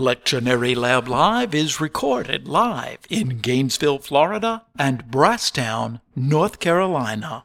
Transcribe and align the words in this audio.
Lectionary 0.00 0.74
Lab 0.74 1.08
Live 1.08 1.54
is 1.54 1.78
recorded 1.78 2.48
live 2.48 3.00
in 3.10 3.38
Gainesville, 3.40 3.98
Florida 3.98 4.62
and 4.78 5.04
Brasstown, 5.04 6.00
North 6.16 6.58
Carolina. 6.58 7.44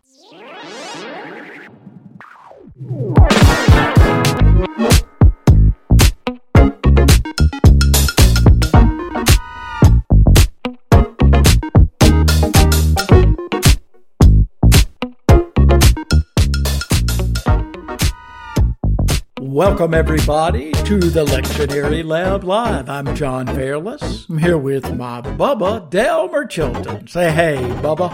Welcome, 19.55 19.93
everybody, 19.93 20.73
to 20.73 20.99
the 20.99 21.23
Lectionary 21.23 22.03
Lab 22.03 22.43
Live. 22.43 22.89
I'm 22.89 23.15
John 23.15 23.47
Fairless. 23.47 24.27
I'm 24.27 24.37
here 24.37 24.57
with 24.57 24.93
my 24.97 25.21
Bubba, 25.21 25.89
Delmer 25.89 26.43
Chilton. 26.45 27.07
Say 27.07 27.31
hey, 27.31 27.55
Bubba. 27.81 28.11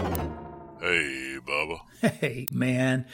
Hey, 0.80 1.38
Bubba. 1.44 1.80
Hey, 2.00 2.46
man. 2.52 3.06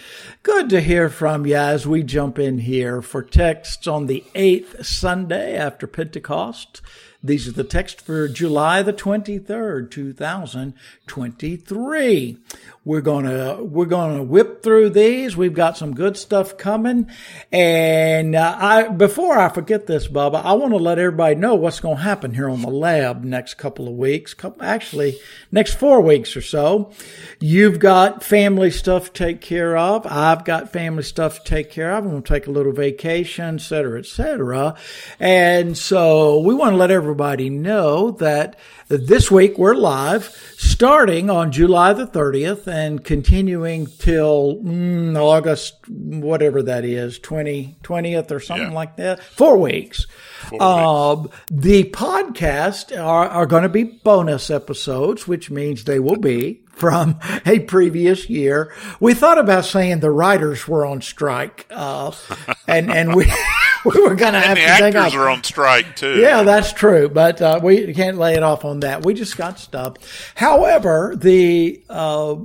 Good 0.42 0.68
to 0.68 0.82
hear 0.82 1.08
from 1.08 1.46
you 1.46 1.56
as 1.56 1.86
we 1.86 2.02
jump 2.02 2.38
in 2.38 2.58
here 2.58 3.00
for 3.00 3.22
texts 3.22 3.86
on 3.86 4.08
the 4.08 4.22
eighth 4.34 4.84
Sunday 4.84 5.56
after 5.56 5.86
Pentecost. 5.86 6.82
These 7.20 7.48
are 7.48 7.52
the 7.52 7.64
text 7.64 8.00
for 8.00 8.28
July 8.28 8.80
the 8.82 8.92
23rd, 8.92 9.90
2023. 9.90 12.38
We're 12.84 13.00
gonna, 13.00 13.60
we're 13.62 13.86
gonna 13.86 14.22
whip 14.22 14.62
through 14.62 14.90
these. 14.90 15.36
We've 15.36 15.52
got 15.52 15.76
some 15.76 15.94
good 15.94 16.16
stuff 16.16 16.56
coming. 16.56 17.10
And, 17.52 18.34
uh, 18.34 18.56
I, 18.58 18.88
before 18.88 19.36
I 19.36 19.48
forget 19.48 19.86
this, 19.86 20.08
Bubba, 20.08 20.42
I 20.42 20.54
want 20.54 20.72
to 20.72 20.78
let 20.78 20.98
everybody 20.98 21.34
know 21.34 21.54
what's 21.54 21.80
going 21.80 21.96
to 21.96 22.02
happen 22.02 22.34
here 22.34 22.48
on 22.48 22.62
the 22.62 22.70
lab 22.70 23.24
next 23.24 23.54
couple 23.54 23.88
of 23.88 23.94
weeks. 23.94 24.32
Couple, 24.32 24.62
actually, 24.62 25.18
next 25.52 25.74
four 25.74 26.00
weeks 26.00 26.36
or 26.36 26.40
so. 26.40 26.92
You've 27.40 27.80
got 27.80 28.22
family 28.22 28.70
stuff 28.70 29.12
to 29.12 29.24
take 29.24 29.40
care 29.40 29.76
of. 29.76 30.06
I've 30.06 30.44
got 30.44 30.72
family 30.72 31.02
stuff 31.02 31.42
to 31.42 31.44
take 31.44 31.70
care 31.70 31.92
of. 31.92 32.04
I'm 32.04 32.10
going 32.10 32.22
to 32.22 32.32
take 32.32 32.46
a 32.46 32.52
little 32.52 32.72
vacation, 32.72 33.56
et 33.56 33.60
cetera, 33.60 33.98
et 33.98 34.06
cetera. 34.06 34.76
And 35.20 35.76
so 35.76 36.38
we 36.38 36.54
want 36.54 36.72
to 36.72 36.76
let 36.76 36.90
everybody 36.90 37.17
know 37.22 38.12
that 38.12 38.56
this 38.88 39.30
week 39.30 39.58
we're 39.58 39.74
live 39.74 40.24
starting 40.56 41.28
on 41.30 41.50
July 41.52 41.92
the 41.92 42.06
30th 42.06 42.66
and 42.66 43.02
continuing 43.04 43.86
till 43.86 44.56
mm, 44.62 45.16
August, 45.16 45.76
whatever 45.88 46.62
that 46.62 46.84
is, 46.84 47.18
20, 47.18 47.76
20th 47.82 48.30
or 48.30 48.40
something 48.40 48.68
Yeah. 48.68 48.74
like 48.74 48.96
that. 48.96 49.22
Four 49.22 49.58
weeks. 49.58 50.06
Four 50.48 50.62
Um, 50.62 51.30
the 51.50 51.84
podcast 51.84 52.96
are, 52.96 53.28
are 53.28 53.46
going 53.46 53.64
to 53.64 53.68
be 53.68 53.82
bonus 53.84 54.50
episodes, 54.50 55.26
which 55.26 55.50
means 55.50 55.84
they 55.84 55.98
will 55.98 56.16
be 56.16 56.60
from 56.78 57.18
a 57.44 57.60
previous 57.60 58.30
year. 58.30 58.72
We 59.00 59.14
thought 59.14 59.38
about 59.38 59.64
saying 59.64 60.00
the 60.00 60.10
writers 60.10 60.66
were 60.68 60.86
on 60.86 61.02
strike, 61.02 61.66
uh, 61.70 62.12
and 62.66 62.90
and 62.90 63.14
we 63.14 63.30
we 63.84 64.00
were 64.00 64.14
going 64.14 64.34
to 64.34 64.40
have 64.40 64.56
the 64.56 64.62
to 64.62 64.98
actors 64.98 65.14
are 65.14 65.28
on 65.28 65.42
strike 65.44 65.96
too. 65.96 66.18
yeah, 66.18 66.42
that's 66.42 66.72
true, 66.72 67.08
but 67.08 67.42
uh, 67.42 67.60
we 67.62 67.92
can't 67.94 68.18
lay 68.18 68.34
it 68.34 68.42
off 68.42 68.64
on 68.64 68.80
that. 68.80 69.04
We 69.04 69.14
just 69.14 69.36
got 69.36 69.58
stuff. 69.58 70.32
However, 70.34 71.14
the 71.16 71.82
uh, 71.88 72.36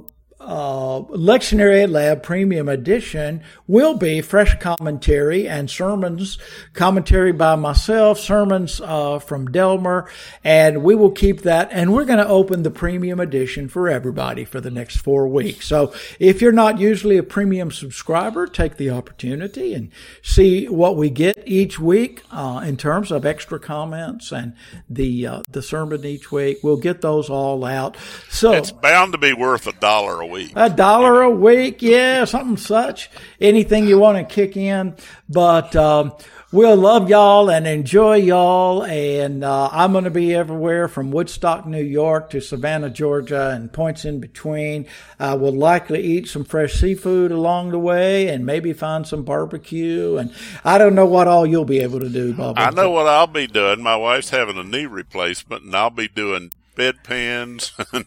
uh, 0.45 1.01
Lectionary 1.09 1.89
Lab 1.89 2.21
Premium 2.21 2.67
Edition 2.67 3.41
will 3.67 3.95
be 3.95 4.21
fresh 4.21 4.59
commentary 4.59 5.47
and 5.47 5.69
sermons, 5.69 6.37
commentary 6.73 7.31
by 7.31 7.55
myself, 7.55 8.19
sermons 8.19 8.81
uh, 8.81 9.19
from 9.19 9.47
Delmer, 9.51 10.09
and 10.43 10.83
we 10.83 10.95
will 10.95 11.11
keep 11.11 11.41
that. 11.41 11.69
And 11.71 11.93
we're 11.93 12.05
going 12.05 12.19
to 12.19 12.27
open 12.27 12.63
the 12.63 12.71
Premium 12.71 13.19
Edition 13.19 13.69
for 13.69 13.87
everybody 13.89 14.43
for 14.45 14.59
the 14.59 14.71
next 14.71 14.97
four 14.97 15.27
weeks. 15.27 15.67
So 15.67 15.93
if 16.19 16.41
you're 16.41 16.51
not 16.51 16.79
usually 16.79 17.17
a 17.17 17.23
premium 17.23 17.71
subscriber, 17.71 18.45
take 18.47 18.77
the 18.77 18.89
opportunity 18.89 19.73
and 19.73 19.91
see 20.21 20.67
what 20.67 20.97
we 20.97 21.09
get 21.09 21.41
each 21.45 21.79
week 21.79 22.23
uh, 22.31 22.61
in 22.65 22.77
terms 22.77 23.11
of 23.11 23.25
extra 23.25 23.59
comments 23.59 24.31
and 24.31 24.55
the 24.89 25.27
uh, 25.27 25.41
the 25.49 25.61
sermon 25.61 26.05
each 26.05 26.31
week. 26.31 26.59
We'll 26.63 26.77
get 26.77 27.01
those 27.01 27.29
all 27.29 27.63
out. 27.63 27.95
So 28.29 28.53
It's 28.53 28.71
bound 28.71 29.13
to 29.13 29.17
be 29.17 29.33
worth 29.33 29.67
a 29.67 29.73
dollar 29.73 30.19
a 30.19 30.25
week. 30.25 30.32
A 30.55 30.69
dollar 30.69 31.21
a 31.21 31.29
week, 31.29 31.81
yeah, 31.81 32.25
something 32.25 32.57
such. 32.57 33.09
Anything 33.39 33.87
you 33.87 33.99
want 33.99 34.17
to 34.17 34.33
kick 34.33 34.57
in, 34.57 34.95
but 35.29 35.75
um, 35.75 36.13
we'll 36.51 36.77
love 36.77 37.09
y'all 37.09 37.49
and 37.49 37.67
enjoy 37.67 38.15
y'all. 38.17 38.83
And 38.83 39.43
uh, 39.43 39.69
I'm 39.71 39.91
going 39.91 40.05
to 40.05 40.11
be 40.11 40.33
everywhere 40.33 40.87
from 40.87 41.11
Woodstock, 41.11 41.65
New 41.65 41.83
York, 41.83 42.29
to 42.29 42.39
Savannah, 42.41 42.89
Georgia, 42.89 43.49
and 43.49 43.73
points 43.73 44.05
in 44.05 44.19
between. 44.19 44.85
I 45.19 45.33
will 45.33 45.53
likely 45.53 46.01
eat 46.01 46.27
some 46.27 46.45
fresh 46.45 46.73
seafood 46.73 47.31
along 47.31 47.71
the 47.71 47.79
way, 47.79 48.29
and 48.29 48.45
maybe 48.45 48.73
find 48.73 49.05
some 49.05 49.23
barbecue. 49.23 50.17
And 50.17 50.33
I 50.63 50.77
don't 50.77 50.95
know 50.95 51.07
what 51.07 51.27
all 51.27 51.45
you'll 51.45 51.65
be 51.65 51.79
able 51.79 51.99
to 51.99 52.09
do, 52.09 52.33
Bubba. 52.33 52.53
I 52.57 52.69
know 52.69 52.91
what 52.91 53.07
I'll 53.07 53.27
be 53.27 53.47
doing. 53.47 53.81
My 53.81 53.95
wife's 53.95 54.29
having 54.29 54.57
a 54.57 54.63
knee 54.63 54.85
replacement, 54.85 55.63
and 55.63 55.75
I'll 55.75 55.89
be 55.89 56.07
doing 56.07 56.51
bedpans 56.75 57.71
and 57.93 58.05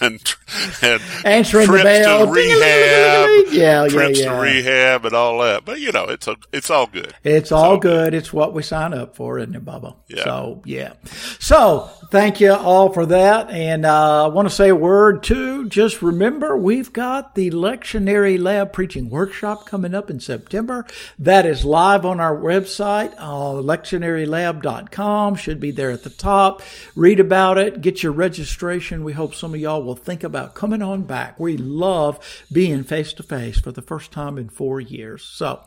and, 0.00 0.34
and 0.82 1.02
Answering 1.24 1.66
trips 1.66 1.82
to 1.82 2.26
rehab, 2.30 3.28
Yeah, 3.52 3.84
yeah, 3.84 3.88
trips 3.88 4.20
yeah. 4.20 4.34
to 4.34 4.40
rehab, 4.40 5.04
and 5.04 5.14
all 5.14 5.38
that. 5.40 5.64
But 5.64 5.80
you 5.80 5.92
know, 5.92 6.04
it's 6.04 6.26
a, 6.26 6.36
it's 6.52 6.70
all 6.70 6.86
good. 6.86 7.14
It's 7.24 7.52
all 7.52 7.78
good. 7.78 8.14
It's 8.14 8.32
what 8.32 8.52
we 8.52 8.62
sign 8.62 8.94
up 8.94 9.16
for, 9.16 9.38
isn't 9.38 9.54
it, 9.54 9.64
Bubba? 9.64 9.94
Yeah. 10.08 10.24
So, 10.24 10.62
yeah. 10.64 10.94
So, 11.38 11.90
thank 12.10 12.40
you 12.40 12.52
all 12.52 12.92
for 12.92 13.06
that. 13.06 13.50
And 13.50 13.84
uh, 13.86 14.24
I 14.24 14.28
want 14.28 14.48
to 14.48 14.54
say 14.54 14.68
a 14.68 14.76
word, 14.76 15.22
too. 15.22 15.68
Just 15.68 16.02
remember, 16.02 16.56
we've 16.56 16.92
got 16.92 17.34
the 17.34 17.50
Lectionary 17.50 18.40
Lab 18.40 18.72
Preaching 18.72 19.10
Workshop 19.10 19.66
coming 19.66 19.94
up 19.94 20.10
in 20.10 20.20
September. 20.20 20.86
That 21.18 21.46
is 21.46 21.64
live 21.64 22.04
on 22.04 22.20
our 22.20 22.36
website, 22.36 23.14
uh, 23.18 23.60
lectionarylab.com. 23.62 25.34
Should 25.36 25.60
be 25.60 25.70
there 25.70 25.90
at 25.90 26.02
the 26.02 26.10
top. 26.10 26.62
Read 26.94 27.20
about 27.20 27.58
it. 27.58 27.80
Get 27.80 27.91
your 28.00 28.12
registration. 28.12 29.02
We 29.02 29.12
hope 29.12 29.34
some 29.34 29.54
of 29.54 29.60
y'all 29.60 29.82
will 29.82 29.96
think 29.96 30.22
about 30.22 30.54
coming 30.54 30.82
on 30.82 31.02
back. 31.02 31.40
We 31.40 31.56
love 31.56 32.20
being 32.52 32.84
face 32.84 33.12
to 33.14 33.24
face 33.24 33.58
for 33.58 33.72
the 33.72 33.82
first 33.82 34.12
time 34.12 34.38
in 34.38 34.48
four 34.48 34.80
years. 34.80 35.24
So 35.24 35.64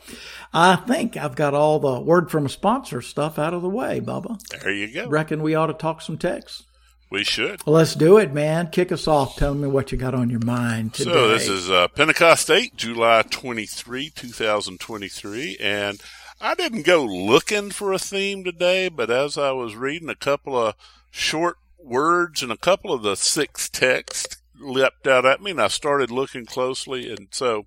I 0.54 0.78
think 0.78 1.18
I've 1.18 1.36
got 1.36 1.54
all 1.54 1.80
the 1.80 2.00
word 2.00 2.32
from 2.32 2.46
a 2.46 2.50
sponsor 2.50 3.02
stuff 3.02 3.38
out 3.38 3.54
of 3.54 3.62
the 3.62 3.70
way, 3.70 4.00
Bubba. 4.00 4.40
There 4.48 4.72
you 4.72 4.88
go. 4.88 5.10
Reckon 5.10 5.44
we 5.44 5.56
ought 5.56 5.68
to 5.68 5.74
talk 5.74 6.02
some 6.02 6.18
text. 6.18 6.64
We 7.10 7.24
should. 7.24 7.66
Well, 7.66 7.76
let's 7.76 7.94
do 7.96 8.18
it, 8.18 8.34
man. 8.34 8.70
Kick 8.72 8.92
us 8.92 9.08
off. 9.08 9.36
Tell 9.36 9.54
me 9.54 9.68
what 9.68 9.92
you 9.92 9.98
got 9.98 10.16
on 10.16 10.30
your 10.30 10.40
mind 10.40 10.94
today. 10.94 11.12
So 11.12 11.28
this 11.28 11.48
is 11.48 11.70
uh, 11.70 11.88
Pentecost 11.90 12.50
8, 12.50 12.76
July 12.76 13.24
23, 13.30 14.10
2023. 14.10 15.58
And 15.60 16.02
I 16.42 16.56
didn't 16.56 16.86
go 16.86 17.06
looking 17.06 17.72
for 17.72 17.94
a 17.94 18.00
theme 18.00 18.44
today, 18.44 18.90
but 18.90 19.10
as 19.10 19.38
I 19.38 19.52
was 19.52 19.76
reading 19.76 20.10
a 20.10 20.16
couple 20.16 20.58
of 20.58 20.76
short 21.10 21.58
words 21.86 22.42
and 22.44 22.52
a 22.52 22.58
couple 22.58 22.92
of 22.92 23.04
the 23.04 23.16
six 23.16 23.70
texts 23.70 24.38
leapt 24.60 25.08
out 25.08 25.26
at 25.26 25.42
me, 25.42 25.52
and 25.52 25.62
I 25.62 25.68
started 25.68 26.12
looking 26.12 26.46
closely. 26.46 27.10
And 27.12 27.28
so 27.32 27.66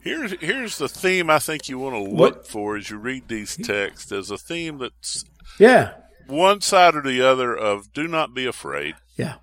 here's, 0.00 0.32
here's 0.40 0.78
the 0.78 0.88
theme 0.88 1.28
I 1.30 1.38
think 1.38 1.68
you 1.68 1.78
want 1.78 1.94
to 1.96 2.02
look 2.10 2.36
What- 2.36 2.48
for 2.48 2.76
as 2.76 2.90
you 2.90 2.98
read 2.98 3.28
these 3.28 3.56
texts 3.56 4.12
as 4.12 4.30
a 4.30 4.38
theme 4.38 4.78
that's 4.78 5.24
yeah, 5.58 5.94
one 6.26 6.60
side 6.60 6.94
or 6.96 7.02
the 7.02 7.22
other 7.22 7.54
of 7.56 7.92
do 7.92 8.06
not 8.08 8.34
be 8.34 8.46
afraid. 8.46 8.94
yeah, 9.16 9.34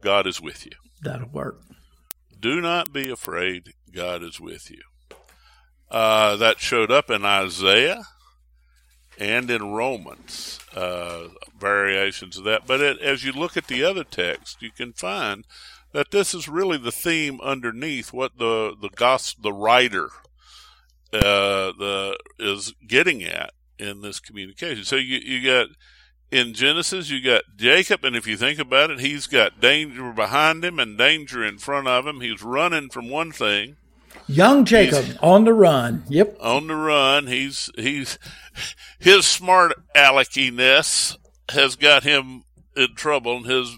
God 0.00 0.26
is 0.26 0.40
with 0.40 0.64
you. 0.66 0.72
that'll 1.02 1.28
work. 1.28 1.60
Do 2.38 2.60
not 2.60 2.92
be 2.92 3.08
afraid. 3.10 3.74
God 3.94 4.22
is 4.22 4.40
with 4.40 4.70
you. 4.70 4.80
Uh, 5.90 6.36
that 6.36 6.58
showed 6.58 6.90
up 6.90 7.10
in 7.10 7.24
Isaiah 7.24 8.02
and 9.18 9.50
in 9.50 9.72
Romans, 9.72 10.58
uh, 10.74 11.28
variations 11.58 12.38
of 12.38 12.44
that. 12.44 12.66
But 12.66 12.80
it, 12.80 13.00
as 13.00 13.24
you 13.24 13.32
look 13.32 13.56
at 13.56 13.66
the 13.66 13.84
other 13.84 14.04
text, 14.04 14.62
you 14.62 14.70
can 14.70 14.92
find 14.92 15.44
that 15.92 16.10
this 16.10 16.34
is 16.34 16.48
really 16.48 16.78
the 16.78 16.92
theme 16.92 17.40
underneath 17.42 18.12
what 18.12 18.38
the 18.38 18.74
the 18.80 18.88
gospel, 18.88 19.42
the 19.42 19.52
writer, 19.52 20.08
uh, 21.12 21.72
the 21.78 22.18
is 22.38 22.74
getting 22.86 23.22
at 23.22 23.52
in 23.78 24.00
this 24.00 24.20
communication. 24.20 24.84
So 24.84 24.96
you 24.96 25.18
you 25.18 25.44
got 25.44 25.68
in 26.30 26.54
Genesis, 26.54 27.10
you 27.10 27.22
got 27.22 27.42
Jacob, 27.56 28.04
and 28.04 28.16
if 28.16 28.26
you 28.26 28.38
think 28.38 28.58
about 28.58 28.90
it, 28.90 29.00
he's 29.00 29.26
got 29.26 29.60
danger 29.60 30.12
behind 30.12 30.64
him 30.64 30.78
and 30.78 30.96
danger 30.96 31.44
in 31.44 31.58
front 31.58 31.86
of 31.86 32.06
him. 32.06 32.22
He's 32.22 32.42
running 32.42 32.88
from 32.88 33.10
one 33.10 33.32
thing 33.32 33.76
Young 34.28 34.64
Jacob 34.64 35.04
on 35.22 35.44
the 35.44 35.52
run. 35.54 36.04
Yep. 36.08 36.36
on 36.40 36.66
the 36.68 36.76
run. 36.76 37.26
He's 37.26 37.70
he's 37.76 38.18
his 38.98 39.26
smart 39.26 39.72
aleckiness 39.94 41.16
has 41.50 41.76
got 41.76 42.02
him 42.04 42.44
in 42.76 42.94
trouble, 42.94 43.36
and 43.38 43.46
his 43.46 43.76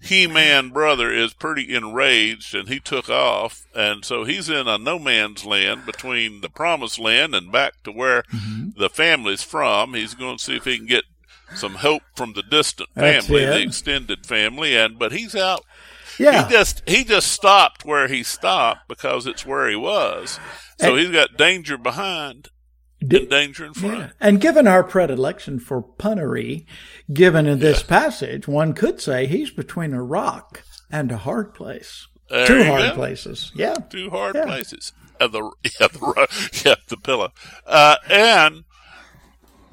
He-Man 0.00 0.68
brother 0.70 1.10
is 1.12 1.34
pretty 1.34 1.74
enraged 1.74 2.54
and 2.54 2.68
he 2.68 2.78
took 2.78 3.10
off. 3.10 3.66
And 3.74 4.04
so 4.04 4.24
he's 4.24 4.48
in 4.48 4.68
a 4.68 4.78
no 4.78 4.98
man's 4.98 5.44
land 5.44 5.84
between 5.86 6.40
the 6.40 6.48
promised 6.48 6.98
land 6.98 7.34
and 7.34 7.50
back 7.50 7.82
to 7.84 7.90
where 7.92 8.22
Mm-hmm. 8.32 8.78
the 8.80 8.88
family's 8.88 9.42
from. 9.42 9.94
He's 9.94 10.14
going 10.14 10.38
to 10.38 10.42
see 10.44 10.56
if 10.56 10.64
he 10.64 10.76
can 10.78 10.86
get 10.86 11.04
some 11.54 11.76
help 11.76 12.02
from 12.14 12.34
the 12.34 12.42
distant 12.42 12.90
family, 12.94 13.44
the 13.44 13.62
extended 13.62 14.24
family. 14.26 14.76
And, 14.76 14.98
but 14.98 15.12
he's 15.12 15.34
out. 15.34 15.64
Yeah. 16.18 16.46
He 16.46 16.52
just, 16.52 16.82
he 16.88 17.04
just 17.04 17.28
stopped 17.32 17.84
where 17.84 18.08
he 18.08 18.22
stopped 18.22 18.88
because 18.88 19.26
it's 19.26 19.46
where 19.46 19.68
he 19.68 19.76
was. 19.76 20.38
So 20.80 20.90
And- 20.94 20.98
he's 21.00 21.10
got 21.10 21.36
danger 21.36 21.76
behind 21.78 22.48
D- 23.06 23.18
and 23.18 23.30
danger 23.30 23.64
in 23.64 23.74
front. 23.74 23.98
Yeah. 23.98 24.08
And 24.20 24.40
given 24.40 24.66
our 24.66 24.82
predilection 24.82 25.60
for 25.60 25.82
punnery, 25.82 26.66
given 27.12 27.46
in 27.46 27.60
this 27.60 27.82
passage, 27.82 28.48
one 28.48 28.72
could 28.72 29.00
say 29.00 29.26
he's 29.26 29.50
between 29.50 29.94
a 29.94 30.02
rock 30.02 30.64
and 30.90 31.12
a 31.12 31.18
hard 31.18 31.54
place. 31.54 32.08
There 32.28 32.46
Two 32.46 32.64
hard 32.64 32.90
go. 32.90 32.94
places. 32.94 33.52
Yeah. 33.54 33.74
two 33.88 34.10
hard 34.10 34.34
Yeah. 34.34 34.44
places. 34.46 34.92
Uh, 35.20 35.28
the 35.28 35.42
yeah 35.80 35.86
the 35.88 36.60
yeah 36.64 36.74
the 36.88 36.96
pillow, 36.96 37.32
uh, 37.66 37.96
and 38.08 38.64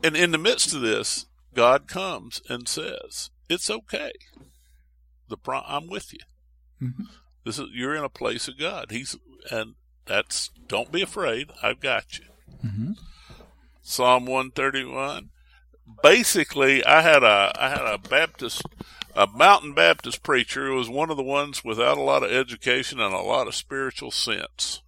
and 0.04 0.16
in 0.16 0.32
the 0.32 0.38
midst 0.40 0.74
of 0.74 0.82
this, 0.82 1.26
God 1.54 1.88
comes 1.88 2.42
and 2.50 2.68
says, 2.68 3.30
"It's 3.50 3.70
okay. 3.70 4.12
The 5.30 5.38
pro- 5.38 5.62
I'm 5.68 5.88
with 5.88 6.14
you. 6.14 6.20
Mhm. 6.82 7.08
This 7.44 7.60
is 7.60 7.70
you're 7.74 7.96
in 7.96 8.04
a 8.04 8.10
place 8.10 8.48
of 8.48 8.58
God. 8.58 8.92
He's 8.92 9.16
and 9.52 9.76
that's 10.06 10.50
don't 10.68 10.92
be 10.92 11.02
afraid. 11.02 11.52
I've 11.62 11.80
got 11.80 12.18
you." 12.20 12.26
Mhm. 12.64 12.98
Psalm 13.82 14.26
one 14.26 14.52
thirty 14.52 14.84
one. 14.84 15.30
Basically, 16.02 16.84
I 16.84 17.02
had 17.02 17.24
a 17.24 17.52
I 17.60 17.70
had 17.70 17.86
a 17.86 17.98
Baptist 17.98 18.64
a 19.16 19.28
mountain 19.28 19.74
Baptist 19.74 20.24
preacher 20.24 20.68
who 20.68 20.76
was 20.76 20.90
one 20.90 21.10
of 21.10 21.18
the 21.18 21.24
ones 21.24 21.64
without 21.64 21.98
a 21.98 22.02
lot 22.02 22.24
of 22.24 22.32
education 22.32 23.00
and 23.00 23.14
a 23.14 23.20
lot 23.22 23.48
of 23.48 23.56
spiritual 23.56 24.12
sense. 24.12 24.82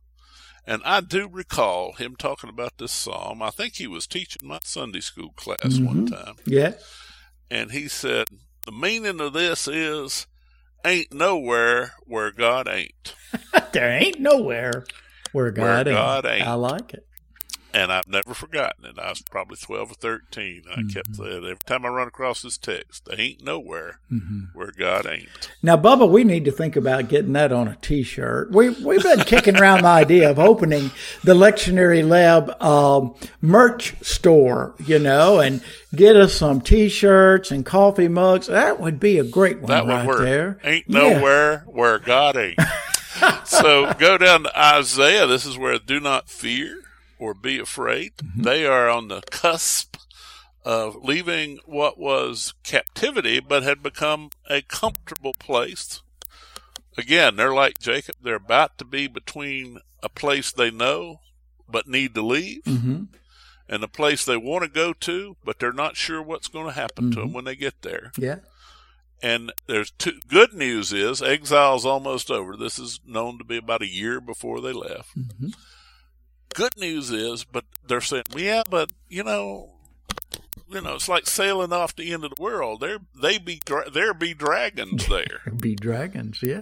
And 0.65 0.81
I 0.83 0.99
do 0.99 1.29
recall 1.29 1.93
him 1.93 2.17
talking 2.17 2.49
about 2.49 2.77
this 2.77 2.91
psalm. 2.91 3.41
I 3.41 3.51
think 3.51 3.75
he 3.75 3.87
was 3.87 4.05
teaching 4.05 4.45
my 4.45 4.59
Sunday 4.63 4.99
school 4.99 5.31
class 5.37 5.79
one 5.79 6.07
time. 6.07 6.35
Yeah. 6.45 6.73
And 7.49 7.71
he 7.71 7.87
said, 7.87 8.27
The 8.65 8.73
meaning 8.73 9.21
of 9.21 9.31
this 9.31 9.69
is 9.69 10.27
ain't 10.85 11.13
nowhere 11.13 11.93
where 12.05 12.31
God 12.31 12.67
ain't. 12.67 13.15
there 13.73 13.91
ain't 13.91 14.19
nowhere 14.19 14.85
where 15.31 15.51
God, 15.51 15.85
God 15.87 16.25
ain't. 16.25 16.35
ain't. 16.35 16.47
I 16.47 16.53
like 16.53 16.93
it. 16.93 17.06
And 17.77 17.93
I've 17.93 18.07
never 18.07 18.33
forgotten 18.33 18.85
it. 18.85 18.97
I 18.97 19.09
was 19.09 19.21
probably 19.21 19.55
12 19.55 19.91
or 19.91 19.93
13. 19.93 20.63
I 20.71 20.81
kept 20.91 21.15
saying, 21.15 21.43
every 21.43 21.57
time 21.67 21.85
I 21.85 21.89
run 21.89 22.07
across 22.07 22.41
this 22.41 22.57
text, 22.57 23.05
there 23.05 23.21
ain't 23.21 23.43
nowhere 23.43 23.99
where 24.53 24.71
God 24.75 25.05
ain't. 25.05 25.29
Now, 25.61 25.77
Bubba, 25.77 26.09
we 26.09 26.23
need 26.23 26.43
to 26.45 26.51
think 26.51 26.75
about 26.75 27.07
getting 27.07 27.33
that 27.33 27.51
on 27.51 27.67
a 27.67 27.75
T-shirt. 27.75 28.51
We 28.51 28.69
we've 28.69 29.03
been 29.03 29.19
kicking 29.19 29.57
around 29.57 29.83
the 29.83 29.89
idea 29.89 30.27
of 30.31 30.39
opening 30.39 30.89
the 31.23 31.35
Lectionary 31.35 32.07
Lab 32.07 32.59
um, 32.61 33.13
merch 33.41 33.93
store, 34.01 34.73
you 34.83 34.97
know, 34.97 35.39
and 35.39 35.61
get 35.95 36.15
us 36.15 36.33
some 36.33 36.61
T-shirts 36.61 37.51
and 37.51 37.63
coffee 37.63 38.07
mugs. 38.07 38.47
That 38.47 38.79
would 38.79 38.99
be 38.99 39.19
a 39.19 39.23
great 39.23 39.59
one 39.59 39.69
That 39.69 39.85
right 39.85 39.97
would 40.03 40.07
work. 40.07 40.19
there. 40.25 40.57
Ain't 40.63 40.85
Yeah. 40.87 40.99
nowhere 41.13 41.59
where 41.67 41.99
God 41.99 42.37
ain't. 42.37 42.59
so 43.45 43.93
go 43.99 44.17
down 44.17 44.43
to 44.43 44.59
Isaiah. 44.59 45.27
This 45.27 45.45
is 45.45 45.59
where 45.59 45.77
do 45.77 45.99
not 45.99 46.27
fear 46.27 46.81
or 47.19 47.33
be 47.33 47.59
afraid. 47.59 48.15
Mm-hmm. 48.17 48.43
They 48.43 48.65
are 48.65 48.89
on 48.89 49.07
the 49.07 49.21
cusp 49.29 49.97
of 50.65 50.97
leaving 51.03 51.59
what 51.65 51.97
was 51.97 52.53
captivity, 52.63 53.39
but 53.39 53.63
had 53.63 53.81
become 53.81 54.31
a 54.49 54.61
comfortable 54.61 55.33
place. 55.33 56.01
Again, 56.97 57.35
they're 57.35 57.53
like 57.53 57.79
Jacob. 57.79 58.15
They're 58.21 58.35
about 58.35 58.77
to 58.79 58.85
be 58.85 59.07
between 59.07 59.79
a 60.03 60.09
place 60.09 60.51
they 60.51 60.71
know 60.71 61.19
but 61.69 61.87
need 61.87 62.13
to 62.15 62.21
leave 62.21 62.63
hmm 62.65 63.03
and 63.69 63.83
a 63.83 63.87
place 63.89 64.23
they 64.23 64.37
want 64.37 64.63
to 64.63 64.69
go 64.69 64.93
to, 64.93 65.35
but 65.43 65.59
they're 65.59 65.73
not 65.73 65.97
sure 65.97 66.21
what's 66.21 66.47
going 66.47 66.67
to 66.67 66.71
happen 66.71 67.05
Mm-hmm. 67.05 67.11
to 67.15 67.19
them 67.19 67.33
when 67.33 67.43
they 67.43 67.55
get 67.57 67.81
there. 67.81 68.13
Yeah. 68.17 68.37
And 69.21 69.51
there's 69.65 69.91
two 69.91 70.19
good 70.29 70.53
news 70.53 70.93
is 70.93 71.21
exile's 71.21 71.85
almost 71.85 72.31
over. 72.31 72.55
This 72.55 72.79
is 72.79 73.01
known 73.05 73.37
to 73.39 73.43
be 73.43 73.57
about 73.57 73.81
a 73.81 73.87
year 73.89 74.21
before 74.21 74.61
they 74.61 74.71
left. 74.71 75.09
Mhm. 75.19 75.53
Good 76.53 76.77
news 76.77 77.11
is, 77.11 77.43
but 77.43 77.65
they're 77.87 78.01
saying, 78.01 78.23
yeah, 78.35 78.63
but 78.69 78.91
you 79.09 79.23
know, 79.23 79.71
you 80.69 80.81
know, 80.81 80.95
it's 80.95 81.07
like 81.09 81.27
sailing 81.27 81.71
off 81.71 81.95
the 81.95 82.11
end 82.13 82.23
of 82.23 82.31
the 82.35 82.41
world. 82.41 82.79
There, 82.81 82.97
they 83.19 83.37
be 83.37 83.61
dra- 83.63 83.89
there 83.89 84.13
be 84.13 84.33
dragons 84.33 85.07
there. 85.09 85.41
Be 85.55 85.75
dragons. 85.75 86.39
Yeah. 86.41 86.61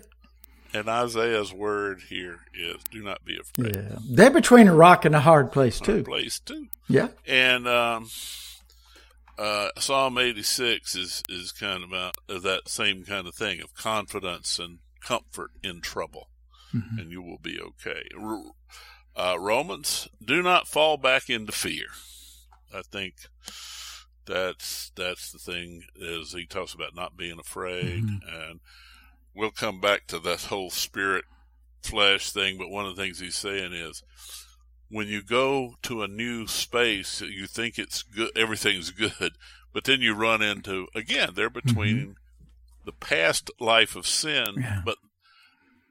and 0.73 0.89
Isaiah's 0.89 1.53
word 1.53 2.01
here 2.09 2.39
is, 2.53 2.83
do 2.91 3.01
not 3.01 3.23
be 3.23 3.37
afraid. 3.39 3.75
Yeah. 3.75 3.97
They're 4.09 4.29
between 4.31 4.67
a 4.67 4.75
rock 4.75 5.05
and 5.05 5.15
a 5.15 5.21
hard 5.21 5.51
place 5.51 5.79
too. 5.79 6.03
Place 6.03 6.39
too. 6.39 6.67
Yeah. 6.89 7.07
And 7.25 7.65
um, 7.67 8.09
uh, 9.37 9.69
Psalm 9.79 10.17
86 10.17 10.95
is, 10.95 11.23
is 11.29 11.51
kind 11.53 11.83
of 11.83 11.89
about 11.89 12.15
that 12.27 12.67
same 12.67 13.03
kind 13.05 13.27
of 13.27 13.35
thing 13.35 13.61
of 13.61 13.73
confidence 13.73 14.59
and 14.59 14.79
comfort 15.01 15.51
in 15.63 15.79
trouble, 15.81 16.29
Mhm. 16.73 16.99
and 16.99 17.11
you 17.11 17.21
will 17.21 17.37
be 17.41 17.59
okay. 17.59 18.03
Uh, 19.15 19.37
Romans, 19.39 20.07
do 20.23 20.41
not 20.41 20.67
fall 20.67 20.97
back 20.97 21.29
into 21.29 21.51
fear. 21.51 21.85
I 22.73 22.81
think 22.81 23.13
that's 24.25 24.91
that's 24.95 25.31
the 25.31 25.37
thing 25.39 25.83
is 25.95 26.33
he 26.33 26.45
talks 26.45 26.73
about 26.73 26.95
not 26.95 27.15
being 27.15 27.39
afraid, 27.39 28.03
and 28.03 28.59
we'll 29.33 29.51
come 29.51 29.79
back 29.79 30.07
to 30.07 30.19
that 30.19 30.43
whole 30.43 30.69
spirit 30.69 31.23
flesh 31.83 32.31
thing. 32.31 32.57
But 32.57 32.69
one 32.69 32.85
of 32.85 32.95
the 32.95 33.01
things 33.01 33.19
he's 33.19 33.35
saying 33.35 33.73
is 33.73 34.03
when 34.89 35.07
you 35.07 35.21
go 35.23 35.75
to 35.83 36.03
a 36.03 36.07
new 36.07 36.47
space, 36.47 37.21
you 37.21 37.47
think 37.47 37.77
it's 37.79 38.03
good, 38.03 38.31
everything's 38.35 38.89
good, 38.91 39.33
but 39.73 39.83
then 39.85 40.01
you 40.01 40.13
run 40.13 40.41
into 40.41 40.87
again 40.93 41.29
they're 41.35 41.49
between 41.49 42.15
the 42.85 42.91
past 42.91 43.49
life 43.59 43.95
of 43.95 44.05
sin, 44.05 44.45
Yeah. 44.57 44.81
but 44.83 44.97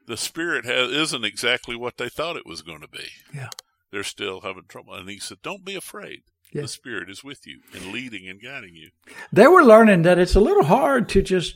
the 0.07 0.17
spirit 0.17 0.65
has, 0.65 0.91
isn't 0.91 1.25
exactly 1.25 1.75
what 1.75 1.97
they 1.97 2.09
thought 2.09 2.37
it 2.37 2.45
was 2.45 2.61
going 2.61 2.81
to 2.81 2.87
be. 2.87 3.07
Yeah. 3.33 3.49
They're 3.91 4.03
still 4.03 4.41
having 4.41 4.63
trouble, 4.67 4.93
and 4.93 5.09
he 5.09 5.19
said, 5.19 5.41
"Don't 5.41 5.63
be 5.63 5.75
afraid. 5.75 6.23
Yeah. 6.51 6.63
The 6.63 6.67
spirit 6.67 7.09
is 7.09 7.23
with 7.23 7.47
you 7.47 7.61
and 7.73 7.91
leading 7.91 8.27
and 8.27 8.41
guiding 8.41 8.75
you." 8.75 8.89
They 9.31 9.47
were 9.47 9.63
learning 9.63 10.01
that 10.03 10.19
it's 10.19 10.35
a 10.35 10.41
little 10.41 10.65
hard 10.65 11.07
to 11.09 11.21
just 11.21 11.55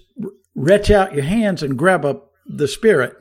reach 0.55 0.89
out 0.89 1.13
your 1.13 1.25
hands 1.25 1.63
and 1.63 1.77
grab 1.77 2.05
up 2.05 2.31
the 2.45 2.67
spirit. 2.67 3.15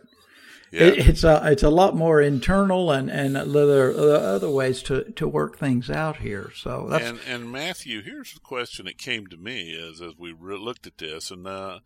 Yeah, 0.71 0.83
It, 0.83 1.09
it's 1.09 1.25
a 1.25 1.41
it's 1.51 1.63
a 1.63 1.71
lot 1.71 1.97
more 1.97 2.21
internal 2.21 2.93
and 2.93 3.11
and 3.11 3.37
other 3.37 3.91
other 3.93 4.51
ways 4.51 4.83
to 4.85 5.05
to 5.13 5.27
work 5.27 5.59
things 5.59 5.89
out 5.91 6.19
here. 6.19 6.51
So 6.55 6.89
that's 6.91 7.05
and 7.05 7.19
and 7.27 7.51
Matthew, 7.51 8.03
here's 8.03 8.35
the 8.35 8.41
question 8.41 8.85
that 8.85 8.99
came 8.99 9.27
to 9.29 9.37
me 9.37 9.75
as 9.75 10.03
as 10.03 10.13
we 10.19 10.33
re- 10.33 10.59
looked 10.59 10.87
at 10.87 10.99
this, 10.99 11.31
and 11.31 11.47
uh, 11.47 11.81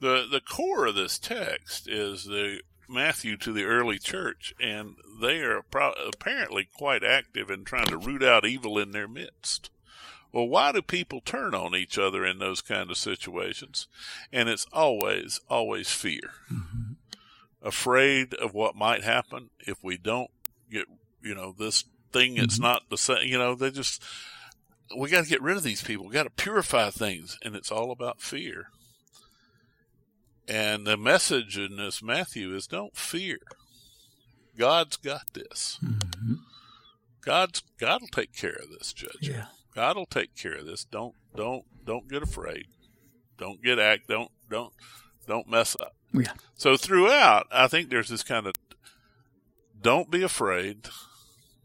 the 0.00 0.26
the 0.30 0.40
core 0.42 0.86
of 0.86 0.94
this 0.94 1.18
text 1.18 1.88
is 1.88 2.24
the 2.24 2.60
Matthew 2.90 3.36
to 3.38 3.52
the 3.52 3.64
early 3.64 3.98
church, 3.98 4.54
and 4.60 4.96
they 5.20 5.40
are 5.40 5.62
pro- 5.62 5.92
apparently 5.92 6.68
quite 6.72 7.04
active 7.04 7.50
in 7.50 7.64
trying 7.64 7.86
to 7.86 7.96
root 7.96 8.22
out 8.22 8.44
evil 8.44 8.78
in 8.78 8.92
their 8.92 9.08
midst. 9.08 9.70
Well, 10.32 10.48
why 10.48 10.72
do 10.72 10.82
people 10.82 11.20
turn 11.20 11.54
on 11.54 11.74
each 11.74 11.98
other 11.98 12.24
in 12.24 12.38
those 12.38 12.60
kind 12.60 12.90
of 12.90 12.96
situations? 12.96 13.88
And 14.32 14.48
it's 14.48 14.66
always, 14.72 15.40
always 15.48 15.90
fear. 15.90 16.32
Mm-hmm. 16.52 16.92
Afraid 17.62 18.34
of 18.34 18.54
what 18.54 18.76
might 18.76 19.02
happen 19.02 19.50
if 19.60 19.82
we 19.82 19.96
don't 19.96 20.30
get, 20.70 20.86
you 21.22 21.34
know, 21.34 21.54
this 21.56 21.84
thing 22.12 22.36
it's 22.36 22.54
mm-hmm. 22.54 22.62
not 22.62 22.90
the 22.90 22.98
same, 22.98 23.26
you 23.26 23.38
know, 23.38 23.54
they 23.54 23.70
just, 23.70 24.02
we 24.96 25.10
got 25.10 25.24
to 25.24 25.30
get 25.30 25.42
rid 25.42 25.56
of 25.56 25.62
these 25.62 25.82
people. 25.82 26.06
We 26.06 26.12
got 26.12 26.24
to 26.24 26.30
purify 26.30 26.90
things, 26.90 27.38
and 27.44 27.54
it's 27.54 27.70
all 27.72 27.90
about 27.90 28.20
fear. 28.20 28.68
And 30.50 30.84
the 30.84 30.96
message 30.96 31.56
in 31.56 31.76
this 31.76 32.02
Matthew 32.02 32.52
is 32.56 32.66
don't 32.66 32.96
fear. 32.96 33.38
God's 34.58 34.96
got 34.96 35.32
this. 35.32 35.78
Mhm. 35.80 36.40
God's 37.20 37.62
God 37.78 38.00
will 38.00 38.08
take 38.08 38.34
care 38.34 38.56
of 38.60 38.68
this, 38.70 38.92
Judge. 38.92 39.28
yeah. 39.28 39.46
God 39.76 39.96
will 39.96 40.06
take 40.06 40.34
care 40.34 40.56
of 40.56 40.66
this. 40.66 40.84
Don't 40.84 41.14
don't 41.36 41.64
don't 41.84 42.08
get 42.10 42.24
afraid. 42.24 42.66
Don't 43.38 43.62
get 43.62 43.78
act. 43.78 44.08
Don't 44.08 44.32
don't 44.48 44.72
don't 45.28 45.48
mess 45.48 45.76
up. 45.80 45.94
Yeah. 46.12 46.34
So 46.56 46.76
throughout, 46.76 47.46
I 47.52 47.68
think 47.68 47.88
there's 47.88 48.08
this 48.08 48.24
kind 48.24 48.48
of 48.48 48.54
don't 49.80 50.10
be 50.10 50.22
afraid, 50.24 50.88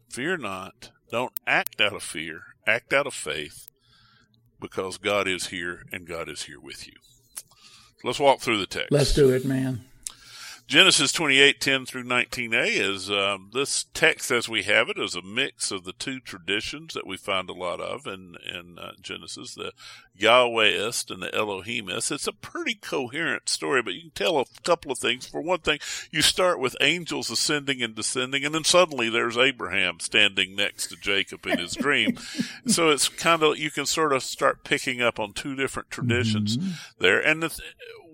fear 0.08 0.36
not. 0.36 0.90
Don't 1.10 1.32
act 1.46 1.80
out 1.80 1.92
of 1.92 2.02
fear. 2.04 2.40
Act 2.68 2.92
out 2.92 3.06
of 3.06 3.14
faith, 3.14 3.66
because 4.60 4.96
God 4.98 5.26
is 5.28 5.48
here 5.48 5.82
and 5.92 6.06
God 6.06 6.28
is 6.28 6.44
here 6.44 6.60
with 6.60 6.86
you. 6.86 6.94
Let's 8.04 8.20
walk 8.20 8.40
through 8.40 8.58
the 8.58 8.66
text. 8.66 8.92
Let's 8.92 9.14
do 9.14 9.30
it, 9.30 9.44
man. 9.44 9.80
Genesis 10.66 11.12
28, 11.12 11.60
10 11.60 11.86
through 11.86 12.02
19a 12.02 12.66
is 12.66 13.08
um, 13.08 13.50
this 13.54 13.84
text 13.94 14.32
as 14.32 14.48
we 14.48 14.64
have 14.64 14.88
it 14.88 14.98
is 14.98 15.14
a 15.14 15.22
mix 15.22 15.70
of 15.70 15.84
the 15.84 15.92
two 15.92 16.18
traditions 16.18 16.92
that 16.92 17.06
we 17.06 17.16
find 17.16 17.48
a 17.48 17.52
lot 17.52 17.80
of 17.80 18.04
in, 18.04 18.34
in 18.52 18.76
uh, 18.76 18.90
Genesis, 19.00 19.54
the 19.54 19.72
Yahwehist 20.18 21.08
and 21.12 21.22
the 21.22 21.32
Elohimist. 21.32 22.10
It's 22.10 22.26
a 22.26 22.32
pretty 22.32 22.74
coherent 22.74 23.48
story, 23.48 23.80
but 23.80 23.94
you 23.94 24.00
can 24.00 24.10
tell 24.10 24.40
a 24.40 24.44
couple 24.64 24.90
of 24.90 24.98
things. 24.98 25.24
For 25.24 25.40
one 25.40 25.60
thing, 25.60 25.78
you 26.10 26.20
start 26.20 26.58
with 26.58 26.76
angels 26.80 27.30
ascending 27.30 27.80
and 27.80 27.94
descending, 27.94 28.44
and 28.44 28.52
then 28.52 28.64
suddenly 28.64 29.08
there's 29.08 29.38
Abraham 29.38 30.00
standing 30.00 30.56
next 30.56 30.88
to 30.88 30.96
Jacob 30.96 31.46
in 31.46 31.60
his 31.60 31.74
dream. 31.74 32.18
so 32.66 32.90
it's 32.90 33.08
kind 33.08 33.44
of, 33.44 33.56
you 33.56 33.70
can 33.70 33.86
sort 33.86 34.12
of 34.12 34.24
start 34.24 34.64
picking 34.64 35.00
up 35.00 35.20
on 35.20 35.32
two 35.32 35.54
different 35.54 35.90
traditions 35.90 36.56
mm-hmm. 36.56 36.70
there. 36.98 37.20
And 37.20 37.40
the, 37.40 37.56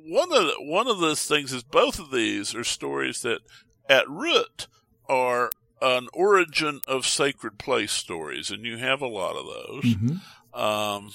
one 0.06 0.32
of 0.32 0.46
the, 0.46 0.54
one 0.60 0.88
of 0.88 0.98
those 0.98 1.26
things 1.26 1.52
is 1.52 1.62
both 1.62 1.98
of 1.98 2.10
these 2.10 2.54
are 2.54 2.64
stories 2.64 3.22
that 3.22 3.40
at 3.88 4.08
root 4.08 4.66
are 5.08 5.50
an 5.80 6.08
origin 6.12 6.80
of 6.86 7.06
sacred 7.06 7.58
place 7.58 7.92
stories, 7.92 8.50
and 8.50 8.64
you 8.64 8.76
have 8.76 9.02
a 9.02 9.06
lot 9.06 9.36
of 9.36 9.46
those. 9.46 9.94
Mm-hmm. 9.94 10.60
Um, 10.60 11.10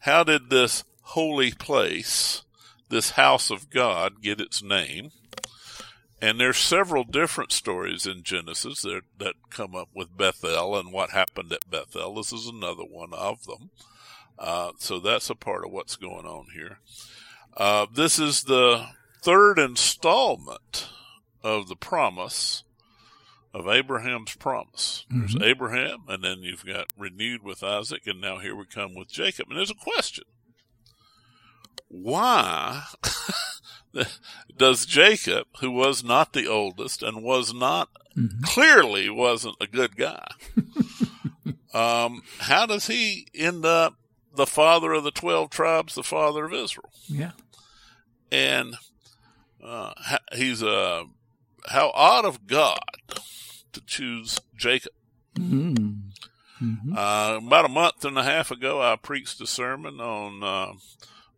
how 0.00 0.24
did 0.24 0.50
this 0.50 0.84
holy 1.02 1.52
place, 1.52 2.42
this 2.88 3.12
house 3.12 3.50
of 3.50 3.70
God, 3.70 4.22
get 4.22 4.40
its 4.40 4.62
name? 4.62 5.12
And 6.20 6.40
there's 6.40 6.58
several 6.58 7.04
different 7.04 7.52
stories 7.52 8.04
in 8.04 8.24
Genesis 8.24 8.82
that, 8.82 9.02
that 9.18 9.34
come 9.50 9.74
up 9.76 9.88
with 9.94 10.16
Bethel 10.16 10.76
and 10.76 10.92
what 10.92 11.10
happened 11.10 11.52
at 11.52 11.70
Bethel. 11.70 12.16
This 12.16 12.32
is 12.32 12.48
another 12.48 12.82
one 12.82 13.14
of 13.14 13.44
them. 13.46 13.70
Uh, 14.38 14.72
so 14.78 14.98
that's 14.98 15.30
a 15.30 15.34
part 15.34 15.64
of 15.64 15.70
what's 15.70 15.96
going 15.96 16.26
on 16.26 16.46
here. 16.54 16.78
Uh, 17.56 17.86
this 17.92 18.18
is 18.18 18.44
the 18.44 18.86
third 19.22 19.58
installment 19.58 20.88
of 21.42 21.68
the 21.68 21.76
promise 21.76 22.64
of 23.54 23.66
Abraham's 23.66 24.36
promise. 24.36 25.04
There's 25.10 25.34
mm-hmm. 25.34 25.44
Abraham, 25.44 26.04
and 26.08 26.22
then 26.22 26.42
you've 26.42 26.64
got 26.64 26.92
renewed 26.96 27.42
with 27.42 27.62
Isaac, 27.62 28.06
and 28.06 28.20
now 28.20 28.38
here 28.38 28.54
we 28.54 28.64
come 28.66 28.94
with 28.94 29.08
Jacob. 29.08 29.48
And 29.48 29.58
there's 29.58 29.70
a 29.70 29.74
question. 29.74 30.24
Why 31.88 32.84
does 34.56 34.84
Jacob, 34.84 35.46
who 35.60 35.70
was 35.70 36.04
not 36.04 36.32
the 36.32 36.46
oldest 36.46 37.02
and 37.02 37.22
was 37.22 37.54
not, 37.54 37.88
mm-hmm. 38.16 38.42
clearly 38.42 39.08
wasn't 39.08 39.56
a 39.60 39.66
good 39.66 39.96
guy, 39.96 40.26
um, 41.74 42.22
how 42.38 42.66
does 42.66 42.86
he 42.86 43.26
end 43.34 43.64
up 43.64 43.94
the 44.38 44.46
father 44.46 44.94
of 44.94 45.04
the 45.04 45.10
12 45.10 45.50
tribes, 45.50 45.94
the 45.94 46.02
father 46.02 46.46
of 46.46 46.54
Israel? 46.54 46.90
Yeah 47.06 47.32
and 48.30 48.76
uh, 49.64 49.92
he's 50.34 50.62
a 50.62 50.70
uh, 50.70 51.04
how 51.66 51.90
odd 51.94 52.24
of 52.24 52.46
God 52.46 52.78
to 53.72 53.82
choose 53.84 54.38
Jacob. 54.56 54.92
Mm-hmm. 55.34 56.64
Mm-hmm. 56.64 56.96
Uh, 56.96 57.38
about 57.46 57.66
a 57.66 57.68
month 57.68 58.04
and 58.04 58.16
a 58.16 58.22
half 58.22 58.50
ago, 58.50 58.80
I 58.80 58.96
preached 58.96 59.40
a 59.40 59.46
sermon 59.46 60.00
on 60.00 60.42
uh, 60.42 60.72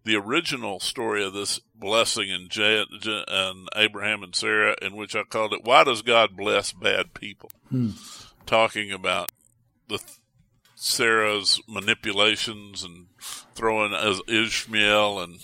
the 0.04 0.16
original 0.16 0.78
story 0.78 1.24
of 1.24 1.32
this 1.32 1.58
blessing 1.74 2.30
in 2.30 2.48
J- 2.48 2.86
J- 3.00 3.24
and 3.26 3.68
Abraham 3.74 4.22
and 4.22 4.34
Sarah, 4.34 4.76
in 4.80 4.94
which 4.94 5.16
I 5.16 5.24
called 5.24 5.52
it 5.52 5.64
"Why 5.64 5.84
Does 5.84 6.02
God 6.02 6.36
Bless 6.36 6.72
Bad 6.72 7.12
People?" 7.14 7.50
Mm. 7.72 7.98
Talking 8.46 8.92
about 8.92 9.30
the 9.88 9.98
Sarah's 10.82 11.60
manipulations 11.68 12.82
and 12.82 13.08
throwing 13.54 13.92
Ishmael 14.26 15.20
and 15.20 15.38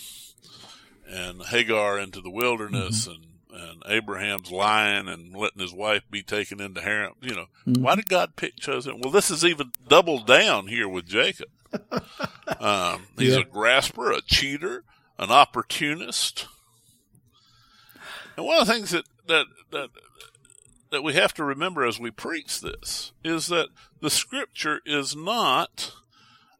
and 1.06 1.42
Hagar 1.42 1.98
into 1.98 2.22
the 2.22 2.30
wilderness 2.30 3.06
mm-hmm. 3.06 3.22
and 3.52 3.62
and 3.62 3.82
Abraham's 3.86 4.50
lying 4.50 5.08
and 5.08 5.34
letting 5.34 5.60
his 5.60 5.72
wife 5.72 6.02
be 6.10 6.22
taken 6.22 6.60
into 6.60 6.80
harem. 6.80 7.14
You 7.20 7.34
know, 7.34 7.46
mm-hmm. 7.66 7.82
why 7.82 7.96
did 7.96 8.08
God 8.08 8.36
pick 8.36 8.56
chosen? 8.56 9.00
Well, 9.00 9.12
this 9.12 9.30
is 9.30 9.44
even 9.44 9.72
doubled 9.88 10.26
down 10.26 10.68
here 10.68 10.88
with 10.88 11.06
Jacob. 11.06 11.48
um, 12.60 13.06
he's 13.18 13.34
yeah. 13.34 13.40
a 13.40 13.44
grasper, 13.44 14.12
a 14.12 14.20
cheater, 14.22 14.84
an 15.18 15.30
opportunist. 15.30 16.48
And 18.36 18.44
one 18.44 18.58
of 18.58 18.66
the 18.66 18.72
things 18.72 18.90
that, 18.90 19.04
that, 19.26 19.46
that, 19.70 19.88
that 20.90 21.02
we 21.02 21.14
have 21.14 21.34
to 21.34 21.44
remember 21.44 21.84
as 21.84 21.98
we 21.98 22.10
preach 22.10 22.60
this 22.60 23.12
is 23.24 23.48
that 23.48 23.68
the 24.00 24.10
scripture 24.10 24.80
is 24.84 25.16
not 25.16 25.92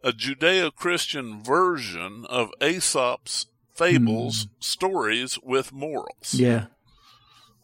a 0.03 0.13
Judeo-Christian 0.13 1.43
version 1.43 2.27
of 2.29 2.51
Aesop's 2.61 3.47
fables, 3.75 4.47
mm. 4.47 4.49
stories 4.61 5.39
with 5.43 5.73
morals. 5.73 6.35
Yeah. 6.35 6.67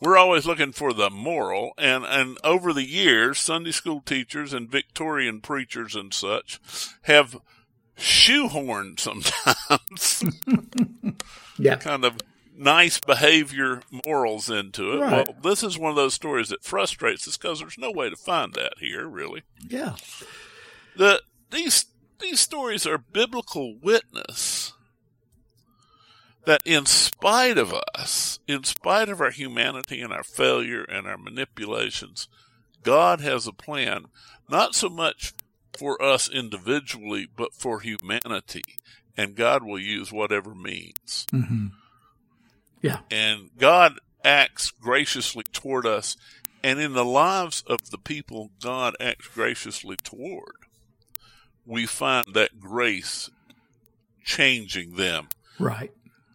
We're 0.00 0.19
always 0.19 0.47
looking 0.47 0.73
for 0.73 0.92
the 0.92 1.11
moral, 1.11 1.73
and, 1.78 2.04
and 2.04 2.37
over 2.42 2.73
the 2.73 2.83
years, 2.83 3.38
Sunday 3.38 3.71
school 3.71 4.00
teachers 4.00 4.52
and 4.52 4.69
Victorian 4.69 5.40
preachers 5.40 5.95
and 5.95 6.12
such 6.12 6.59
have 7.02 7.37
shoehorned 7.97 8.99
sometimes. 8.99 10.25
yeah. 11.59 11.76
Kind 11.76 12.04
of 12.04 12.19
nice 12.56 13.00
behavior 13.00 13.82
morals 14.06 14.50
into 14.50 14.92
it. 14.92 15.00
Right. 15.00 15.28
Well, 15.28 15.37
this 15.42 15.62
is 15.62 15.78
one 15.78 15.90
of 15.90 15.97
those 15.97 16.14
stories 16.14 16.49
that 16.49 16.64
frustrates 16.64 17.26
us 17.26 17.37
because 17.37 17.61
there's 17.61 17.78
no 17.78 17.90
way 17.90 18.11
to 18.11 18.16
find 18.16 18.54
that 18.54 18.75
here, 18.78 19.06
really. 19.09 19.42
Yeah. 19.68 19.97
The 20.97 21.23
these 21.50 21.87
these 22.21 22.40
stories 22.40 22.87
are 22.87 22.99
biblical 22.99 23.76
witness 23.78 24.73
that 26.44 26.62
in 26.64 26.87
spite 26.87 27.59
of 27.59 27.75
us, 27.94 28.40
in 28.49 28.64
spite 28.64 29.09
of 29.09 29.21
our 29.21 29.30
humanity 29.30 30.00
and 30.00 30.12
our 30.12 30.25
failure 30.25 30.82
and 30.82 31.06
our 31.06 31.18
manipulations, 31.18 32.28
God 32.82 33.21
has 33.21 33.47
a 33.47 33.52
plan, 33.52 34.06
not 34.49 34.75
so 34.75 34.88
much 34.88 35.35
for 35.76 36.02
us 36.02 36.28
individually, 36.28 37.28
but 37.35 37.54
for 37.54 37.80
humanity. 37.80 38.62
And 39.16 39.37
God 39.37 39.62
will 39.62 39.78
use 39.78 40.11
whatever 40.11 40.54
means. 40.54 41.26
Mm-hmm. 41.32 41.66
Yeah. 42.83 42.99
And 43.11 43.51
God 43.59 43.99
acts 44.25 44.71
graciously 44.71 45.45
toward 45.53 45.87
us. 45.87 46.17
And 46.65 46.81
in 46.81 46.93
the 46.93 47.05
lives 47.05 47.65
of 47.67 47.91
the 47.91 47.99
people 47.99 48.51
God 48.61 48.95
acts 49.01 49.29
graciously 49.29 49.97
toward, 49.97 50.55
we 51.67 51.87
find 51.87 52.27
that 52.35 52.61
grace 52.61 53.31
changing 54.25 54.97
them. 54.97 55.29
Right 55.59 55.93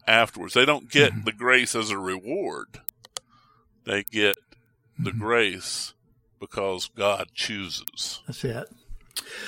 afterwards. 0.08 0.54
They 0.54 0.66
don't 0.66 0.89
get 0.89 1.12
mm-hmm. 1.12 1.25
the 1.25 1.32
grace 1.34 1.75
as 1.75 1.92
a 1.92 1.98
reward. 1.98 2.80
They 3.84 4.04
get 4.04 4.38
the 4.98 5.12
mm-hmm. 5.12 5.20
grace 5.20 5.94
because 6.39 6.89
God 6.96 7.30
chooses. 7.34 8.22
That's 8.25 8.44
it. 8.44 8.70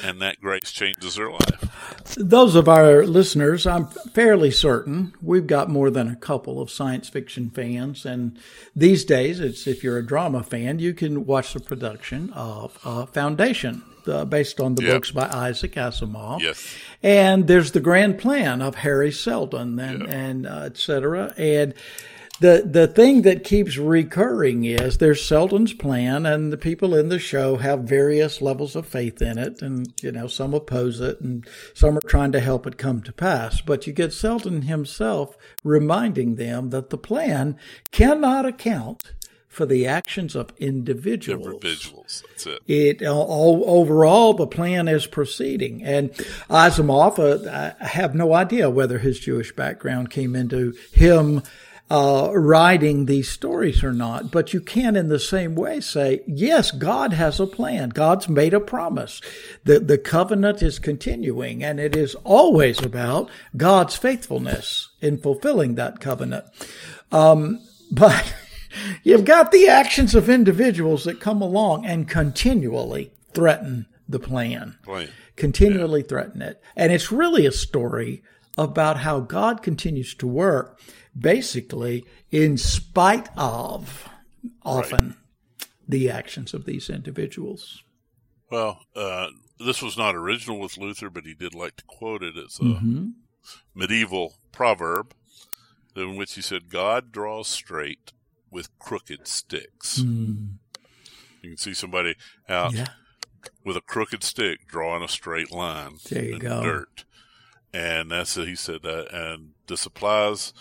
And 0.04 0.22
that 0.22 0.40
grace 0.42 0.72
changes 0.72 1.16
their 1.16 1.32
life. 1.32 2.16
Those 2.18 2.56
of 2.56 2.68
our 2.68 3.06
listeners, 3.06 3.68
I'm 3.68 3.88
fairly 3.88 4.52
certain 4.52 5.14
we've 5.22 5.48
got 5.48 5.70
more 5.70 5.90
than 5.90 6.08
a 6.08 6.16
couple 6.16 6.62
of 6.62 6.72
science 6.72 7.10
fiction 7.10 7.50
fans. 7.50 8.06
And 8.06 8.38
these 8.76 9.06
days, 9.06 9.40
it's 9.40 9.68
if 9.68 9.84
you're 9.84 9.98
a 9.98 10.06
drama 10.06 10.44
fan, 10.44 10.80
you 10.80 10.94
can 10.94 11.26
watch 11.26 11.54
the 11.54 11.60
production 11.60 12.32
of 12.34 12.80
uh, 12.84 13.06
Foundation 13.08 13.84
uh, 14.08 14.26
based 14.26 14.60
on 14.60 14.76
the 14.76 14.84
yep. 14.84 14.94
books 14.94 15.12
by 15.12 15.28
Isaac 15.28 15.74
Asimov. 15.74 16.42
Yes. 16.42 16.76
And 17.04 17.48
there's 17.48 17.72
the 17.74 17.80
grand 17.80 18.18
plan 18.18 18.62
of 18.62 18.76
Hari 18.76 19.12
Seldon 19.12 19.80
and, 19.80 20.00
yep. 20.02 20.10
and 20.10 20.48
uh, 20.48 20.62
et 20.66 20.78
cetera. 20.78 21.34
And 21.38 21.74
the, 22.40 22.64
the 22.66 22.88
thing 22.88 23.24
that 23.24 23.44
keeps 23.44 23.78
recurring 23.78 24.64
is 24.64 24.98
there's 24.98 25.26
Seldon's 25.26 25.74
plan 25.74 26.26
and 26.26 26.52
the 26.52 26.58
people 26.58 26.96
in 26.96 27.10
the 27.10 27.20
show 27.20 27.58
have 27.58 27.82
various 27.82 28.42
levels 28.42 28.76
of 28.76 28.88
faith 28.88 29.22
in 29.22 29.38
it. 29.38 29.62
And, 29.62 29.94
you 30.02 30.12
know, 30.12 30.28
some 30.28 30.54
oppose 30.54 31.00
it 31.02 31.20
and 31.20 31.48
some 31.74 31.98
are 31.98 32.02
trying 32.02 32.32
to 32.34 32.40
help 32.40 32.66
it 32.66 32.78
come 32.78 33.02
to 33.04 33.12
pass. 33.12 33.62
But 33.62 33.88
you 33.88 33.94
get 33.94 34.14
Seldon 34.14 34.64
himself 34.64 35.38
reminding 35.64 36.36
them 36.36 36.70
that 36.70 36.90
the 36.90 36.98
plan 36.98 37.58
cannot 37.92 38.46
account 38.46 39.14
for 39.50 39.66
the 39.66 39.86
actions 39.86 40.36
of 40.36 40.54
individuals. 40.58 41.48
Individuals, 41.48 42.24
that's 42.30 42.46
it. 42.46 42.62
It 42.68 43.06
all, 43.06 43.64
overall 43.66 44.34
the 44.34 44.48
plan 44.48 44.88
is 44.88 45.08
proceeding, 45.08 45.84
and 45.84 46.12
Asimov, 46.50 47.18
uh, 47.20 47.74
I 47.82 47.86
have 47.86 48.14
no 48.14 48.34
idea 48.34 48.70
whether 48.70 49.00
his 49.00 49.20
Jewish 49.20 49.54
background 49.54 50.12
came 50.12 50.36
into 50.36 50.76
him. 50.94 51.42
Uh, 51.90 52.30
writing 52.36 53.06
these 53.08 53.28
stories 53.28 53.84
or 53.84 53.92
not, 53.92 54.30
but 54.30 54.54
you 54.54 54.62
can 54.62 54.96
in 54.96 55.10
the 55.10 55.20
same 55.20 55.56
way 55.56 55.80
say, 55.80 56.22
yes, 56.28 56.70
God 56.70 57.14
has 57.14 57.40
a 57.40 57.48
plan. 57.48 57.90
God's 57.90 58.30
made 58.30 58.54
a 58.54 58.60
promise. 58.60 59.22
The, 59.64 59.80
the 59.80 59.98
covenant 59.98 60.62
is 60.62 60.78
continuing 60.78 61.64
and 61.64 61.80
it 61.80 61.96
is 61.96 62.14
always 62.24 62.80
about 62.80 63.32
God's 63.58 63.96
faithfulness 63.96 64.90
in 65.02 65.18
fulfilling 65.18 65.74
that 65.76 66.00
covenant. 66.00 66.46
Um, 67.12 67.60
but 67.92 68.36
You've 69.04 69.26
got 69.26 69.52
the 69.52 69.68
actions 69.68 70.16
of 70.16 70.30
individuals 70.30 71.04
that 71.06 71.20
come 71.20 71.42
along 71.42 71.86
and 71.86 72.08
continually 72.08 73.12
threaten 73.34 73.88
the 74.08 74.20
plan. 74.20 74.78
Right. 74.86 75.10
Continually 75.36 76.02
yeah. 76.02 76.08
threaten 76.08 76.42
it. 76.42 76.62
And 76.76 76.92
it's 76.92 77.12
really 77.12 77.46
a 77.46 77.52
story 77.52 78.24
about 78.58 78.98
how 78.98 79.22
God 79.22 79.64
continues 79.64 80.14
to 80.16 80.28
work 80.28 80.80
basically 81.20 82.06
in 82.32 82.58
spite 82.58 83.30
of 83.38 84.08
often 84.64 85.08
right. 85.60 85.68
the 85.88 86.10
actions 86.10 86.54
of 86.54 86.66
these 86.66 86.90
individuals. 86.90 87.84
Well, 88.50 88.80
uh, 88.96 89.28
this 89.60 89.82
was 89.82 89.98
not 89.98 90.16
original 90.16 90.60
with 90.60 90.78
Luther, 90.78 91.10
but 91.10 91.26
he 91.26 91.34
did 91.34 91.54
like 91.54 91.76
to 91.78 91.84
quote 91.86 92.24
it 92.24 92.38
as 92.38 92.60
a 92.60 92.64
mm-hmm. 92.64 93.10
medieval 93.76 94.36
proverb 94.52 95.14
in 95.96 96.16
which 96.16 96.36
he 96.36 96.42
said, 96.42 96.70
God 96.70 97.12
draws 97.12 97.48
straight 97.48 98.14
with 98.50 98.78
crooked 98.80 99.28
sticks. 99.28 100.00
Mm. 100.00 100.54
You 101.42 101.52
can 101.52 101.58
see 101.58 101.74
somebody 101.74 102.16
out 102.48 102.74
yeah. 102.74 102.88
with 103.64 103.78
a 103.78 103.82
crooked 103.82 104.24
stick 104.24 104.68
drawing 104.68 105.04
a 105.04 105.08
straight 105.08 105.52
line 105.52 105.98
there 106.10 106.26
you 106.26 106.40
go. 106.40 106.64
dirt. 106.64 107.06
And 107.72 108.12
that's 108.12 108.36
what 108.36 108.48
he 108.48 108.56
said 108.56 108.82
that, 108.82 109.14
and 109.14 109.52
this 109.68 109.86
applies 109.86 110.54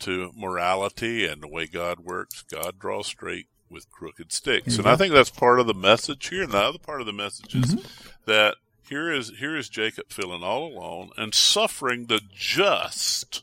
to 0.00 0.32
morality 0.36 1.26
and 1.26 1.42
the 1.42 1.48
way 1.48 1.66
God 1.66 2.00
works. 2.00 2.42
God 2.42 2.78
draws 2.78 3.06
straight 3.06 3.48
with 3.70 3.90
crooked 3.90 4.32
sticks, 4.32 4.76
and 4.78 4.86
I 4.86 4.96
think 4.96 5.12
that's 5.12 5.30
part 5.30 5.58
of 5.58 5.66
the 5.66 5.74
message 5.74 6.28
here. 6.28 6.42
And 6.42 6.52
the 6.52 6.58
other 6.58 6.78
part 6.78 7.00
of 7.00 7.06
the 7.06 7.12
message 7.12 7.54
is 7.54 7.74
mm-hmm. 7.74 7.86
that 8.26 8.56
here 8.88 9.12
is 9.12 9.32
here 9.38 9.56
is 9.56 9.68
Jacob 9.68 10.10
feeling 10.10 10.42
all 10.42 10.66
alone 10.66 11.10
and 11.16 11.34
suffering 11.34 12.06
the 12.06 12.20
just 12.32 13.42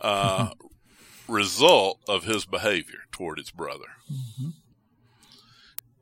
uh, 0.00 0.50
result 1.28 2.00
of 2.08 2.24
his 2.24 2.44
behavior 2.44 3.00
toward 3.12 3.38
his 3.38 3.50
brother. 3.50 3.96
Mm-hmm. 4.12 4.48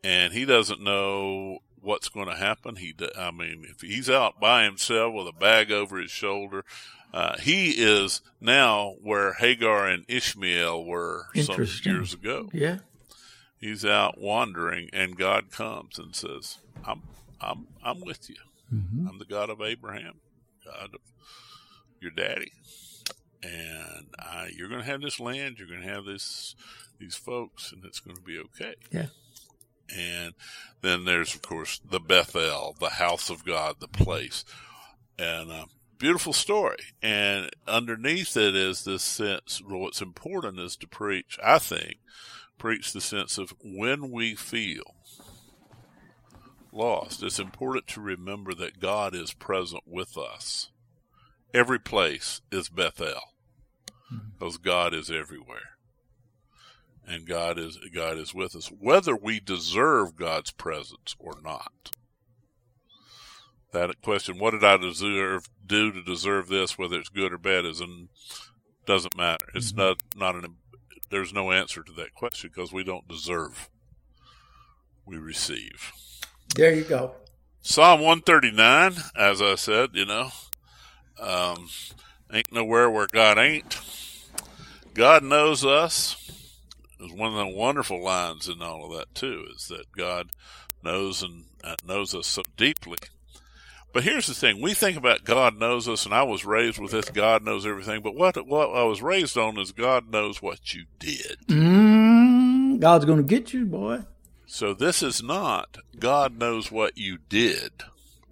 And 0.05 0.33
he 0.33 0.45
doesn't 0.45 0.83
know 0.83 1.59
what's 1.81 2.09
going 2.09 2.29
to 2.29 2.37
happen. 2.37 2.76
He, 2.76 2.95
I 3.17 3.31
mean, 3.31 3.64
if 3.69 3.83
he's 3.83 4.09
out 4.09 4.41
by 4.41 4.64
himself 4.64 5.14
with 5.14 5.29
a 5.29 5.33
bag 5.33 5.71
over 5.71 5.99
his 5.99 6.11
shoulder, 6.11 6.64
uh, 7.12 7.38
he 7.38 7.71
is 7.71 8.21
now 8.40 8.95
where 9.02 9.35
Hagar 9.35 9.87
and 9.87 10.04
Ishmael 10.09 10.85
were 10.85 11.26
some 11.35 11.66
years 11.85 12.14
ago. 12.14 12.49
Yeah. 12.52 12.78
He's 13.59 13.85
out 13.85 14.19
wandering 14.19 14.90
and 14.92 15.16
God 15.16 15.50
comes 15.50 15.99
and 15.99 16.16
says, 16.16 16.59
I'm, 16.85 17.02
I'm, 17.40 17.69
I'm 17.85 18.00
with 18.00 18.28
you. 18.28 18.37
Mm-hmm. 18.75 19.07
I'm 19.09 19.19
the 19.19 19.25
God 19.25 19.50
of 19.50 19.61
Abraham, 19.61 20.21
God 20.64 20.90
of 20.95 21.00
your 22.00 22.11
daddy 22.11 22.52
and 23.42 24.07
uh, 24.19 24.47
you're 24.54 24.69
going 24.69 24.81
to 24.81 24.87
have 24.87 25.00
this 25.00 25.19
land, 25.19 25.57
you're 25.59 25.69
going 25.69 25.83
to 25.83 25.88
have 25.88 26.04
this 26.04 26.54
these 26.99 27.16
folks, 27.16 27.73
and 27.73 27.85
it's 27.85 28.00
going 28.00 28.16
to 28.16 28.23
be 28.23 28.38
okay. 28.38 28.75
Yeah. 28.90 29.07
And 29.95 30.35
then 30.81 31.04
there's 31.04 31.35
of 31.35 31.42
course 31.42 31.81
the 31.88 32.00
Bethel, 32.00 32.76
the 32.78 32.90
house 32.90 33.31
of 33.31 33.45
God, 33.45 33.76
the 33.81 33.88
place, 33.88 34.45
and 35.19 35.50
a 35.50 35.66
beautiful 36.02 36.32
story. 36.32 36.82
And 37.00 37.49
underneath 37.68 38.37
it 38.37 38.56
is 38.56 38.85
this 38.85 39.04
sense. 39.04 39.62
well, 39.64 39.78
What's 39.78 40.02
important 40.02 40.59
is 40.59 40.76
to 40.78 40.88
preach. 40.88 41.38
I 41.42 41.61
think 41.61 41.99
preach 42.59 42.92
the 42.92 43.00
sense 43.00 43.38
of 43.38 43.54
when 43.64 44.11
we 44.11 44.35
feel 44.35 44.97
lost. 46.73 47.23
It's 47.23 47.38
important 47.38 47.87
to 47.88 48.00
remember 48.00 48.52
that 48.54 48.80
God 48.80 49.14
is 49.14 49.32
present 49.32 49.85
with 49.87 50.18
us. 50.18 50.71
Every 51.54 51.78
place 51.78 52.40
is 52.50 52.68
Bethel 52.68 53.35
mm-hmm. 54.12 54.30
because 54.38 54.59
God 54.59 54.92
is 54.94 55.09
everywhere. 55.09 55.76
And 57.06 57.26
God 57.26 57.59
is 57.59 57.78
God 57.94 58.16
is 58.16 58.35
with 58.35 58.56
us, 58.56 58.68
whether 58.68 59.14
we 59.14 59.38
deserve 59.38 60.16
God's 60.16 60.50
presence 60.50 61.14
or 61.18 61.35
not. 61.42 61.90
That 63.73 64.02
question, 64.02 64.38
what 64.38 64.50
did 64.50 64.64
I 64.64 64.76
deserve 64.76 65.49
do 65.67 65.93
to 65.93 66.02
deserve 66.02 66.49
this, 66.49 66.76
whether 66.76 66.99
it's 66.99 67.09
good 67.09 67.33
or 67.33 67.38
bad, 67.38 67.64
is 67.64 67.81
not 67.81 67.88
doesn't 68.85 69.17
matter. 69.17 69.47
It's 69.55 69.73
mm-hmm. 69.73 69.81
not 69.81 70.02
not 70.17 70.35
an 70.35 70.57
there's 71.11 71.33
no 71.33 71.52
answer 71.52 71.83
to 71.83 71.93
that 71.93 72.14
question 72.14 72.50
because 72.55 72.73
we 72.73 72.85
don't 72.85 73.07
deserve. 73.07 73.69
We 75.05 75.19
receive. 75.19 75.93
There 76.55 76.73
you 76.73 76.85
go. 76.85 77.12
Psalm 77.61 78.00
139, 78.00 78.95
as 79.17 79.43
I 79.43 79.57
said, 79.57 79.91
you 79.93 80.07
know, 80.07 80.31
um, 81.21 81.69
ain't 82.33 82.52
nowhere 82.52 82.91
where 82.91 83.07
God 83.07 83.38
ain't. 83.38 83.79
God 84.95 85.23
knows 85.23 85.64
us. 85.64 86.17
Is 86.99 87.12
one 87.12 87.33
of 87.33 87.38
the 87.38 87.57
wonderful 87.57 88.02
lines 88.02 88.49
in 88.49 88.62
all 88.62 88.85
of 88.85 88.97
that 88.97 89.14
too. 89.14 89.47
Is 89.55 89.69
that 89.69 89.93
God 89.97 90.31
knows 90.83 91.23
and 91.23 91.45
knows 91.87 92.14
us 92.14 92.26
so 92.26 92.43
deeply. 92.57 92.99
But 93.92 94.04
here's 94.04 94.26
the 94.26 94.34
thing: 94.34 94.61
we 94.61 94.75
think 94.75 94.96
about 94.96 95.25
God 95.25 95.58
knows 95.58 95.88
us, 95.88 96.04
and 96.04 96.14
I 96.14 96.22
was 96.22 96.44
raised 96.44 96.78
with 96.78 96.92
this. 96.92 97.11
God 97.11 97.44
knows 97.44 97.66
everything. 97.66 98.02
But 98.02 98.14
what 98.14 98.46
what 98.46 98.70
I 98.70 98.84
was 98.84 99.02
raised 99.02 99.37
on 99.37 99.58
is 99.58 99.72
God 99.72 100.11
knows 100.11 100.40
what 100.40 100.72
you 100.74 100.85
did. 100.98 101.38
Mm, 101.48 102.81
God's 102.81 103.05
going 103.05 103.18
to 103.18 103.22
get 103.22 103.52
you, 103.52 103.66
boy. 103.66 104.00
So 104.46 104.74
this 104.74 105.02
is 105.02 105.22
not 105.22 105.78
God 105.98 106.38
knows 106.38 106.70
what 106.70 106.96
you 106.96 107.18
did, 107.28 107.72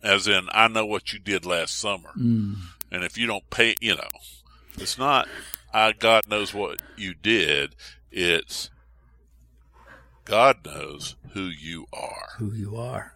as 0.02 0.26
in 0.26 0.48
I 0.52 0.68
know 0.68 0.86
what 0.86 1.12
you 1.12 1.18
did 1.18 1.44
last 1.44 1.78
summer, 1.78 2.10
mm. 2.16 2.56
and 2.90 3.04
if 3.04 3.18
you 3.18 3.26
don't 3.26 3.48
pay, 3.50 3.74
you 3.80 3.96
know, 3.96 4.08
it's 4.76 4.98
not 4.98 5.28
I, 5.72 5.92
God 5.92 6.28
knows 6.28 6.52
what 6.52 6.82
you 6.96 7.14
did. 7.14 7.76
It's 8.10 8.70
God 10.24 10.64
knows 10.64 11.16
who 11.32 11.44
you 11.44 11.86
are. 11.92 12.28
Who 12.38 12.52
you 12.52 12.76
are. 12.76 13.14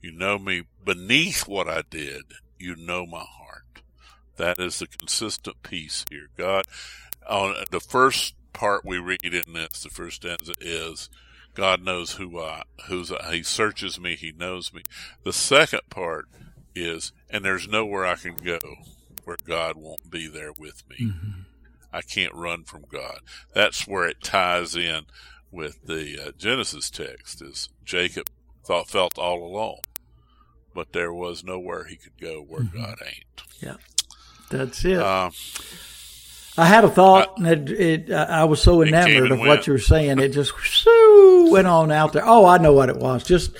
You 0.00 0.12
know 0.12 0.38
me 0.38 0.62
beneath 0.86 1.46
what 1.46 1.68
I 1.68 1.82
did. 1.90 2.22
You 2.58 2.76
know 2.76 3.04
my 3.04 3.24
heart. 3.28 3.82
That 4.36 4.58
is 4.58 4.78
the 4.78 4.86
consistent 4.86 5.62
piece 5.62 6.06
here. 6.08 6.28
God, 6.38 6.66
on 7.28 7.54
the 7.70 7.80
first 7.80 8.34
part 8.54 8.84
we 8.84 8.98
read 8.98 9.22
in 9.22 9.52
this, 9.52 9.82
the 9.82 9.90
first 9.90 10.16
stanza 10.16 10.54
is, 10.60 11.10
God 11.52 11.82
knows 11.82 12.12
who 12.12 12.40
I, 12.40 12.62
who's 12.88 13.12
I, 13.12 13.36
He 13.36 13.42
searches 13.42 14.00
me. 14.00 14.16
He 14.16 14.32
knows 14.32 14.72
me. 14.72 14.82
The 15.24 15.32
second 15.32 15.82
part 15.90 16.26
is, 16.74 17.12
and 17.28 17.44
there's 17.44 17.68
nowhere 17.68 18.06
I 18.06 18.14
can 18.14 18.36
go 18.36 18.58
where 19.24 19.36
God 19.44 19.76
won't 19.76 20.10
be 20.10 20.28
there 20.28 20.52
with 20.58 20.82
me. 20.88 20.96
Mm-hmm. 21.08 21.40
I 21.92 22.02
can't 22.02 22.34
run 22.34 22.64
from 22.64 22.84
God. 22.90 23.20
That's 23.54 23.88
where 23.88 24.06
it 24.06 24.22
ties 24.22 24.76
in 24.76 25.06
with 25.50 25.86
the 25.86 26.28
uh, 26.28 26.32
Genesis 26.36 26.90
text 26.90 27.42
is 27.42 27.70
Jacob 27.84 28.26
thought 28.64 28.88
felt 28.88 29.18
all 29.18 29.42
alone, 29.42 29.80
but 30.76 30.92
there 30.92 31.12
was 31.12 31.42
nowhere 31.42 31.84
he 31.84 31.96
could 31.96 32.20
go 32.20 32.42
where 32.42 32.60
mm-hmm. 32.60 32.78
God 32.78 32.98
ain't. 33.04 33.42
Yeah, 33.60 33.76
that's 34.50 34.84
it. 34.84 34.98
Uh, 34.98 35.30
I 36.58 36.66
had 36.66 36.84
a 36.84 36.88
thought, 36.88 37.34
I, 37.38 37.50
and 37.50 37.70
it, 37.70 38.10
it, 38.10 38.12
I 38.12 38.44
was 38.44 38.62
so 38.62 38.82
enamored 38.82 39.30
of 39.32 39.38
went. 39.38 39.48
what 39.48 39.66
you 39.66 39.72
were 39.72 39.78
saying. 39.78 40.18
It 40.20 40.28
just 40.28 40.52
went 41.50 41.66
on 41.66 41.90
out 41.90 42.12
there. 42.12 42.24
Oh, 42.24 42.46
I 42.46 42.58
know 42.58 42.72
what 42.72 42.88
it 42.88 42.96
was. 42.96 43.24
Just, 43.24 43.52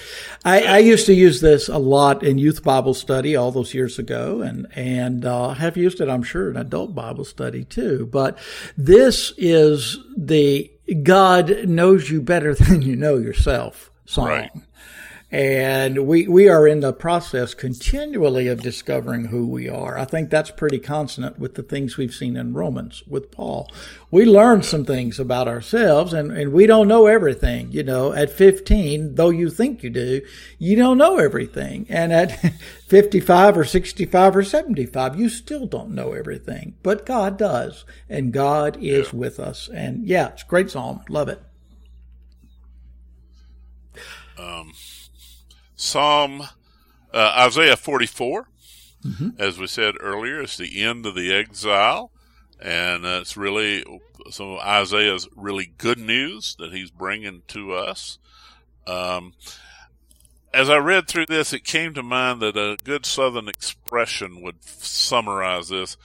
I, 0.45 0.63
I, 0.63 0.79
used 0.79 1.07
to 1.07 1.15
use 1.15 1.41
this 1.41 1.69
a 1.69 1.79
lot 1.79 2.23
in 2.23 2.39
youth 2.39 2.63
Bible 2.63 2.95
study 2.95 3.37
all 3.37 3.51
those 3.51 3.75
years 3.75 3.99
ago, 3.99 4.43
and 4.43 4.67
and 4.75 5.25
uh, 5.25 5.51
have 5.55 5.77
used 5.77 6.01
it, 6.01 6.09
I'm 6.09 6.23
sure, 6.23 6.51
in 6.51 6.57
adult 6.57 6.95
Bible 6.95 7.25
study 7.25 7.65
too. 7.65 8.09
But 8.11 8.39
this 8.77 9.33
is 9.37 9.99
the 10.17 10.71
God 11.03 11.67
knows 11.67 12.11
you 12.11 12.21
better 12.21 12.55
than 12.55 12.83
you 12.83 12.95
know 12.97 13.17
yourself 13.17 13.91
song. 14.05 14.29
Right. 14.29 14.51
And 15.31 16.07
we, 16.07 16.29
we 16.29 16.49
are 16.49 16.69
in 16.69 16.81
the 16.81 16.93
process 16.93 17.53
continually 17.53 18.47
of 18.47 18.63
discovering 18.63 19.25
who 19.25 19.49
we 19.49 19.69
are. 19.69 19.99
I 19.99 20.05
think 20.05 20.31
that's 20.31 20.53
pretty 20.53 20.79
consonant 20.79 21.37
with 21.37 21.57
the 21.57 21.65
things 21.65 21.97
we've 21.97 22.15
seen 22.15 22.37
in 22.37 22.55
Romans 22.55 23.03
with 23.09 23.33
Paul. 23.33 23.69
We 24.13 24.25
learn 24.25 24.63
some 24.63 24.85
things 24.85 25.19
about 25.19 25.49
ourselves 25.49 26.13
and, 26.13 26.31
and 26.31 26.53
we 26.53 26.67
don't 26.67 26.87
know 26.87 27.07
everything. 27.07 27.73
You 27.73 27.83
know, 27.83 28.13
at 28.13 28.31
15, 28.31 29.17
though 29.17 29.31
you 29.31 29.51
think 29.51 29.83
you 29.83 29.91
do, 29.91 30.23
you 30.61 30.77
don't 30.77 30.99
know 30.99 31.19
everything. 31.19 31.87
And 31.89 32.13
at 32.13 32.31
55 32.87 33.59
or 33.59 33.65
65 33.65 34.37
or 34.37 34.45
75, 34.45 35.19
you 35.19 35.29
still 35.29 35.67
don't 35.67 35.91
know 35.91 36.13
everything. 36.13 36.77
But 36.85 37.05
God 37.05 37.37
does. 37.37 37.85
And 38.09 38.33
God 38.33 38.77
is 38.81 39.13
yeah. 39.13 39.19
with 39.19 39.41
us. 39.41 39.69
And 39.75 40.07
yeah, 40.07 40.29
it's 40.29 40.45
a 40.45 40.47
great 40.47 40.71
psalm. 40.71 41.01
Love 41.09 41.29
it. 41.29 41.43
Um, 44.39 44.73
Psalm 45.77 46.49
uh, 47.13 47.35
Isaiah 47.39 47.77
44, 47.77 48.49
mm-hmm. 49.05 49.29
as 49.39 49.59
we 49.59 49.67
said 49.67 49.95
earlier, 50.01 50.43
is 50.43 50.57
the 50.57 50.83
end 50.83 51.07
of 51.07 51.15
the 51.15 51.33
exile, 51.33 52.11
and 52.61 53.07
uh, 53.07 53.19
it's 53.21 53.37
really 53.37 53.85
some 54.31 54.53
of 54.53 54.59
Isaiah's 54.61 55.29
really 55.37 55.73
good 55.79 55.99
news 55.99 56.57
that 56.59 56.73
he's 56.73 56.91
bringing 56.91 57.43
to 57.49 57.75
us. 57.75 58.19
Um, 58.87 59.35
as 60.53 60.71
I 60.71 60.77
read 60.77 61.07
through 61.07 61.27
this, 61.27 61.53
it 61.53 61.65
came 61.65 61.95
to 61.95 62.03
mind 62.03 62.41
that 62.41 62.57
a 62.57 62.77
good 62.83 63.05
Southern 63.07 63.49
expression 63.49 64.43
would 64.43 64.65
summarize 64.65 65.69
this: 65.69 65.97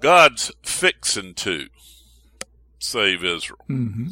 "God's 0.00 0.52
fixing 0.62 1.34
to 1.34 1.68
save 2.78 3.24
Israel." 3.24 3.64
Mm-hmm. 3.68 4.08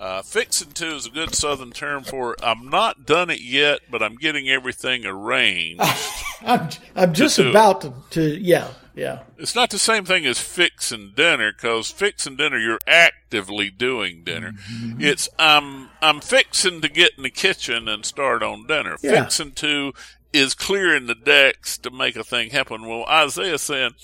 Uh, 0.00 0.22
fixing 0.22 0.72
to 0.72 0.96
is 0.96 1.04
a 1.04 1.10
good 1.10 1.34
southern 1.34 1.72
term 1.72 2.02
for 2.02 2.34
I'm 2.42 2.70
not 2.70 3.04
done 3.04 3.28
it 3.28 3.42
yet, 3.42 3.80
but 3.90 4.02
I'm 4.02 4.16
getting 4.16 4.48
everything 4.48 5.04
arranged. 5.04 5.82
I'm, 6.40 6.70
I'm 6.96 7.12
just 7.12 7.36
to 7.36 7.50
about 7.50 7.82
to, 7.82 7.92
to, 8.12 8.40
yeah. 8.40 8.68
Yeah. 8.94 9.20
It's 9.36 9.54
not 9.54 9.68
the 9.68 9.78
same 9.78 10.06
thing 10.06 10.24
as 10.24 10.40
fixing 10.40 11.12
dinner 11.14 11.52
because 11.52 11.90
fixing 11.90 12.36
dinner, 12.36 12.58
you're 12.58 12.78
actively 12.86 13.68
doing 13.68 14.24
dinner. 14.24 14.52
Mm-hmm. 14.52 15.02
It's 15.02 15.28
I'm 15.38 15.90
I'm 16.00 16.22
fixing 16.22 16.80
to 16.80 16.88
get 16.88 17.12
in 17.18 17.22
the 17.22 17.30
kitchen 17.30 17.86
and 17.86 18.06
start 18.06 18.42
on 18.42 18.66
dinner. 18.66 18.96
Yeah. 19.02 19.24
Fixing 19.24 19.52
to 19.52 19.92
is 20.32 20.54
clearing 20.54 21.08
the 21.08 21.14
decks 21.14 21.76
to 21.76 21.90
make 21.90 22.16
a 22.16 22.24
thing 22.24 22.50
happen. 22.50 22.86
Well, 22.86 23.04
Isaiah 23.04 23.58
saying, 23.58 23.96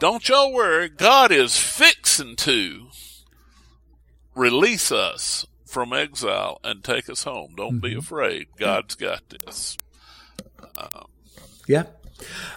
"Don't 0.00 0.28
y'all 0.28 0.52
worry, 0.52 0.88
God 0.88 1.30
is 1.30 1.56
fixing 1.56 2.34
to 2.36 2.88
release 4.36 4.92
us 4.92 5.46
from 5.64 5.92
exile 5.92 6.60
and 6.62 6.84
take 6.84 7.10
us 7.10 7.24
home. 7.24 7.54
Don't 7.56 7.74
mm-hmm. 7.74 7.78
be 7.80 7.94
afraid. 7.96 8.48
God's 8.58 8.94
got 8.94 9.22
this." 9.28 9.76
Um, 10.78 11.06
yeah. 11.66 11.84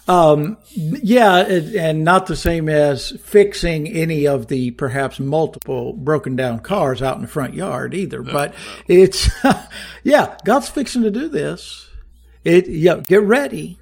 Um, 0.07 0.57
yeah, 0.75 1.37
and 1.39 2.03
not 2.03 2.27
the 2.27 2.35
same 2.35 2.69
as 2.69 3.11
fixing 3.23 3.87
any 3.87 4.27
of 4.27 4.47
the 4.47 4.71
perhaps 4.71 5.19
multiple 5.19 5.93
broken 5.93 6.35
down 6.35 6.59
cars 6.59 7.01
out 7.01 7.17
in 7.17 7.21
the 7.21 7.27
front 7.27 7.53
yard 7.53 7.93
either. 7.93 8.23
No, 8.23 8.31
but 8.31 8.51
no. 8.51 8.57
it's, 8.87 9.29
yeah, 10.03 10.37
God's 10.45 10.69
fixing 10.69 11.03
to 11.03 11.11
do 11.11 11.27
this. 11.27 11.89
It, 12.43 12.67
yeah, 12.67 13.01
get 13.05 13.23
ready. 13.23 13.78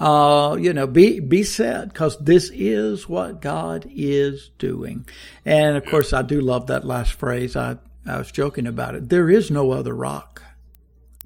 Uh, 0.00 0.56
you 0.60 0.72
know, 0.72 0.86
be, 0.86 1.18
be 1.18 1.42
set 1.42 1.88
because 1.88 2.16
this 2.18 2.50
is 2.54 3.08
what 3.08 3.40
God 3.40 3.84
is 3.90 4.50
doing. 4.58 5.06
And 5.44 5.76
of 5.76 5.84
course, 5.86 6.12
I 6.12 6.22
do 6.22 6.40
love 6.40 6.68
that 6.68 6.86
last 6.86 7.14
phrase. 7.14 7.56
I, 7.56 7.78
I 8.06 8.18
was 8.18 8.30
joking 8.30 8.66
about 8.66 8.94
it. 8.94 9.08
There 9.08 9.28
is 9.28 9.50
no 9.50 9.72
other 9.72 9.94
rock. 9.94 10.42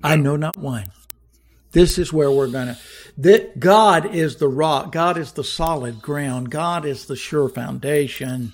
I 0.02 0.16
know 0.16 0.36
not 0.36 0.56
one. 0.56 0.86
This 1.72 1.98
is 1.98 2.12
where 2.12 2.30
we're 2.30 2.48
going 2.48 2.68
to, 2.68 2.78
that 3.18 3.60
God 3.60 4.14
is 4.14 4.36
the 4.36 4.48
rock. 4.48 4.92
God 4.92 5.16
is 5.16 5.32
the 5.32 5.44
solid 5.44 6.02
ground. 6.02 6.50
God 6.50 6.84
is 6.84 7.06
the 7.06 7.16
sure 7.16 7.48
foundation 7.48 8.52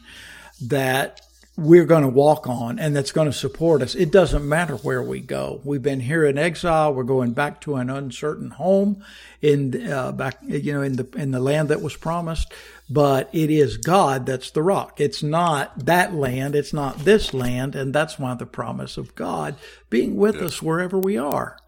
that 0.63 1.21
we're 1.59 1.85
going 1.85 2.03
to 2.03 2.09
walk 2.09 2.49
on 2.49 2.79
and 2.79 2.95
that's 2.95 3.11
going 3.11 3.27
to 3.27 3.37
support 3.37 3.83
us. 3.83 3.97
It 3.97 4.13
doesn't 4.13 4.49
matter 4.49 4.77
where 4.77 5.03
we 5.03 5.19
go. 5.19 5.61
We've 5.65 5.83
been 5.83 5.99
here 5.99 6.25
in 6.25 6.39
exile. 6.39 6.95
We're 6.95 7.03
going 7.03 7.33
back 7.33 7.61
to 7.63 7.75
an 7.75 7.91
uncertain 7.91 8.51
home 8.51 9.03
in, 9.43 9.91
uh, 9.91 10.13
back, 10.13 10.39
you 10.47 10.73
know, 10.73 10.83
in 10.83 10.95
the, 10.95 11.09
in 11.17 11.33
the 11.33 11.41
land 11.41 11.71
that 11.71 11.83
was 11.83 11.97
promised. 11.97 12.55
But 12.89 13.29
it 13.33 13.51
is 13.51 13.77
God 13.77 14.25
that's 14.25 14.53
the 14.53 14.63
rock. 14.63 15.01
It's 15.01 15.21
not 15.21 15.87
that 15.87 16.15
land. 16.15 16.55
It's 16.55 16.73
not 16.73 17.01
this 17.01 17.35
land. 17.35 17.75
And 17.75 17.93
that's 17.93 18.21
why 18.21 18.35
the 18.35 18.47
promise 18.47 18.97
of 18.97 19.17
God 19.17 19.57
being 19.91 20.15
with 20.15 20.37
yeah. 20.37 20.45
us 20.45 20.63
wherever 20.63 20.97
we 20.97 21.19
are. 21.19 21.59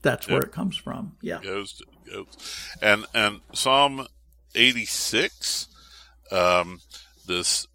That's 0.00 0.28
where 0.28 0.40
it 0.40 0.52
comes 0.52 0.78
from. 0.78 1.16
Yeah. 1.20 1.42
Goes, 1.42 1.74
to, 1.74 1.84
goes. 2.10 2.26
And, 2.80 3.04
and 3.12 3.40
Psalm 3.52 4.06
86, 4.54 5.68
um, 6.32 6.80
this 7.26 7.66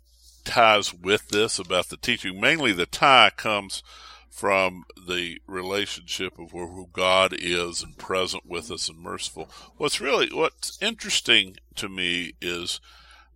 ties 0.44 0.94
with 0.94 1.30
this 1.30 1.60
about 1.60 1.90
the 1.90 1.98
teaching. 1.98 2.40
Mainly 2.40 2.74
the 2.74 2.86
tie 2.86 3.32
comes 3.36 3.84
from 4.30 4.86
the 5.08 5.40
relationship 5.46 6.40
of 6.40 6.52
who 6.52 6.90
God 6.94 7.34
is 7.38 7.84
and 7.84 7.98
present 7.98 8.46
with 8.46 8.72
us 8.72 8.90
and 8.90 8.98
merciful. 8.98 9.50
What's 9.78 10.02
really, 10.02 10.30
what's 10.32 10.82
interesting 10.82 11.58
to 11.76 11.90
me 11.90 12.34
is 12.42 12.80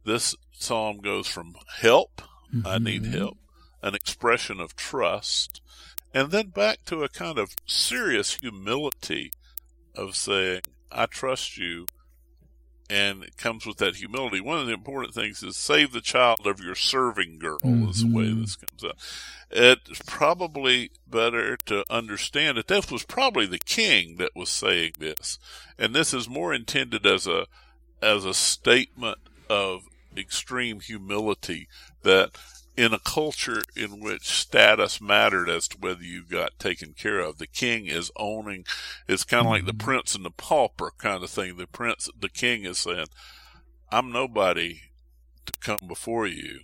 this 0.05 0.35
psalm 0.51 0.97
goes 0.97 1.27
from 1.27 1.55
help, 1.79 2.21
mm-hmm. 2.53 2.65
I 2.65 2.77
need 2.77 3.03
mm-hmm. 3.03 3.17
help, 3.17 3.37
an 3.81 3.93
expression 3.93 4.59
of 4.59 4.75
trust, 4.75 5.61
and 6.13 6.31
then 6.31 6.47
back 6.47 6.85
to 6.85 7.03
a 7.03 7.09
kind 7.09 7.37
of 7.37 7.55
serious 7.65 8.35
humility 8.35 9.31
of 9.95 10.15
saying, 10.15 10.61
I 10.91 11.07
trust 11.07 11.57
you. 11.57 11.87
And 12.89 13.23
it 13.23 13.37
comes 13.37 13.65
with 13.65 13.77
that 13.77 13.95
humility. 13.95 14.39
One 14.39 14.59
of 14.59 14.67
the 14.67 14.73
important 14.73 15.15
things 15.15 15.41
is 15.41 15.57
save 15.57 15.91
the 15.91 16.01
child 16.01 16.45
of 16.45 16.59
your 16.59 16.75
serving 16.75 17.39
girl 17.39 17.59
mm-hmm. 17.59 17.89
is 17.89 18.01
the 18.01 18.15
way 18.15 18.25
mm-hmm. 18.25 18.41
this 18.41 18.55
comes 18.55 18.83
out. 18.83 18.97
It's 19.49 20.01
probably 20.05 20.91
better 21.07 21.57
to 21.65 21.83
understand 21.89 22.57
that 22.57 22.67
this 22.67 22.91
was 22.91 23.03
probably 23.03 23.47
the 23.47 23.57
king 23.57 24.17
that 24.17 24.35
was 24.35 24.49
saying 24.49 24.93
this. 24.99 25.39
And 25.79 25.95
this 25.95 26.13
is 26.13 26.29
more 26.29 26.53
intended 26.53 27.05
as 27.05 27.25
a, 27.25 27.47
as 28.01 28.23
a 28.23 28.33
statement 28.33 29.17
of 29.49 29.83
extreme 30.17 30.79
humility 30.79 31.67
that 32.03 32.37
in 32.77 32.93
a 32.93 32.99
culture 32.99 33.61
in 33.75 34.01
which 34.01 34.27
status 34.27 34.99
mattered 34.99 35.49
as 35.49 35.67
to 35.69 35.77
whether 35.77 36.03
you 36.03 36.23
got 36.23 36.59
taken 36.59 36.93
care 36.93 37.19
of. 37.19 37.37
The 37.37 37.47
king 37.47 37.87
is 37.87 38.11
owning, 38.17 38.65
it's 39.07 39.23
kind 39.23 39.41
of 39.41 39.45
mm-hmm. 39.45 39.51
like 39.53 39.65
the 39.65 39.71
mm-hmm. 39.71 39.85
prince 39.85 40.15
and 40.15 40.25
the 40.25 40.31
pauper 40.31 40.91
kind 40.97 41.23
of 41.23 41.29
thing. 41.29 41.57
The 41.57 41.67
prince, 41.67 42.09
the 42.19 42.29
king 42.29 42.65
is 42.65 42.79
saying, 42.79 43.07
I'm 43.91 44.11
nobody 44.11 44.81
to 45.45 45.53
come 45.59 45.87
before 45.87 46.27
you, 46.27 46.61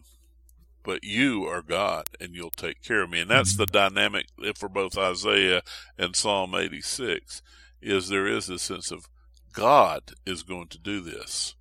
but 0.83 1.03
you 1.03 1.45
are 1.45 1.61
God 1.61 2.07
and 2.19 2.35
you'll 2.35 2.49
take 2.49 2.83
care 2.83 3.03
of 3.03 3.09
me. 3.09 3.21
And 3.21 3.29
that's 3.29 3.53
mm-hmm. 3.53 3.63
the 3.63 3.67
dynamic 3.67 4.25
for 4.55 4.67
both 4.67 4.97
Isaiah 4.97 5.61
and 5.97 6.15
Psalm 6.15 6.55
86 6.55 7.41
is 7.81 8.09
there 8.09 8.27
is 8.27 8.49
a 8.49 8.59
sense 8.59 8.91
of 8.91 9.07
God 9.53 10.13
is 10.25 10.43
going 10.43 10.67
to 10.69 10.77
do 10.77 11.01
this 11.01 11.55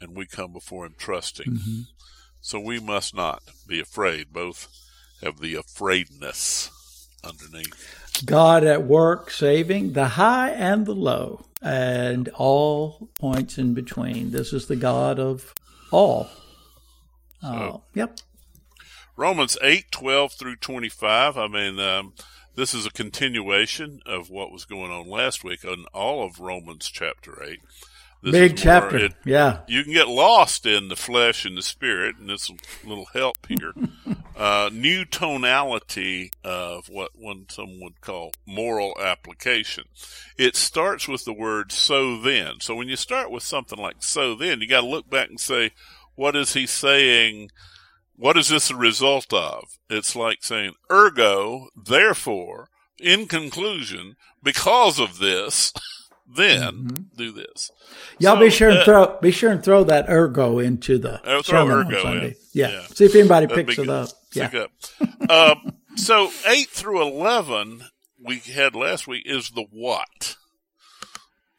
and 0.00 0.16
we 0.16 0.26
come 0.26 0.52
before 0.52 0.84
him 0.84 0.94
trusting. 0.98 1.52
Mm-hmm. 1.52 1.80
So 2.42 2.60
we 2.60 2.80
must 2.80 3.14
not 3.14 3.42
be 3.66 3.80
afraid. 3.80 4.32
Both 4.32 4.68
have 5.22 5.38
the 5.38 5.54
afraidness 5.54 7.08
underneath. 7.24 8.22
God 8.26 8.64
at 8.64 8.82
work 8.82 9.30
saving 9.30 9.92
the 9.92 10.08
high 10.08 10.50
and 10.50 10.84
the 10.84 10.94
low 10.94 11.46
and 11.62 12.28
all 12.30 13.08
points 13.18 13.58
in 13.58 13.74
between. 13.74 14.32
This 14.32 14.52
is 14.52 14.66
the 14.66 14.76
God 14.76 15.18
of 15.18 15.54
all. 15.92 16.28
Uh, 17.42 17.78
yep. 17.94 18.18
Romans 19.16 19.56
8, 19.62 19.90
12 19.90 20.32
through 20.32 20.56
25. 20.56 21.36
I 21.36 21.46
mean, 21.46 21.78
um, 21.78 22.12
this 22.56 22.74
is 22.74 22.86
a 22.86 22.90
continuation 22.90 24.00
of 24.04 24.30
what 24.30 24.52
was 24.52 24.64
going 24.64 24.90
on 24.90 25.08
last 25.08 25.44
week 25.44 25.64
on 25.64 25.86
all 25.94 26.24
of 26.24 26.40
Romans 26.40 26.90
chapter 26.92 27.42
8. 27.42 27.60
This 28.22 28.32
Big 28.32 28.56
chapter. 28.56 29.06
It, 29.06 29.14
yeah. 29.24 29.62
You 29.66 29.82
can 29.82 29.92
get 29.92 30.06
lost 30.06 30.64
in 30.64 30.86
the 30.86 30.94
flesh 30.94 31.44
and 31.44 31.58
the 31.58 31.62
spirit, 31.62 32.18
and 32.18 32.30
this 32.30 32.52
little 32.84 33.06
help 33.12 33.36
here. 33.48 33.74
uh, 34.36 34.70
new 34.72 35.04
tonality 35.04 36.30
of 36.44 36.88
what 36.88 37.10
one 37.16 37.46
some 37.48 37.80
would 37.80 38.00
call 38.00 38.32
moral 38.46 38.96
application. 39.00 39.84
It 40.38 40.54
starts 40.54 41.08
with 41.08 41.24
the 41.24 41.32
word 41.32 41.72
so 41.72 42.16
then. 42.16 42.60
So 42.60 42.76
when 42.76 42.88
you 42.88 42.94
start 42.94 43.32
with 43.32 43.42
something 43.42 43.78
like 43.78 43.96
so 44.04 44.36
then, 44.36 44.60
you 44.60 44.68
got 44.68 44.82
to 44.82 44.86
look 44.86 45.10
back 45.10 45.28
and 45.28 45.40
say, 45.40 45.72
what 46.14 46.36
is 46.36 46.54
he 46.54 46.64
saying? 46.64 47.50
What 48.14 48.36
is 48.36 48.50
this 48.50 48.70
a 48.70 48.76
result 48.76 49.32
of? 49.32 49.78
It's 49.90 50.14
like 50.14 50.44
saying, 50.44 50.74
ergo, 50.92 51.70
therefore, 51.74 52.68
in 53.00 53.26
conclusion, 53.26 54.14
because 54.40 55.00
of 55.00 55.18
this, 55.18 55.72
then 56.34 56.72
mm-hmm. 56.74 57.02
do 57.16 57.32
this. 57.32 57.70
Y'all 58.18 58.36
so, 58.36 58.40
be 58.40 58.50
sure 58.50 58.70
and 58.70 58.78
uh, 58.78 58.84
throw 58.84 59.18
be 59.20 59.30
sure 59.30 59.50
and 59.50 59.62
throw 59.62 59.84
that 59.84 60.08
ergo 60.08 60.58
into 60.58 60.98
the 60.98 61.24
uh, 61.28 61.42
throw 61.42 61.68
ergo 61.68 62.02
Sunday. 62.02 62.36
Yeah. 62.52 62.70
yeah. 62.70 62.86
See 62.86 63.04
if 63.04 63.14
anybody 63.14 63.46
That'd 63.46 63.66
picks 63.66 63.78
it 63.78 63.88
up. 63.88 64.08
Yeah. 64.34 64.50
Up. 64.54 65.30
um, 65.30 65.74
so 65.96 66.30
eight 66.46 66.68
through 66.68 67.02
eleven 67.02 67.84
we 68.22 68.38
had 68.38 68.74
last 68.74 69.06
week 69.06 69.24
is 69.26 69.50
the 69.50 69.66
what 69.70 70.36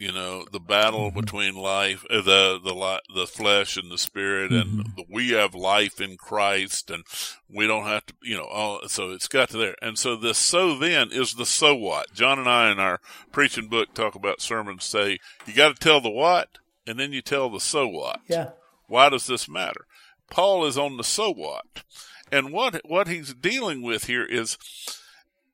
you 0.03 0.11
know, 0.11 0.45
the 0.51 0.59
battle 0.59 1.07
mm-hmm. 1.07 1.19
between 1.21 1.55
life, 1.55 2.05
uh, 2.09 2.17
the, 2.17 2.59
the, 2.61 3.01
the 3.15 3.25
flesh 3.25 3.77
and 3.77 3.89
the 3.89 3.97
spirit 3.97 4.51
mm-hmm. 4.51 4.81
and 4.81 4.85
the, 4.97 5.05
we 5.09 5.29
have 5.29 5.55
life 5.55 6.01
in 6.01 6.17
Christ 6.17 6.91
and 6.91 7.05
we 7.49 7.67
don't 7.67 7.85
have 7.85 8.05
to, 8.07 8.13
you 8.21 8.35
know, 8.35 8.43
all, 8.43 8.81
so 8.89 9.11
it's 9.11 9.29
got 9.29 9.49
to 9.51 9.57
there. 9.57 9.75
And 9.81 9.97
so 9.97 10.17
this 10.17 10.37
so 10.37 10.77
then 10.77 11.13
is 11.13 11.35
the 11.35 11.45
so 11.45 11.73
what. 11.73 12.13
John 12.13 12.37
and 12.37 12.49
I 12.49 12.69
in 12.69 12.79
our 12.79 12.99
preaching 13.31 13.69
book 13.69 13.93
talk 13.93 14.13
about 14.13 14.41
sermons 14.41 14.83
say 14.83 15.19
you 15.45 15.53
got 15.53 15.73
to 15.73 15.81
tell 15.81 16.01
the 16.01 16.09
what 16.09 16.49
and 16.85 16.99
then 16.99 17.13
you 17.13 17.21
tell 17.21 17.49
the 17.49 17.61
so 17.61 17.87
what. 17.87 18.19
Yeah. 18.27 18.49
Why 18.87 19.07
does 19.07 19.25
this 19.25 19.47
matter? 19.47 19.85
Paul 20.29 20.65
is 20.65 20.77
on 20.77 20.97
the 20.97 21.05
so 21.05 21.31
what. 21.31 21.83
And 22.29 22.51
what, 22.51 22.81
what 22.83 23.07
he's 23.07 23.33
dealing 23.33 23.81
with 23.81 24.07
here 24.07 24.25
is, 24.25 24.57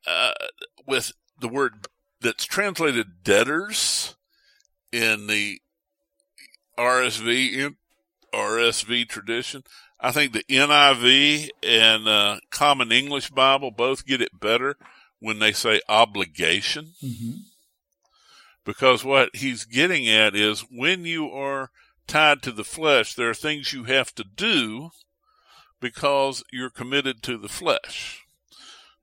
uh, 0.07 0.33
with 0.88 1.12
the 1.39 1.49
word 1.49 1.88
that's 2.19 2.45
translated 2.45 3.23
debtors 3.23 4.15
in 4.91 5.28
the 5.28 5.62
RSV 6.78 7.54
in 7.54 7.75
RSV 8.34 9.08
tradition. 9.08 9.63
I 9.99 10.12
think 10.12 10.32
the 10.32 10.43
NIV 10.49 11.49
and 11.62 12.08
uh, 12.08 12.39
Common 12.49 12.91
English 12.91 13.32
Bible 13.32 13.71
both 13.71 14.06
get 14.06 14.21
it 14.21 14.39
better 14.39 14.78
when 15.19 15.39
they 15.39 15.52
say 15.52 15.82
obligation. 15.89 16.93
Mm-hmm. 17.04 17.32
Because 18.63 19.04
what 19.04 19.36
he's 19.36 19.65
getting 19.65 20.08
at 20.08 20.36
is 20.36 20.62
when 20.71 21.06
you 21.06 21.30
are 21.30 21.71
tied 22.08 22.41
to 22.43 22.52
the 22.52 22.63
flesh, 22.63 23.13
there 23.13 23.30
are 23.30 23.36
things 23.36 23.73
you 23.73 23.86
have 23.86 24.13
to 24.15 24.23
do 24.23 24.91
because 25.82 26.43
you're 26.52 26.69
committed 26.69 27.21
to 27.23 27.38
the 27.38 27.49
flesh. 27.49 28.23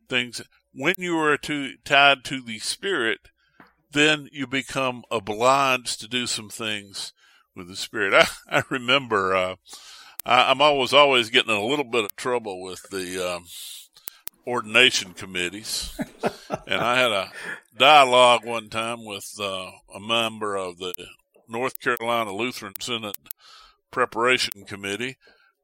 Things 0.08 0.40
when 0.72 0.94
you 0.98 1.18
are 1.18 1.36
to, 1.38 1.76
tied 1.84 2.24
to 2.24 2.42
the 2.42 2.58
spirit, 2.58 3.28
then 3.92 4.28
you 4.32 4.46
become 4.46 5.04
obliged 5.10 6.00
to 6.00 6.08
do 6.08 6.26
some 6.26 6.48
things 6.48 7.12
with 7.54 7.68
the 7.68 7.76
Spirit. 7.76 8.14
I, 8.14 8.26
I 8.58 8.62
remember, 8.70 9.34
uh, 9.34 9.56
I, 10.24 10.50
am 10.50 10.60
always, 10.60 10.92
always 10.92 11.30
getting 11.30 11.50
in 11.50 11.60
a 11.60 11.64
little 11.64 11.84
bit 11.84 12.04
of 12.04 12.16
trouble 12.16 12.62
with 12.62 12.82
the, 12.90 13.36
um, 13.36 13.46
ordination 14.46 15.12
committees. 15.12 15.98
and 16.66 16.80
I 16.80 16.98
had 16.98 17.10
a 17.10 17.30
dialogue 17.76 18.44
one 18.44 18.68
time 18.68 19.04
with, 19.04 19.34
uh, 19.40 19.70
a 19.94 20.00
member 20.00 20.56
of 20.56 20.78
the 20.78 20.94
North 21.48 21.80
Carolina 21.80 22.32
Lutheran 22.32 22.74
Synod 22.80 23.16
Preparation 23.90 24.64
Committee 24.64 25.16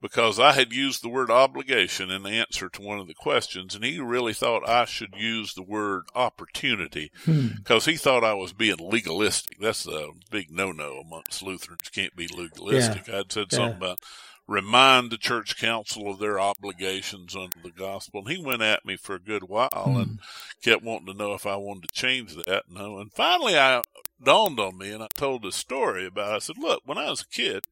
because 0.02 0.40
I 0.40 0.52
had 0.52 0.72
used 0.72 1.02
the 1.02 1.08
word 1.08 1.30
obligation 1.30 2.10
in 2.10 2.26
answer 2.26 2.68
to 2.68 2.82
one 2.82 2.98
of 2.98 3.06
the 3.06 3.14
questions, 3.14 3.74
and 3.74 3.84
he 3.84 4.00
really 4.00 4.34
thought 4.34 4.68
I 4.68 4.84
should 4.84 5.14
use 5.16 5.54
the 5.54 5.62
word 5.62 6.02
opportunity 6.14 7.12
because 7.24 7.84
hmm. 7.84 7.90
he 7.92 7.96
thought 7.96 8.24
I 8.24 8.34
was 8.34 8.52
being 8.52 8.76
legalistic. 8.78 9.58
That's 9.60 9.86
a 9.86 10.08
big 10.30 10.50
no-no 10.50 10.98
amongst 10.98 11.42
Lutherans. 11.42 11.88
Can't 11.88 12.16
be 12.16 12.26
legalistic. 12.26 13.06
Yeah. 13.06 13.20
I'd 13.20 13.32
said 13.32 13.46
yeah. 13.52 13.56
something 13.56 13.76
about 13.76 14.00
remind 14.48 15.10
the 15.10 15.16
church 15.16 15.56
council 15.56 16.10
of 16.10 16.18
their 16.18 16.38
obligations 16.38 17.36
under 17.36 17.56
the 17.62 17.70
gospel. 17.70 18.20
And 18.20 18.36
he 18.36 18.44
went 18.44 18.60
at 18.60 18.84
me 18.84 18.96
for 18.96 19.14
a 19.14 19.20
good 19.20 19.44
while 19.44 19.84
hmm. 19.86 19.96
and 19.96 20.18
kept 20.62 20.82
wanting 20.82 21.06
to 21.06 21.14
know 21.14 21.32
if 21.32 21.46
I 21.46 21.56
wanted 21.56 21.88
to 21.88 21.94
change 21.94 22.34
that. 22.34 22.64
No. 22.68 22.98
And 22.98 23.12
finally 23.12 23.56
I 23.56 23.82
dawned 24.22 24.58
on 24.58 24.78
me 24.78 24.90
and 24.90 25.02
I 25.02 25.08
told 25.14 25.44
this 25.44 25.56
story 25.56 26.06
about, 26.06 26.32
it. 26.32 26.36
I 26.36 26.38
said, 26.40 26.58
look, 26.58 26.82
when 26.84 26.98
I 26.98 27.08
was 27.08 27.22
a 27.22 27.28
kid, 27.28 27.66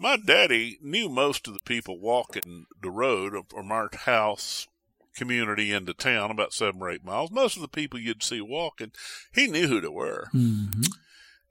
my 0.00 0.16
daddy 0.16 0.78
knew 0.82 1.08
most 1.08 1.46
of 1.46 1.52
the 1.52 1.62
people 1.64 2.00
walking 2.00 2.66
the 2.80 2.90
road 2.90 3.34
from 3.48 3.70
our 3.70 3.90
house 3.92 4.66
community 5.14 5.72
into 5.72 5.92
town, 5.92 6.30
about 6.30 6.54
seven 6.54 6.80
or 6.80 6.90
eight 6.90 7.04
miles. 7.04 7.30
Most 7.30 7.56
of 7.56 7.62
the 7.62 7.68
people 7.68 8.00
you'd 8.00 8.22
see 8.22 8.40
walking, 8.40 8.92
he 9.32 9.46
knew 9.46 9.68
who 9.68 9.80
they 9.80 9.88
were. 9.88 10.28
Mm-hmm. 10.34 10.82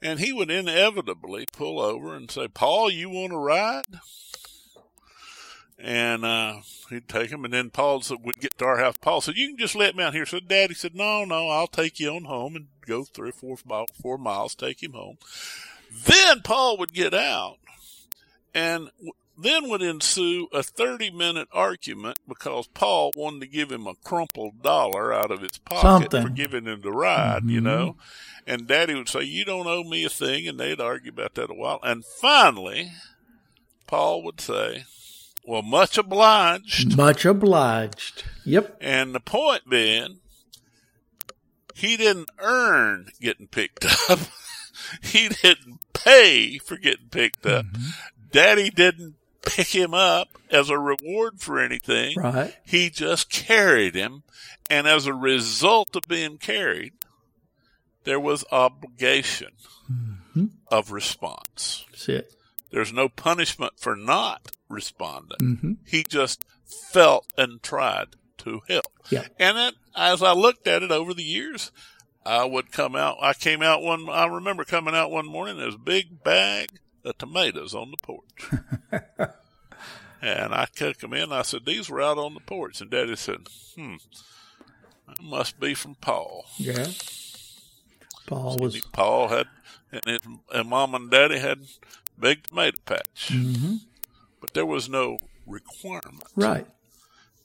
And 0.01 0.19
he 0.19 0.33
would 0.33 0.49
inevitably 0.49 1.45
pull 1.51 1.79
over 1.79 2.15
and 2.15 2.31
say, 2.31 2.47
Paul, 2.47 2.89
you 2.89 3.09
want 3.09 3.31
to 3.31 3.37
ride? 3.37 3.99
And 5.77 6.25
uh, 6.25 6.61
he'd 6.89 7.07
take 7.07 7.29
him, 7.29 7.45
and 7.45 7.53
then 7.53 7.69
Paul 7.69 8.03
would 8.09 8.39
get 8.39 8.57
to 8.57 8.65
our 8.65 8.79
house. 8.79 8.95
Paul 8.99 9.21
said, 9.21 9.37
"You 9.37 9.47
can 9.47 9.57
just 9.57 9.75
let 9.75 9.95
me 9.95 10.03
out 10.03 10.13
here." 10.13 10.25
So 10.25 10.41
Daddy 10.41 10.73
said, 10.73 10.93
"No, 10.93 11.23
no, 11.23 11.47
I'll 11.47 11.67
take 11.67 12.01
you 12.01 12.09
on 12.09 12.25
home 12.25 12.57
and 12.57 12.67
go 12.85 13.05
three 13.05 13.29
or 13.29 13.31
four, 13.31 13.85
four 13.93 14.17
miles, 14.17 14.55
take 14.55 14.83
him 14.83 14.91
home." 14.91 15.19
Then 16.05 16.41
Paul 16.41 16.77
would 16.79 16.91
get 16.91 17.13
out, 17.13 17.59
and 18.53 18.89
then 19.41 19.69
would 19.69 19.81
ensue 19.81 20.47
a 20.51 20.61
30 20.61 21.11
minute 21.11 21.47
argument 21.51 22.19
because 22.27 22.67
Paul 22.67 23.13
wanted 23.15 23.41
to 23.41 23.47
give 23.47 23.71
him 23.71 23.87
a 23.87 23.95
crumpled 24.03 24.61
dollar 24.61 25.13
out 25.13 25.31
of 25.31 25.41
his 25.41 25.57
pocket 25.59 26.11
Something. 26.11 26.23
for 26.23 26.29
giving 26.29 26.65
him 26.65 26.81
the 26.81 26.91
ride, 26.91 27.43
mm-hmm. 27.43 27.49
you 27.49 27.61
know. 27.61 27.95
And 28.45 28.67
daddy 28.67 28.95
would 28.95 29.07
say, 29.07 29.23
You 29.23 29.45
don't 29.45 29.67
owe 29.67 29.83
me 29.83 30.03
a 30.03 30.09
thing. 30.09 30.47
And 30.47 30.59
they'd 30.59 30.81
argue 30.81 31.11
about 31.11 31.35
that 31.35 31.51
a 31.51 31.53
while. 31.53 31.79
And 31.83 32.03
finally, 32.03 32.91
Paul 33.87 34.23
would 34.23 34.41
say, 34.41 34.85
Well, 35.45 35.61
much 35.61 35.97
obliged. 35.97 36.97
Much 36.97 37.25
obliged. 37.25 38.23
Yep. 38.45 38.77
And 38.81 39.15
the 39.15 39.19
point 39.21 39.69
being, 39.69 40.19
he 41.75 41.95
didn't 41.95 42.29
earn 42.39 43.09
getting 43.21 43.47
picked 43.47 43.85
up. 44.09 44.19
he 45.01 45.29
didn't 45.29 45.79
pay 45.93 46.57
for 46.57 46.75
getting 46.75 47.09
picked 47.09 47.45
up. 47.45 47.65
Mm-hmm. 47.65 47.89
Daddy 48.31 48.69
didn't 48.69 49.15
pick 49.41 49.67
him 49.67 49.93
up 49.93 50.29
as 50.51 50.69
a 50.69 50.77
reward 50.77 51.39
for 51.39 51.59
anything. 51.59 52.17
Right. 52.17 52.55
He 52.65 52.89
just 52.89 53.29
carried 53.29 53.95
him. 53.95 54.23
And 54.69 54.87
as 54.87 55.07
a 55.07 55.13
result 55.13 55.95
of 55.95 56.03
being 56.07 56.37
carried, 56.37 56.93
there 58.03 58.19
was 58.19 58.45
obligation 58.51 59.51
mm-hmm. 59.91 60.45
of 60.67 60.91
response. 60.91 61.85
That's 61.91 62.09
it. 62.09 62.33
There's 62.71 62.93
no 62.93 63.09
punishment 63.09 63.73
for 63.77 63.95
not 63.95 64.51
responding. 64.69 65.37
Mm-hmm. 65.41 65.73
He 65.85 66.03
just 66.03 66.45
felt 66.65 67.31
and 67.37 67.61
tried 67.63 68.09
to 68.39 68.61
help. 68.67 68.85
Yeah. 69.09 69.27
And 69.39 69.57
it, 69.57 69.75
as 69.95 70.21
I 70.21 70.33
looked 70.33 70.67
at 70.67 70.83
it 70.83 70.91
over 70.91 71.13
the 71.13 71.23
years, 71.23 71.71
I 72.25 72.45
would 72.45 72.71
come 72.71 72.95
out. 72.95 73.17
I 73.21 73.33
came 73.33 73.63
out 73.63 73.81
one. 73.81 74.07
I 74.07 74.27
remember 74.27 74.63
coming 74.65 74.93
out 74.93 75.09
one 75.09 75.25
morning. 75.25 75.57
There 75.57 75.65
was 75.65 75.75
a 75.75 75.79
big 75.79 76.23
bag 76.23 76.69
the 77.03 77.13
tomatoes 77.13 77.73
on 77.73 77.91
the 77.91 77.97
porch. 77.97 78.49
and 80.21 80.53
I 80.53 80.67
took 80.73 80.97
them 80.97 81.13
in. 81.13 81.31
I 81.31 81.43
said, 81.43 81.65
These 81.65 81.89
were 81.89 82.01
out 82.01 82.17
on 82.17 82.33
the 82.33 82.39
porch. 82.39 82.81
And 82.81 82.89
Daddy 82.89 83.15
said, 83.15 83.47
Hmm, 83.75 83.95
that 85.07 85.21
must 85.21 85.59
be 85.59 85.73
from 85.73 85.95
Paul. 85.95 86.45
Yeah. 86.57 86.87
Paul 88.27 88.57
was. 88.57 88.79
Paul 88.91 89.29
had, 89.29 89.47
and, 89.91 90.03
it, 90.05 90.21
and 90.53 90.69
Mom 90.69 90.93
and 90.93 91.09
Daddy 91.09 91.39
had 91.39 91.61
big 92.19 92.47
tomato 92.47 92.77
patch. 92.85 93.29
Mm-hmm. 93.29 93.75
But 94.39 94.53
there 94.53 94.65
was 94.65 94.89
no 94.89 95.17
requirement. 95.45 96.23
Right. 96.35 96.67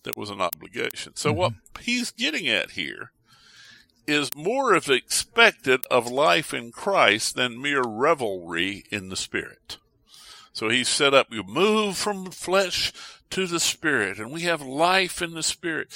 There 0.03 0.13
was 0.17 0.31
an 0.31 0.41
obligation. 0.41 1.17
So 1.17 1.31
mm-hmm. 1.31 1.39
what 1.39 1.53
he's 1.81 2.11
getting 2.11 2.47
at 2.49 2.73
here 2.73 3.13
is 4.07 4.35
more 4.35 4.75
of 4.75 4.89
expected 4.89 5.85
of 5.91 6.11
life 6.11 6.53
in 6.53 6.73
Christ 6.73 7.37
than 7.37 7.61
mere 7.61 7.83
revelry 7.83 8.85
in 8.91 9.09
the 9.09 9.17
Spirit. 9.17 9.79
So 10.53 10.69
he 10.69 10.85
set 10.85 11.15
up, 11.15 11.29
you 11.31 11.43
move 11.43 11.97
from 11.97 12.31
flesh 12.31 12.93
to 13.31 13.47
the 13.47 13.61
Spirit, 13.61 14.19
and 14.19 14.31
we 14.31 14.43
have 14.43 14.63
life 14.63 15.21
in 15.21 15.35
the 15.35 15.43
Spirit. 15.43 15.89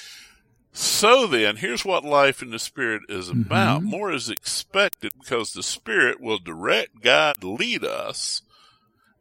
So 0.73 1.27
then, 1.27 1.57
here's 1.57 1.85
what 1.85 2.05
life 2.05 2.43
in 2.43 2.51
the 2.51 2.59
Spirit 2.59 3.03
is 3.09 3.29
mm-hmm. 3.29 3.43
about. 3.43 3.81
Mm-hmm. 3.81 3.91
More 3.91 4.13
is 4.13 4.29
expected 4.29 5.13
because 5.19 5.53
the 5.53 5.63
Spirit 5.63 6.21
will 6.21 6.39
direct, 6.39 7.03
guide, 7.03 7.43
lead 7.45 7.85
us. 7.85 8.43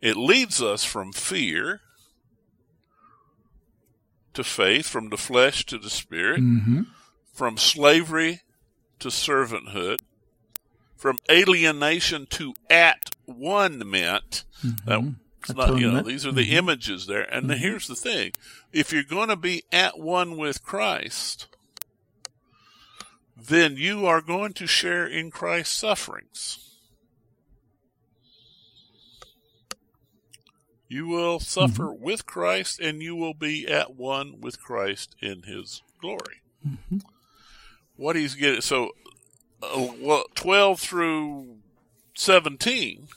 It 0.02 0.18
leads 0.18 0.62
us 0.62 0.84
from 0.84 1.14
fear 1.14 1.82
to 4.34 4.44
faith, 4.44 4.88
from 4.88 5.10
the 5.10 5.18
flesh 5.18 5.66
to 5.68 5.78
the 5.78 5.90
Spirit, 5.90 6.42
mm-hmm. 6.42 6.82
from 7.34 7.58
slavery 7.58 8.42
to 9.00 9.10
servanthood, 9.10 10.00
from 10.96 11.18
alienation 11.30 12.26
to 12.32 12.54
at 12.70 13.12
one 13.26 13.90
meant. 13.90 14.44
Mm-hmm. 14.66 15.10
not, 15.56 15.80
you 15.80 15.92
know, 15.92 16.02
these 16.02 16.26
are 16.26 16.32
the 16.32 16.42
mm-hmm. 16.42 16.58
images 16.58 17.08
there. 17.08 17.24
And 17.24 17.50
mm-hmm. 17.50 17.60
here's 17.60 17.88
the 17.88 17.96
thing. 17.96 18.34
If 18.74 18.92
you're 18.92 19.04
going 19.04 19.30
to 19.30 19.36
be 19.36 19.64
at 19.72 20.00
one 20.00 20.38
with 20.38 20.64
Christ, 20.64 21.48
then 23.36 23.78
you 23.78 24.06
are 24.06 24.22
going 24.22 24.54
to 24.54 24.68
share 24.68 25.06
in 25.06 25.32
Christ's 25.32 25.76
sufferings. 25.76 26.64
You 30.90 31.08
will 31.08 31.40
suffer 31.40 31.84
mm-hmm. 31.86 32.04
with 32.04 32.26
Christ 32.26 32.80
and 32.80 33.02
you 33.02 33.16
will 33.16 33.34
be 33.34 33.68
at 33.68 33.96
one 33.96 34.40
with 34.40 34.62
Christ 34.62 35.16
in 35.22 35.44
his 35.44 35.82
glory. 36.00 36.42
What 37.98 38.16
he's 38.16 38.36
getting. 38.36 38.62
So, 38.62 38.92
uh, 39.62 39.88
well, 40.00 40.26
12 40.36 40.80
through 40.80 41.58
17, 42.16 43.08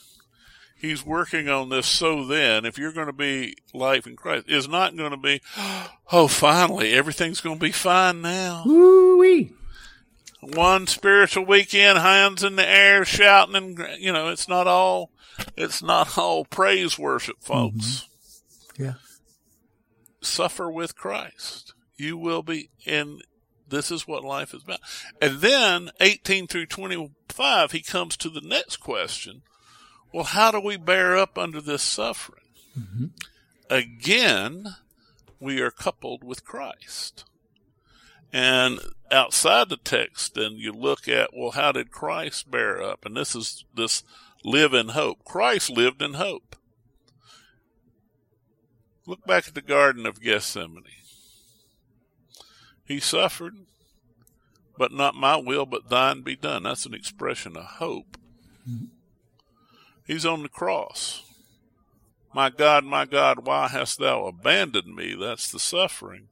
he's 0.81 1.05
working 1.05 1.49
on 1.49 1.69
this. 1.69 1.87
So 1.87 2.25
then, 2.25 2.65
if 2.65 2.79
you're 2.79 2.93
going 2.93 3.07
to 3.07 3.13
be 3.13 3.57
life 3.73 4.07
in 4.07 4.17
Christ, 4.17 4.49
is 4.49 4.69
not 4.69 4.97
going 4.97 5.13
to 5.13 5.17
be, 5.17 5.41
oh, 6.13 6.29
finally, 6.29 6.93
everything's 6.93 7.41
going 7.41 7.59
to 7.59 7.65
be 7.65 7.73
fine 7.73 8.23
now. 8.23 8.63
Woo-wee. 8.67 9.53
One 10.41 10.87
spiritual 10.87 11.45
weekend, 11.45 11.99
hands 11.99 12.43
in 12.43 12.57
the 12.57 12.67
air, 12.67 13.05
shouting, 13.05 13.57
and 13.57 14.03
you 14.03 14.11
know, 14.11 14.29
it's 14.29 14.49
not 14.49 14.67
all, 14.67 15.11
it's 15.57 15.83
not 15.83 16.17
all 16.19 16.47
praise 16.47 16.99
worship, 16.99 17.37
folks. 17.41 17.77
Mm-hmm. 18.77 18.85
Yeah. 18.85 18.95
Suffer 20.23 20.71
with 20.71 20.97
Christ. 20.97 21.75
You 21.97 22.17
will 22.17 22.43
be 22.43 22.71
in 22.87 23.21
this 23.71 23.91
is 23.91 24.07
what 24.07 24.25
life 24.25 24.55
is 24.55 24.63
about. 24.63 24.81
And 25.21 25.41
then 25.41 25.91
18 26.01 26.47
through 26.47 26.67
25, 26.67 27.73
he 27.73 27.83
comes 27.83 28.17
to 28.19 28.29
the 28.29 28.41
next 28.41 28.79
question. 28.79 29.43
Well, 30.13 30.25
how 30.25 30.51
do 30.51 30.61
we 30.61 30.77
bear 30.77 31.17
up 31.17 31.39
under 31.39 31.61
this 31.61 31.83
suffering? 31.83 32.45
Mm-hmm. 32.79 33.07
Again, 33.69 34.77
we 35.39 35.61
are 35.61 35.71
coupled 35.71 36.25
with 36.25 36.45
Christ. 36.45 37.25
And 38.33 38.81
outside 39.11 39.69
the 39.69 39.77
text, 39.77 40.35
then 40.35 40.53
you 40.53 40.73
look 40.73 41.09
at, 41.09 41.31
well, 41.37 41.53
how 41.53 41.73
did 41.73 41.91
Christ 41.91 42.51
bear 42.51 42.83
up? 42.83 43.05
And 43.05 43.17
this 43.17 43.35
is 43.35 43.65
this 43.75 44.03
live 44.45 44.75
in 44.75 44.91
hope. 44.91 45.25
Christ 45.25 45.71
lived 45.71 46.03
in 46.03 46.15
hope. 46.15 46.57
Look 49.07 49.25
back 49.27 49.49
at 49.49 49.55
the 49.55 49.63
Garden 49.63 50.07
of 50.07 50.21
Gethsemane. 50.21 50.85
He 52.91 52.99
suffered, 52.99 53.55
but 54.77 54.91
not 54.91 55.15
my 55.15 55.37
will, 55.37 55.65
but 55.65 55.91
thine 55.91 56.23
be 56.23 56.35
done. 56.35 56.65
That's 56.65 56.87
an 56.87 56.93
expression 56.93 57.57
of 57.57 57.65
hope. 57.65 58.19
He's 60.05 60.27
on 60.27 60.43
the 60.43 60.49
cross. 60.49 61.23
My 62.35 62.51
God, 62.51 62.85
my 62.85 63.05
God, 63.05 63.47
why 63.47 63.69
hast 63.69 64.01
thou 64.01 64.25
abandoned 64.27 64.97
me? 64.97 65.15
That's 65.15 65.53
the 65.53 65.61
suffering. 65.61 66.31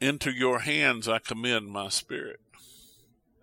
Into 0.00 0.32
your 0.32 0.58
hands 0.58 1.06
I 1.06 1.20
commend 1.20 1.68
my 1.68 1.88
spirit. 1.88 2.40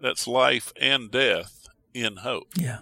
That's 0.01 0.27
life 0.27 0.73
and 0.77 1.09
death 1.09 1.69
in 1.93 2.17
hope. 2.17 2.49
Yeah. 2.57 2.79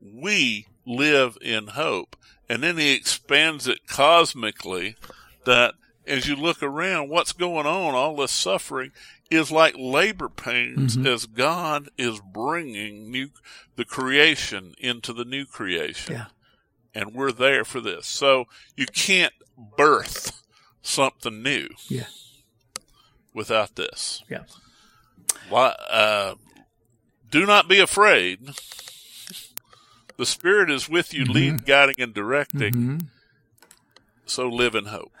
We 0.00 0.66
live 0.84 1.38
in 1.40 1.68
hope. 1.68 2.16
And 2.48 2.60
then 2.64 2.76
he 2.76 2.92
expands 2.92 3.68
it 3.68 3.86
cosmically 3.86 4.96
that 5.44 5.74
as 6.06 6.26
you 6.26 6.36
look 6.36 6.62
around, 6.62 7.08
what's 7.08 7.32
going 7.32 7.66
on, 7.66 7.94
all 7.94 8.16
this 8.16 8.32
suffering 8.32 8.92
is 9.30 9.50
like 9.50 9.74
labor 9.78 10.28
pains 10.28 10.96
mm-hmm. 10.96 11.06
as 11.06 11.26
God 11.26 11.88
is 11.96 12.20
bringing 12.20 13.10
new, 13.10 13.30
the 13.76 13.84
creation 13.84 14.74
into 14.78 15.12
the 15.12 15.24
new 15.24 15.46
creation. 15.46 16.14
Yeah. 16.14 16.26
And 16.94 17.14
we're 17.14 17.32
there 17.32 17.64
for 17.64 17.80
this. 17.80 18.06
So 18.06 18.46
you 18.76 18.86
can't 18.86 19.32
birth 19.76 20.42
something 20.82 21.42
new. 21.42 21.68
Yeah. 21.88 22.06
Without 23.32 23.76
this. 23.76 24.22
Yeah. 24.28 24.44
Why, 25.48 25.74
uh, 25.90 26.34
do 27.30 27.46
not 27.46 27.68
be 27.68 27.80
afraid. 27.80 28.50
The 30.18 30.26
Spirit 30.26 30.70
is 30.70 30.88
with 30.88 31.14
you, 31.14 31.24
mm-hmm. 31.24 31.32
leading, 31.32 31.56
guiding, 31.56 31.94
and 31.98 32.12
directing. 32.12 32.74
Mm-hmm. 32.74 32.98
So 34.26 34.48
live 34.48 34.74
in 34.74 34.86
hope. 34.86 35.12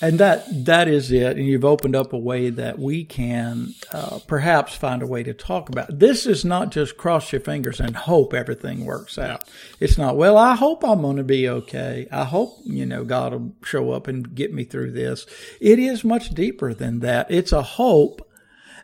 And 0.00 0.20
that 0.20 0.66
that 0.66 0.88
is 0.88 1.10
it. 1.10 1.38
And 1.38 1.46
you've 1.46 1.64
opened 1.64 1.96
up 1.96 2.12
a 2.12 2.18
way 2.18 2.50
that 2.50 2.78
we 2.78 3.04
can 3.04 3.74
uh, 3.92 4.18
perhaps 4.26 4.74
find 4.74 5.02
a 5.02 5.06
way 5.06 5.22
to 5.22 5.32
talk 5.32 5.70
about. 5.70 5.98
This 5.98 6.26
is 6.26 6.44
not 6.44 6.70
just 6.70 6.98
cross 6.98 7.32
your 7.32 7.40
fingers 7.40 7.80
and 7.80 7.96
hope 7.96 8.34
everything 8.34 8.84
works 8.84 9.16
out. 9.16 9.44
It's 9.80 9.96
not. 9.96 10.16
Well, 10.16 10.36
I 10.36 10.54
hope 10.54 10.84
I'm 10.84 11.00
going 11.00 11.16
to 11.16 11.24
be 11.24 11.48
okay. 11.48 12.08
I 12.12 12.24
hope 12.24 12.58
you 12.64 12.84
know 12.84 13.04
God 13.04 13.32
will 13.32 13.54
show 13.64 13.92
up 13.92 14.06
and 14.06 14.34
get 14.34 14.52
me 14.52 14.64
through 14.64 14.90
this. 14.90 15.26
It 15.60 15.78
is 15.78 16.04
much 16.04 16.30
deeper 16.30 16.74
than 16.74 17.00
that. 17.00 17.30
It's 17.30 17.52
a 17.52 17.62
hope 17.62 18.30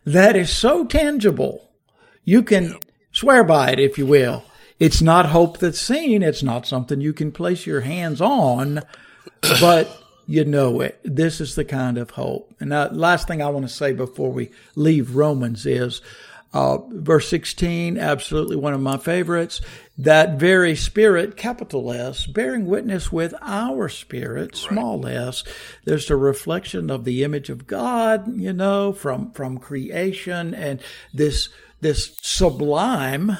that 0.07 0.35
is 0.35 0.51
so 0.51 0.87
tangible. 0.87 1.71
You 2.25 2.43
can 2.43 2.79
swear 3.13 3.45
by 3.45 3.73
it, 3.73 3.81
if 3.81 3.99
you 3.99 4.07
will. 4.07 4.45
It's 4.79 5.03
not 5.03 5.27
hope 5.27 5.59
that's 5.59 5.81
seen. 5.81 6.23
It's 6.23 6.43
not 6.43 6.67
something 6.67 7.01
you 7.01 7.13
can 7.13 7.33
place 7.33 7.67
your 7.67 7.83
hands 7.83 8.21
on, 8.21 8.81
but 9.61 10.02
you 10.27 10.45
know 10.45 10.81
it. 10.81 11.01
This 11.05 11.41
is 11.41 11.55
the 11.55 11.65
kind 11.65 11.99
of 11.99 12.11
hope. 12.11 12.55
And 12.61 12.73
the 12.73 12.89
last 12.93 13.27
thing 13.27 13.43
I 13.43 13.49
want 13.49 13.67
to 13.67 13.73
say 13.73 13.93
before 13.93 14.33
we 14.33 14.51
leave 14.77 15.17
Romans 15.17 15.67
is, 15.67 16.01
uh, 16.55 16.79
verse 16.91 17.29
16, 17.29 17.99
absolutely 17.99 18.57
one 18.57 18.75
of 18.75 18.81
my 18.81 18.99
favorites. 18.99 19.61
That 19.97 20.39
very 20.39 20.77
spirit, 20.77 21.37
capital 21.37 21.93
S, 21.93 22.27
bearing 22.27 22.67
witness 22.67 23.11
with 23.11 23.35
our 23.41 23.89
spirit, 23.89 24.55
small 24.57 25.07
s. 25.07 25.45
There's 25.85 26.11
a 26.11 26.17
reflection 26.17 26.91
of 26.91 27.05
the 27.05 27.25
image 27.25 27.49
of 27.49 27.67
God, 27.67 28.37
you 28.37 28.53
know, 28.53 28.93
from, 28.93 29.33
from 29.33 29.59
creation 29.59 30.55
and 30.55 30.81
this, 31.15 31.49
this 31.81 32.17
sublime, 32.21 33.39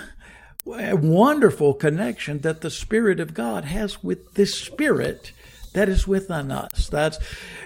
wonderful 0.65 1.75
connection 1.75 2.41
that 2.41 2.61
the 2.61 2.71
Spirit 2.71 3.21
of 3.21 3.35
God 3.35 3.65
has 3.65 4.03
with 4.03 4.35
this 4.35 4.55
Spirit 4.55 5.33
that 5.73 5.89
is 5.89 6.07
within 6.07 6.51
us. 6.51 6.89
That's 6.89 7.19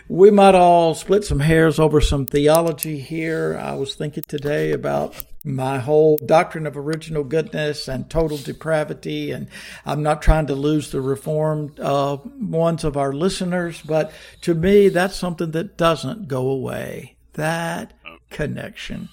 we 0.09 0.31
might 0.31 0.55
all 0.55 0.95
split 0.95 1.25
some 1.25 1.41
hairs 1.41 1.79
over 1.79 2.01
some 2.01 2.27
theology 2.27 3.01
here. 3.01 3.59
I 3.61 3.75
was 3.75 3.95
thinking 3.95 4.25
today 4.27 4.73
about 4.73 5.25
my 5.47 5.79
whole 5.79 6.17
doctrine 6.19 6.67
of 6.67 6.77
original 6.77 7.23
goodness 7.23 7.89
and 7.89 8.11
total 8.11 8.37
depravity, 8.37 9.31
and 9.31 9.49
I'm 9.85 10.03
not 10.03 10.21
trying 10.21 10.49
to 10.49 10.55
lose 10.55 10.91
the 10.91 11.01
reformed 11.01 11.79
uh, 11.79 12.19
ones 12.41 12.83
of 12.83 12.97
our 12.97 13.13
listeners, 13.13 13.81
but 13.83 14.13
to 14.43 14.55
me, 14.55 14.89
that's 14.89 15.15
something 15.15 15.53
that 15.53 15.77
doesn't 15.77 16.27
go 16.29 16.49
away. 16.49 17.17
That 17.35 17.93
connection, 18.31 19.09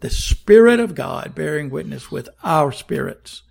the 0.00 0.10
Spirit 0.10 0.78
of 0.78 0.94
God 0.94 1.34
bearing 1.34 1.70
witness 1.70 2.10
with 2.10 2.28
our 2.44 2.70
spirits. 2.70 3.42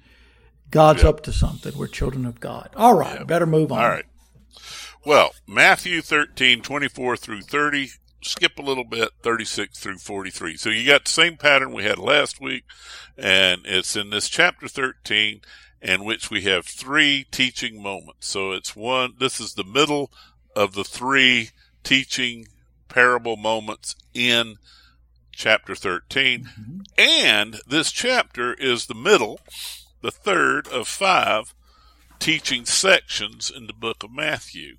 God's 0.70 1.04
up 1.04 1.24
to 1.24 1.32
something. 1.32 1.78
We're 1.78 1.88
children 1.88 2.26
of 2.26 2.40
God. 2.40 2.70
All 2.76 2.96
right, 2.96 3.26
better 3.26 3.46
move 3.46 3.72
on. 3.72 3.80
All 3.80 3.90
right. 3.90 4.06
Well, 5.08 5.32
Matthew 5.48 6.02
13, 6.02 6.62
24 6.62 7.16
through 7.16 7.44
30, 7.44 7.92
skip 8.22 8.60
a 8.60 8.62
little 8.62 8.84
bit, 8.84 9.12
36 9.24 9.80
through 9.80 10.00
43. 10.00 10.58
So 10.58 10.70
you 10.70 10.86
got 10.86 11.06
the 11.06 11.12
same 11.12 11.38
pattern 11.38 11.72
we 11.72 11.86
had 11.86 11.98
last 11.98 12.42
week, 12.42 12.66
and 13.18 13.62
it's 13.64 13.96
in 13.96 14.10
this 14.10 14.28
chapter 14.28 14.68
13, 14.68 15.40
in 15.82 16.04
which 16.04 16.30
we 16.30 16.42
have 16.42 16.66
three 16.66 17.26
teaching 17.32 17.82
moments. 17.82 18.28
So 18.28 18.52
it's 18.52 18.76
one, 18.76 19.14
this 19.18 19.40
is 19.40 19.54
the 19.54 19.64
middle 19.64 20.12
of 20.58 20.74
the 20.74 20.84
three 20.84 21.52
teaching 21.86 22.50
parable 22.90 23.38
moments 23.38 23.96
in 24.14 24.56
chapter 25.32 25.74
13. 25.74 26.44
Mm-hmm. 26.44 26.80
And 26.98 27.62
this 27.66 27.94
chapter 27.94 28.54
is 28.56 28.88
the 28.88 28.94
middle, 28.94 29.40
the 30.02 30.12
third 30.12 30.68
of 30.68 30.86
five 30.86 31.54
teaching 32.20 32.66
sections 32.66 33.50
in 33.50 33.68
the 33.68 33.74
book 33.74 34.04
of 34.04 34.12
Matthew 34.12 34.76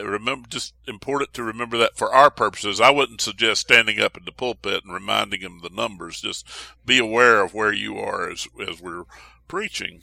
remember, 0.00 0.48
just 0.48 0.74
important 0.86 1.34
to 1.34 1.42
remember 1.42 1.76
that 1.78 1.96
for 1.96 2.14
our 2.14 2.30
purposes. 2.30 2.80
I 2.80 2.90
wouldn't 2.90 3.20
suggest 3.20 3.62
standing 3.62 4.00
up 4.00 4.16
in 4.16 4.24
the 4.24 4.32
pulpit 4.32 4.84
and 4.84 4.92
reminding 4.92 5.40
them 5.40 5.60
the 5.62 5.70
numbers. 5.70 6.20
Just 6.20 6.46
be 6.84 6.98
aware 6.98 7.42
of 7.42 7.54
where 7.54 7.72
you 7.72 7.98
are 7.98 8.30
as 8.30 8.46
as 8.68 8.80
we're 8.80 9.04
preaching. 9.48 10.00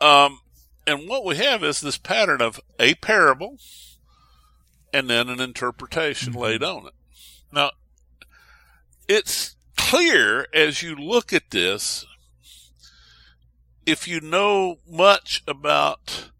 Um, 0.00 0.40
and 0.86 1.08
what 1.08 1.24
we 1.24 1.36
have 1.36 1.64
is 1.64 1.80
this 1.80 1.98
pattern 1.98 2.42
of 2.42 2.60
a 2.78 2.94
parable 2.96 3.58
and 4.92 5.08
then 5.08 5.28
an 5.28 5.40
interpretation 5.40 6.32
mm-hmm. 6.32 6.42
laid 6.42 6.62
on 6.62 6.86
it. 6.86 6.94
Now, 7.52 7.70
it's 9.08 9.56
clear 9.76 10.46
as 10.52 10.82
you 10.82 10.94
look 10.94 11.32
at 11.32 11.50
this, 11.50 12.06
if 13.86 14.08
you 14.08 14.20
know 14.20 14.78
much 14.88 15.42
about 15.46 16.30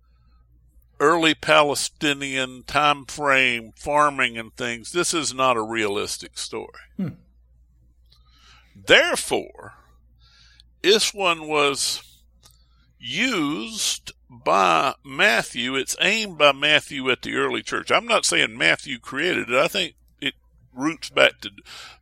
early 1.04 1.34
Palestinian 1.34 2.62
time 2.62 3.04
frame 3.04 3.72
farming 3.76 4.38
and 4.38 4.56
things, 4.56 4.92
this 4.92 5.12
is 5.12 5.34
not 5.34 5.56
a 5.56 5.62
realistic 5.62 6.38
story. 6.38 6.80
Hmm. 6.96 7.08
Therefore, 8.74 9.74
this 10.82 11.12
one 11.12 11.46
was 11.46 12.02
used 12.98 14.12
by 14.30 14.94
Matthew. 15.04 15.76
It's 15.76 15.96
aimed 16.00 16.38
by 16.38 16.52
Matthew 16.52 17.10
at 17.10 17.22
the 17.22 17.36
early 17.36 17.62
church. 17.62 17.90
I'm 17.90 18.06
not 18.06 18.24
saying 18.24 18.56
Matthew 18.56 18.98
created 18.98 19.50
it. 19.50 19.56
I 19.56 19.68
think 19.68 19.94
it 20.20 20.34
roots 20.72 21.10
back 21.10 21.40
to 21.42 21.50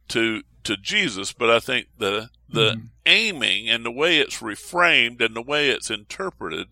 to 0.09 0.43
to 0.63 0.77
Jesus, 0.77 1.33
but 1.33 1.51
I 1.51 1.59
think 1.59 1.89
the 1.99 2.31
the 2.49 2.71
mm-hmm. 2.71 2.87
aiming 3.07 3.69
and 3.69 3.85
the 3.85 3.91
way 3.91 4.19
it's 4.19 4.39
reframed 4.39 5.21
and 5.21 5.35
the 5.35 5.43
way 5.43 5.71
it's 5.71 5.91
interpreted 5.91 6.69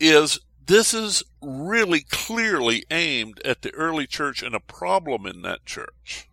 is 0.00 0.40
this 0.68 0.92
is 0.92 1.24
really 1.42 2.00
clearly 2.00 2.84
aimed 2.90 3.40
at 3.44 3.62
the 3.62 3.74
early 3.74 4.06
church 4.06 4.42
and 4.42 4.54
a 4.54 4.60
problem 4.60 5.26
in 5.26 5.42
that 5.42 5.64
church. 5.64 6.28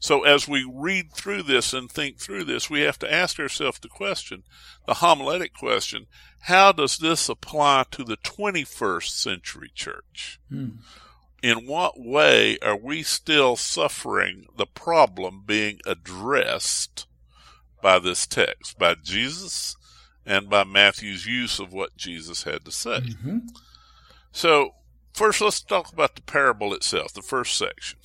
So 0.00 0.24
as 0.24 0.48
we 0.48 0.68
read 0.70 1.12
through 1.12 1.42
this 1.42 1.72
and 1.72 1.90
think 1.90 2.18
through 2.18 2.44
this, 2.44 2.70
we 2.70 2.80
have 2.80 2.98
to 3.00 3.12
ask 3.12 3.38
ourselves 3.38 3.78
the 3.78 3.88
question, 3.88 4.44
the 4.86 4.94
homiletic 4.94 5.52
question, 5.52 6.06
how 6.40 6.72
does 6.72 6.98
this 6.98 7.28
apply 7.28 7.84
to 7.92 8.02
the 8.02 8.16
21st 8.16 9.08
century 9.10 9.70
church? 9.74 10.40
Hmm. 10.48 10.68
In 11.42 11.66
what 11.66 12.00
way 12.00 12.58
are 12.60 12.76
we 12.76 13.02
still 13.02 13.56
suffering 13.56 14.46
the 14.56 14.66
problem 14.66 15.42
being 15.46 15.80
addressed 15.86 17.06
by 17.82 17.98
this 17.98 18.26
text, 18.26 18.78
by 18.78 18.94
Jesus 18.94 19.76
and 20.26 20.50
by 20.50 20.64
Matthew's 20.64 21.24
use 21.24 21.58
of 21.60 21.72
what 21.72 21.96
Jesus 21.96 22.42
had 22.42 22.64
to 22.64 22.72
say? 22.72 23.00
Mm-hmm. 23.00 23.38
So, 24.32 24.74
first, 25.14 25.40
let's 25.40 25.62
talk 25.62 25.92
about 25.92 26.16
the 26.16 26.22
parable 26.22 26.74
itself, 26.74 27.12
the 27.14 27.22
first 27.22 27.56
section, 27.56 27.98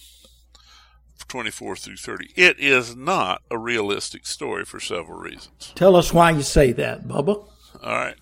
24 1.28 1.76
through 1.76 1.98
30. 1.98 2.30
It 2.36 2.60
is 2.60 2.96
not 2.96 3.42
a 3.50 3.58
realistic 3.58 4.28
story 4.28 4.64
for 4.64 4.80
several 4.80 5.20
reasons. 5.20 5.74
Tell 5.76 5.96
us 5.96 6.14
why 6.14 6.32
you 6.32 6.44
say 6.44 6.72
that, 6.74 7.08
Bubba. 7.08 7.36
All 7.36 7.50
right. 7.84 8.16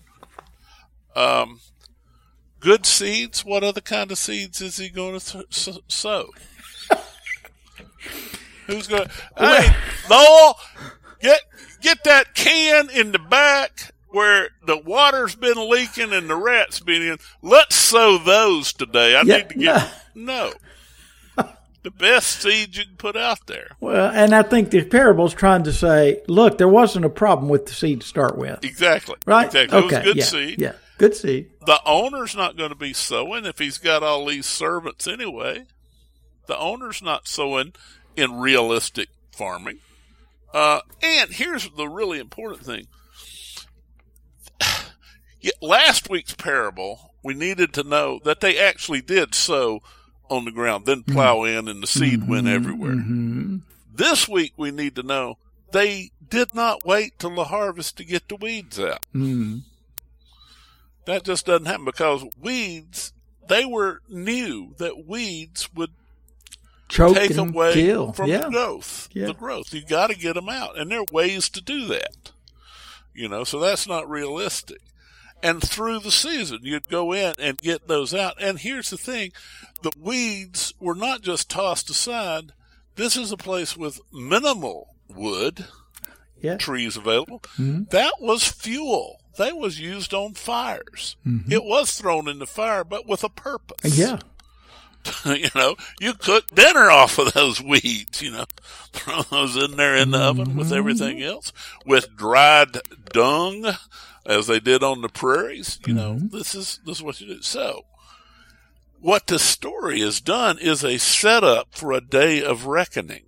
Um, 1.14 1.60
good 2.60 2.86
seeds. 2.86 3.44
What 3.44 3.62
other 3.62 3.80
kind 3.80 4.10
of 4.10 4.18
seeds 4.18 4.60
is 4.60 4.78
he 4.78 4.88
going 4.88 5.18
to 5.18 5.44
th- 5.50 5.78
sow? 5.88 6.30
Who's 8.66 8.86
going? 8.86 9.08
to... 9.08 9.12
Hey, 9.36 9.74
Noel, 10.08 10.58
get 11.20 11.40
get 11.80 12.04
that 12.04 12.34
can 12.34 12.90
in 12.90 13.12
the 13.12 13.18
back 13.18 13.92
where 14.08 14.50
the 14.64 14.76
water's 14.76 15.34
been 15.34 15.70
leaking 15.70 16.12
and 16.12 16.28
the 16.28 16.36
rats 16.36 16.80
been 16.80 17.02
in. 17.02 17.18
Let's 17.42 17.76
sow 17.76 18.18
those 18.18 18.72
today. 18.72 19.16
I 19.16 19.22
yeah, 19.22 19.36
need 19.38 19.48
to 19.50 19.54
get 19.58 19.92
no. 20.14 20.52
no. 21.36 21.48
the 21.82 21.90
best 21.90 22.42
seed 22.42 22.76
you 22.76 22.84
can 22.84 22.96
put 22.96 23.16
out 23.16 23.46
there. 23.46 23.76
Well, 23.80 24.10
and 24.12 24.34
I 24.34 24.42
think 24.42 24.70
the 24.70 24.84
parable's 24.84 25.34
trying 25.34 25.64
to 25.64 25.72
say, 25.72 26.22
look, 26.28 26.58
there 26.58 26.68
wasn't 26.68 27.04
a 27.04 27.10
problem 27.10 27.48
with 27.48 27.66
the 27.66 27.72
seed 27.72 28.02
to 28.02 28.06
start 28.06 28.36
with. 28.36 28.64
Exactly. 28.64 29.16
Right? 29.26 29.46
Exactly. 29.46 29.78
Okay. 29.78 29.96
It 29.96 30.04
was 30.04 30.04
good 30.04 30.16
yeah, 30.16 30.24
seed. 30.24 30.60
Yeah. 30.60 30.72
Good 30.98 31.16
seed. 31.16 31.50
The 31.64 31.80
owner's 31.86 32.36
not 32.36 32.56
going 32.56 32.68
to 32.70 32.76
be 32.76 32.92
sowing 32.92 33.46
if 33.46 33.58
he's 33.58 33.78
got 33.78 34.02
all 34.02 34.26
these 34.26 34.44
servants 34.44 35.06
anyway. 35.06 35.64
The 36.46 36.58
owner's 36.58 37.00
not 37.00 37.26
sowing 37.26 37.72
in 38.16 38.38
realistic 38.38 39.08
farming. 39.30 39.78
Uh, 40.52 40.80
and 41.02 41.30
here's 41.30 41.68
the 41.70 41.88
really 41.88 42.18
important 42.18 42.64
thing 42.64 42.86
last 45.62 46.10
week's 46.10 46.34
parable, 46.34 47.14
we 47.22 47.34
needed 47.34 47.72
to 47.74 47.82
know 47.82 48.20
that 48.24 48.40
they 48.40 48.58
actually 48.58 49.00
did 49.00 49.34
sow 49.34 49.80
on 50.28 50.44
the 50.44 50.52
ground, 50.52 50.86
then 50.86 51.02
plow 51.02 51.44
in, 51.44 51.68
and 51.68 51.82
the 51.82 51.86
seed 51.86 52.28
went 52.28 52.46
everywhere. 52.46 52.92
Mm-hmm. 52.92 53.58
This 53.92 54.28
week, 54.28 54.52
we 54.56 54.70
need 54.70 54.94
to 54.94 55.02
know 55.02 55.38
they 55.72 56.12
did 56.26 56.54
not 56.54 56.86
wait 56.86 57.18
till 57.18 57.34
the 57.34 57.44
harvest 57.44 57.96
to 57.96 58.04
get 58.04 58.28
the 58.28 58.36
weeds 58.36 58.78
out. 58.78 59.04
Mm. 59.14 59.62
That 61.06 61.24
just 61.24 61.46
doesn't 61.46 61.66
happen 61.66 61.84
because 61.84 62.24
weeds, 62.40 63.12
they 63.48 63.64
were 63.64 64.00
knew 64.08 64.74
that 64.78 65.06
weeds 65.06 65.68
would 65.74 65.90
Choke 66.90 67.16
take 67.16 67.36
away 67.36 67.72
kill. 67.74 68.12
from 68.12 68.28
yeah. 68.28 68.40
the 68.42 68.50
growth. 68.50 69.08
Yeah. 69.12 69.26
The 69.26 69.34
growth. 69.34 69.72
You 69.72 69.84
got 69.84 70.10
to 70.10 70.16
get 70.16 70.34
them 70.34 70.48
out, 70.48 70.78
and 70.78 70.90
there 70.90 71.00
are 71.00 71.04
ways 71.12 71.48
to 71.50 71.60
do 71.62 71.86
that. 71.86 72.32
You 73.14 73.28
know, 73.28 73.44
so 73.44 73.58
that's 73.58 73.86
not 73.86 74.08
realistic. 74.08 74.78
And 75.42 75.62
through 75.62 76.00
the 76.00 76.10
season, 76.10 76.60
you'd 76.62 76.88
go 76.88 77.12
in 77.12 77.34
and 77.38 77.56
get 77.58 77.88
those 77.88 78.14
out. 78.14 78.34
And 78.40 78.58
here's 78.58 78.90
the 78.90 78.98
thing: 78.98 79.32
the 79.82 79.92
weeds 79.98 80.74
were 80.80 80.94
not 80.94 81.22
just 81.22 81.48
tossed 81.48 81.88
aside. 81.90 82.52
This 82.96 83.16
is 83.16 83.32
a 83.32 83.36
place 83.36 83.76
with 83.76 84.00
minimal 84.12 84.96
wood 85.08 85.66
Yeah. 86.40 86.56
trees 86.56 86.96
available. 86.96 87.40
Mm-hmm. 87.58 87.84
That 87.90 88.14
was 88.20 88.46
fuel. 88.46 89.20
That 89.38 89.56
was 89.56 89.80
used 89.80 90.12
on 90.12 90.34
fires. 90.34 91.16
It 91.48 91.64
was 91.64 91.96
thrown 91.96 92.28
in 92.28 92.40
the 92.40 92.46
fire, 92.46 92.84
but 92.84 93.06
with 93.06 93.24
a 93.24 93.28
purpose. 93.30 93.96
Yeah. 93.96 94.18
you 95.24 95.48
know, 95.54 95.76
you 96.00 96.14
cook 96.14 96.46
dinner 96.54 96.90
off 96.90 97.18
of 97.18 97.32
those 97.32 97.60
weeds, 97.62 98.20
you 98.22 98.30
know, 98.32 98.44
throw 98.92 99.22
those 99.22 99.56
in 99.56 99.76
there 99.76 99.96
in 99.96 100.10
the 100.10 100.18
oven 100.18 100.48
Mm-hmm. 100.48 100.58
with 100.58 100.72
everything 100.72 101.22
else, 101.22 101.52
with 101.86 102.16
dried 102.16 102.78
dung, 103.12 103.66
as 104.26 104.46
they 104.46 104.60
did 104.60 104.82
on 104.82 105.00
the 105.02 105.08
prairies. 105.08 105.78
You 105.86 105.94
know, 105.94 106.12
Mm-hmm. 106.14 106.36
this 106.36 106.54
is, 106.54 106.80
this 106.84 106.98
is 106.98 107.02
what 107.02 107.20
you 107.20 107.26
do. 107.36 107.42
So, 107.42 107.84
what 109.00 109.26
the 109.28 109.38
story 109.38 110.00
has 110.00 110.20
done 110.20 110.58
is 110.58 110.84
a 110.84 110.98
setup 110.98 111.74
for 111.74 111.92
a 111.92 112.00
day 112.02 112.42
of 112.42 112.66
reckoning. 112.66 113.22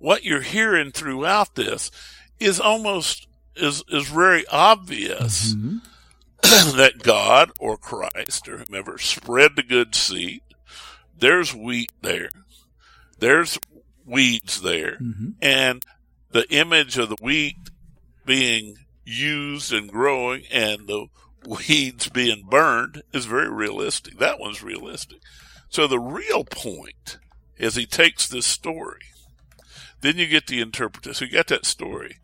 What 0.00 0.24
you're 0.24 0.40
hearing 0.42 0.90
throughout 0.90 1.54
this 1.54 1.90
is 2.40 2.58
almost, 2.60 3.28
is, 3.56 3.84
is 3.88 4.08
very 4.08 4.44
obvious 4.48 5.54
that 6.42 7.00
God 7.02 7.50
or 7.60 7.76
Christ 7.76 8.48
or 8.48 8.58
whomever 8.58 8.98
spread 8.98 9.54
the 9.56 9.62
good 9.62 9.94
seed. 9.94 10.40
There's 11.18 11.54
wheat 11.54 11.92
there. 12.02 12.30
There's 13.18 13.58
weeds 14.04 14.62
there. 14.62 14.96
Mm-hmm. 14.96 15.30
And 15.42 15.84
the 16.30 16.48
image 16.50 16.98
of 16.98 17.08
the 17.08 17.16
wheat 17.20 17.56
being 18.24 18.76
used 19.04 19.72
and 19.72 19.90
growing 19.90 20.44
and 20.52 20.86
the 20.86 21.06
weeds 21.46 22.08
being 22.08 22.44
burned 22.48 23.02
is 23.12 23.26
very 23.26 23.50
realistic. 23.50 24.18
That 24.18 24.38
one's 24.38 24.62
realistic. 24.62 25.18
So 25.68 25.86
the 25.86 25.98
real 25.98 26.44
point 26.44 27.18
is 27.56 27.74
he 27.74 27.86
takes 27.86 28.28
this 28.28 28.46
story. 28.46 29.00
Then 30.00 30.16
you 30.16 30.26
get 30.26 30.46
the 30.46 30.60
interpretation. 30.60 31.14
So 31.14 31.24
you 31.24 31.32
got 31.32 31.48
that 31.48 31.66
story. 31.66 32.18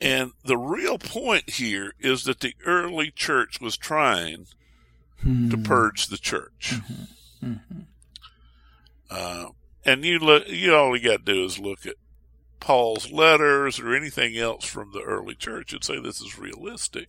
And 0.00 0.32
the 0.44 0.58
real 0.58 0.98
point 0.98 1.50
here 1.50 1.92
is 2.00 2.24
that 2.24 2.40
the 2.40 2.54
early 2.66 3.10
church 3.10 3.60
was 3.60 3.76
trying 3.76 4.46
to 5.22 5.28
hmm. 5.28 5.62
purge 5.62 6.08
the 6.08 6.18
church. 6.18 6.74
Mm-hmm. 6.74 7.46
Mm-hmm. 7.46 7.80
Uh, 9.12 9.46
and 9.84 10.04
you 10.04 10.18
look, 10.18 10.48
you 10.48 10.74
all 10.74 10.96
you 10.96 11.04
got 11.10 11.26
to 11.26 11.32
do 11.32 11.44
is 11.44 11.58
look 11.58 11.84
at 11.86 11.96
Paul's 12.60 13.10
letters 13.10 13.80
or 13.80 13.94
anything 13.94 14.38
else 14.38 14.64
from 14.64 14.92
the 14.92 15.02
early 15.02 15.34
church 15.34 15.72
and 15.72 15.82
say 15.82 16.00
this 16.00 16.20
is 16.20 16.38
realistic. 16.38 17.08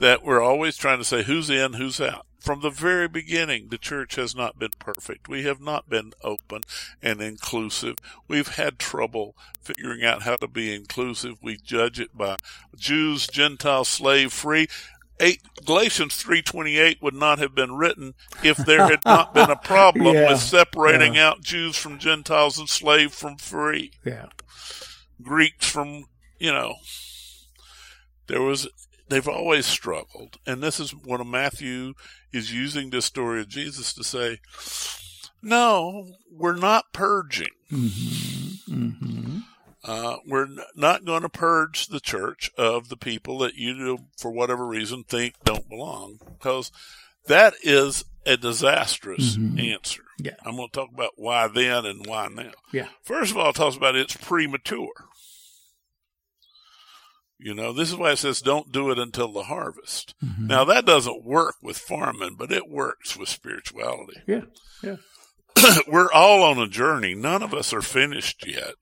That 0.00 0.24
we're 0.24 0.42
always 0.42 0.76
trying 0.76 0.98
to 0.98 1.04
say 1.04 1.22
who's 1.22 1.48
in, 1.48 1.74
who's 1.74 2.00
out. 2.00 2.26
From 2.40 2.60
the 2.62 2.70
very 2.70 3.06
beginning, 3.06 3.68
the 3.68 3.78
church 3.78 4.16
has 4.16 4.34
not 4.34 4.58
been 4.58 4.72
perfect. 4.78 5.28
We 5.28 5.44
have 5.44 5.60
not 5.60 5.88
been 5.88 6.12
open 6.24 6.62
and 7.02 7.20
inclusive. 7.20 7.98
We've 8.26 8.56
had 8.56 8.78
trouble 8.78 9.36
figuring 9.60 10.02
out 10.02 10.22
how 10.22 10.36
to 10.36 10.48
be 10.48 10.74
inclusive. 10.74 11.36
We 11.42 11.56
judge 11.58 12.00
it 12.00 12.16
by 12.16 12.38
Jews, 12.74 13.26
Gentiles, 13.26 13.88
slave 13.88 14.32
free. 14.32 14.68
Eight, 15.20 15.42
Galatians 15.66 16.14
3.28 16.22 17.02
would 17.02 17.14
not 17.14 17.38
have 17.38 17.54
been 17.54 17.76
written 17.76 18.14
if 18.42 18.56
there 18.56 18.86
had 18.88 19.04
not 19.04 19.34
been 19.34 19.50
a 19.50 19.56
problem 19.62 20.14
Yeah. 20.14 20.30
with 20.30 20.40
separating 20.40 21.18
out 21.18 21.42
Jews 21.42 21.76
from 21.76 21.98
Gentiles 21.98 22.58
and 22.58 22.68
slave 22.68 23.12
from 23.12 23.36
free. 23.36 23.92
Yeah. 24.04 24.26
Greeks 25.22 25.68
from, 25.68 26.06
you 26.38 26.50
know, 26.50 26.76
there 28.28 28.40
was, 28.40 28.66
they've 29.08 29.28
always 29.28 29.66
struggled. 29.66 30.38
And 30.46 30.62
this 30.62 30.80
is 30.80 30.94
of 31.20 31.26
Matthew 31.26 31.92
is 32.32 32.52
using 32.54 32.88
this 32.88 33.04
story 33.04 33.40
of 33.40 33.48
Jesus 33.48 33.92
to 33.94 34.02
say, 34.04 34.38
no, 35.42 36.14
we're 36.32 36.56
not 36.56 36.92
purging. 36.94 37.48
Mm-hmm. 37.70 38.74
Mm-hmm. 38.74 39.38
Uh, 39.82 40.16
we're 40.26 40.44
n- 40.44 40.58
not 40.76 41.04
going 41.04 41.22
to 41.22 41.28
purge 41.28 41.86
the 41.86 42.00
church 42.00 42.50
of 42.58 42.88
the 42.88 42.96
people 42.96 43.38
that 43.38 43.54
you, 43.54 43.98
for 44.18 44.30
whatever 44.30 44.66
reason, 44.66 45.04
think 45.04 45.34
don't 45.44 45.68
belong, 45.68 46.18
because 46.38 46.70
that 47.26 47.54
is 47.62 48.04
a 48.26 48.36
disastrous 48.36 49.38
answer. 49.58 50.02
Yeah. 50.18 50.34
I'm 50.44 50.56
going 50.56 50.68
to 50.68 50.72
talk 50.74 50.90
about 50.92 51.12
why 51.16 51.48
then 51.48 51.86
and 51.86 52.06
why 52.06 52.28
now. 52.28 52.50
Yeah. 52.72 52.88
First 53.02 53.30
of 53.30 53.38
all, 53.38 53.50
it 53.50 53.56
talks 53.56 53.76
about 53.76 53.96
it's 53.96 54.14
premature. 54.16 54.88
You 57.38 57.54
know, 57.54 57.72
this 57.72 57.88
is 57.90 57.96
why 57.96 58.10
it 58.12 58.16
says 58.16 58.42
don't 58.42 58.70
do 58.70 58.90
it 58.90 58.98
until 58.98 59.32
the 59.32 59.44
harvest. 59.44 60.14
Now, 60.38 60.64
that 60.64 60.84
doesn't 60.84 61.24
work 61.24 61.54
with 61.62 61.78
farming, 61.78 62.34
but 62.38 62.52
it 62.52 62.68
works 62.68 63.16
with 63.16 63.30
spirituality. 63.30 64.20
Yeah. 64.26 64.42
Yeah. 64.82 64.96
We're 65.88 66.12
all 66.12 66.42
on 66.42 66.58
a 66.58 66.68
journey. 66.68 67.14
None 67.14 67.42
of 67.42 67.54
us 67.54 67.72
are 67.72 67.80
finished 67.80 68.46
yet. 68.46 68.74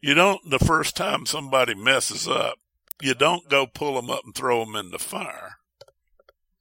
You 0.00 0.14
don't, 0.14 0.48
the 0.48 0.58
first 0.58 0.96
time 0.96 1.26
somebody 1.26 1.74
messes 1.74 2.28
up, 2.28 2.58
you 3.00 3.14
don't 3.14 3.48
go 3.48 3.66
pull 3.66 3.94
them 3.94 4.10
up 4.10 4.22
and 4.24 4.34
throw 4.34 4.64
them 4.64 4.76
in 4.76 4.90
the 4.90 4.98
fire. 4.98 5.56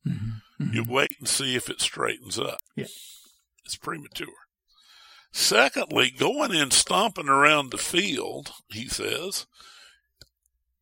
Mm-hmm. 0.07 0.63
Mm-hmm. 0.63 0.73
You 0.73 0.83
wait 0.88 1.11
and 1.19 1.27
see 1.27 1.55
if 1.55 1.69
it 1.69 1.81
straightens 1.81 2.39
up. 2.39 2.61
Yeah. 2.75 2.85
It's 3.65 3.75
premature. 3.75 4.27
Secondly, 5.31 6.09
going 6.09 6.53
in 6.53 6.71
stomping 6.71 7.29
around 7.29 7.71
the 7.71 7.77
field, 7.77 8.53
he 8.69 8.88
says, 8.88 9.45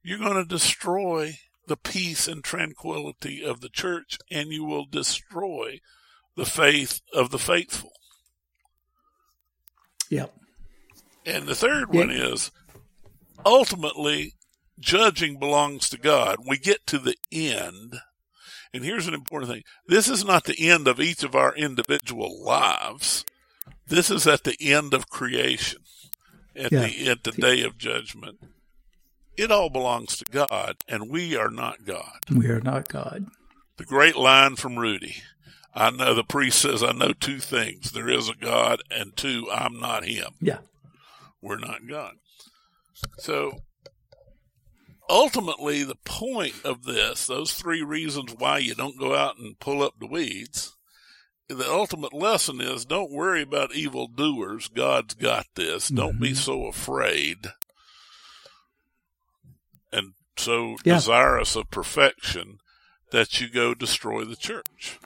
you're 0.01 0.20
going 0.20 0.36
to 0.36 0.45
destroy 0.45 1.39
the 1.68 1.76
peace 1.76 2.28
and 2.28 2.43
tranquility 2.43 3.43
of 3.43 3.60
the 3.62 3.70
church 3.70 4.20
and 4.30 4.49
you 4.49 4.64
will 4.64 4.86
destroy 4.86 5.80
the 6.36 6.45
faith 6.45 7.01
of 7.12 7.32
the 7.32 7.39
faithful. 7.39 7.91
Yep. 10.10 10.32
And 11.26 11.47
the 11.47 11.55
third 11.55 11.88
Yeah. 11.91 11.99
one 12.01 12.11
is 12.11 12.51
ultimately 13.45 14.34
judging 14.80 15.38
belongs 15.39 15.89
to 15.89 15.97
God. 15.97 16.38
We 16.47 16.57
get 16.57 16.86
to 16.88 16.99
the 16.99 17.15
end. 17.32 17.95
And 18.73 18.84
here's 18.84 19.07
an 19.07 19.13
important 19.13 19.51
thing. 19.51 19.63
This 19.88 20.07
is 20.09 20.26
not 20.26 20.43
the 20.45 20.69
end 20.69 20.88
of 20.88 20.99
each 20.99 21.23
of 21.23 21.34
our 21.36 21.55
individual 21.55 22.43
lives. 22.43 23.23
This 23.88 24.09
is 24.09 24.28
at 24.28 24.43
the 24.43 24.57
end 24.59 24.93
of 24.93 25.09
creation, 25.09 25.80
at 26.55 26.71
Yeah. 26.71 26.88
the 26.88 27.07
at 27.09 27.23
the 27.23 27.32
day 27.32 27.61
of 27.61 27.78
judgment. 27.78 28.39
It 29.38 29.51
all 29.51 29.69
belongs 29.69 30.17
to 30.17 30.26
God, 30.26 30.78
and 30.88 31.09
we 31.09 31.36
are 31.36 31.49
not 31.49 31.86
God. 31.86 32.19
We 32.30 32.47
are 32.47 32.61
not 32.61 32.88
God. 32.89 33.28
The 33.78 33.86
great 33.86 34.15
line 34.15 34.55
from 34.55 34.78
Rudy. 34.78 35.17
I 35.73 35.89
know 35.89 36.13
the 36.13 36.23
priest 36.23 36.59
says, 36.61 36.82
I 36.82 36.93
know 36.93 37.11
two 37.11 37.39
things. 37.39 37.91
There 37.91 38.09
is 38.09 38.30
a 38.30 38.34
God, 38.36 38.82
and 38.89 39.15
two, 39.15 39.49
I'm 39.51 39.78
not 39.80 40.05
him 40.05 40.32
Yeah. 40.41 40.59
We're 41.46 41.60
not 41.60 41.88
God. 41.88 42.16
So 43.18 43.60
ultimately, 45.10 45.84
the 45.84 45.98
point 46.04 46.56
of 46.64 46.84
this, 46.84 47.28
those 47.28 47.54
three 47.54 47.84
reasons 47.84 48.34
why 48.38 48.58
you 48.58 48.74
don't 48.74 49.00
go 49.00 49.16
out 49.16 49.38
and 49.38 49.60
pull 49.60 49.84
up 49.84 49.93
the 50.00 50.08
weeds, 50.08 50.76
the 51.48 51.70
ultimate 51.70 52.14
lesson 52.14 52.60
is 52.60 52.86
don't 52.86 53.12
worry 53.12 53.43
about 53.43 53.76
evil 53.76 54.08
doers. 54.08 54.68
God's 54.68 55.14
got 55.14 55.46
this. 55.56 55.89
Don't 55.89 56.20
be 56.20 56.30
mm-hmm. 56.30 56.36
so 56.36 56.66
afraid 56.66 57.48
and 59.91 60.14
so 60.38 60.78
Yeah. 60.84 60.96
desirous 60.96 61.56
of 61.56 61.70
perfection 61.72 62.60
that 63.12 63.39
you 63.39 63.48
go 63.48 63.74
destroy 63.74 64.26
the 64.26 64.36
church. 64.36 65.00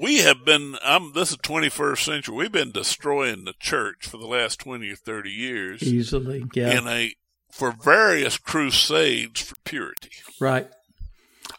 We 0.00 0.18
have 0.18 0.44
been, 0.44 0.76
I'm, 0.82 1.12
this 1.12 1.32
is 1.32 1.36
21st 1.38 1.98
century. 1.98 2.34
We've 2.34 2.52
been 2.52 2.72
destroying 2.72 3.44
the 3.44 3.52
church 3.60 4.06
for 4.08 4.16
the 4.16 4.26
last 4.26 4.58
20 4.60 4.90
or 4.90 4.96
30 4.96 5.30
years 5.30 5.82
Easily. 5.82 6.44
Yeah. 6.54 6.78
in 6.78 6.88
a, 6.88 7.14
for 7.50 7.72
various 7.72 8.38
crusades 8.38 9.42
for 9.42 9.56
purity. 9.64 10.10
right. 10.40 10.68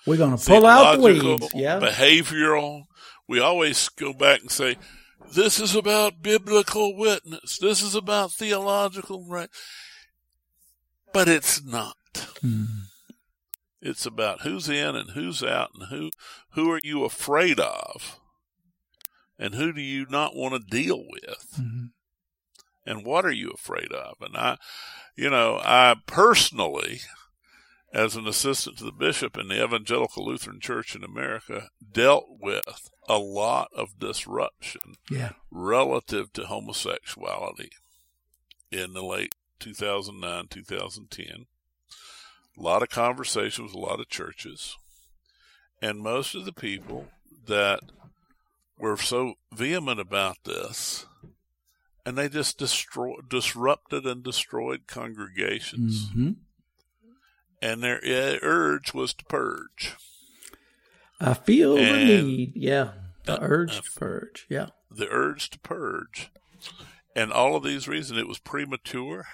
We're 0.06 0.18
going 0.18 0.36
to 0.36 0.46
pull 0.46 0.66
out 0.66 0.98
the 0.98 1.02
weeds. 1.02 1.54
Yeah. 1.54 1.80
Behavioral. 1.80 2.84
We 3.28 3.40
always 3.40 3.88
go 3.90 4.12
back 4.12 4.42
and 4.42 4.52
say, 4.52 4.76
this 5.34 5.60
is 5.60 5.76
about 5.76 6.22
biblical 6.22 6.98
witness. 6.98 7.58
This 7.58 7.82
is 7.82 7.96
about 7.96 8.32
theological 8.34 9.26
right. 9.30 9.50
But 11.14 11.30
it's 11.30 11.64
not. 11.64 11.96
Hmm. 12.42 12.66
It's 13.82 14.06
about 14.06 14.42
who's 14.42 14.68
in 14.68 14.96
and 14.96 15.12
who's 15.12 15.42
out 15.44 15.70
and 15.74 15.88
who, 15.90 16.10
who 16.52 16.72
are 16.72 16.80
you 16.84 17.06
afraid 17.06 17.60
of 17.60 18.20
and 19.44 19.56
who 19.56 19.74
do 19.74 19.82
you 19.82 20.06
not 20.10 20.38
want 20.38 20.54
to 20.54 20.60
deal 20.60 21.00
with? 21.00 21.48
Mm-hmm. 21.60 21.88
And 22.86 23.06
what 23.06 23.26
are 23.26 23.32
you 23.32 23.50
afraid 23.50 23.92
of? 23.92 24.16
And 24.22 24.38
I, 24.38 24.58
you 25.18 25.30
know, 25.30 25.60
I 25.62 25.96
personally, 26.08 27.02
as 27.94 28.16
an 28.16 28.26
assistant 28.26 28.78
to 28.78 28.86
the 28.86 28.94
bishop 28.94 29.38
in 29.38 29.50
the 29.50 29.62
Evangelical 29.62 30.26
Lutheran 30.26 30.62
Church 30.62 30.96
in 30.96 31.04
America, 31.04 31.68
dealt 31.92 32.24
with 32.40 32.90
a 33.10 33.18
lot 33.18 33.68
of 33.76 34.00
disruption 34.00 34.96
yeah. 35.12 35.34
relative 35.52 36.32
to 36.34 36.46
homosexuality 36.46 37.72
in 38.72 38.94
the 38.94 39.04
late 39.04 39.36
2009, 39.60 40.48
2010. 40.50 41.48
A 42.58 42.62
lot 42.62 42.82
of 42.82 42.88
conversations 42.88 43.74
with 43.74 43.76
a 43.76 43.86
lot 43.86 44.00
of 44.00 44.08
churches. 44.08 44.78
And 45.82 46.00
most 46.00 46.34
of 46.34 46.46
the 46.46 46.54
people 46.54 47.08
that 47.46 47.82
were 48.78 48.98
so 48.98 49.36
vehement 49.54 50.00
about 50.00 50.38
this, 50.46 51.06
and 52.06 52.18
they 52.18 52.30
just 52.30 52.58
destroy, 52.58 53.16
disrupted 53.30 54.06
and 54.06 54.24
destroyed 54.24 54.88
congregations. 54.88 56.10
Mm-hmm. 56.10 56.32
And 57.62 57.82
their 57.82 58.02
urge 58.04 58.94
was 58.94 59.14
to 59.14 59.26
purge. 59.26 59.96
I 61.20 61.34
feel 61.34 61.78
and, 61.78 62.10
the 62.10 62.22
need. 62.22 62.54
Yeah. 62.56 62.92
The 63.26 63.36
uh, 63.36 63.40
urge 63.42 63.78
uh, 63.78 63.82
to 63.82 63.92
purge. 63.96 64.46
Yeah. 64.50 64.68
The 64.92 65.08
urge 65.10 65.50
to 65.52 65.60
purge. 65.60 66.30
And 67.16 67.32
all 67.32 67.56
of 67.56 67.64
these 67.64 67.88
reasons, 67.88 68.20
it 68.20 68.28
was 68.28 68.40
premature. 68.40 69.26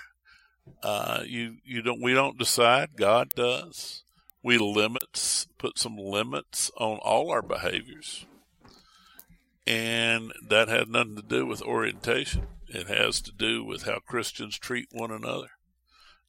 Uh, 0.83 1.23
you, 1.25 1.55
you 1.65 1.81
don't, 1.81 2.01
we 2.01 2.13
don't 2.13 2.37
decide. 2.37 2.89
God 2.95 3.29
does. 3.35 4.03
We 4.43 4.59
limits, 4.59 5.47
put 5.57 5.79
some 5.79 5.97
limits 5.97 6.69
on 6.77 6.99
all 6.99 7.31
our 7.31 7.41
behaviors 7.41 8.27
and 9.65 10.31
that 10.47 10.67
had 10.67 10.89
nothing 10.89 11.15
to 11.15 11.21
do 11.21 11.45
with 11.45 11.61
orientation. 11.61 12.47
It 12.67 12.87
has 12.87 13.21
to 13.21 13.31
do 13.31 13.63
with 13.63 13.83
how 13.83 13.99
Christians 13.99 14.57
treat 14.57 14.87
one 14.91 15.11
another 15.11 15.49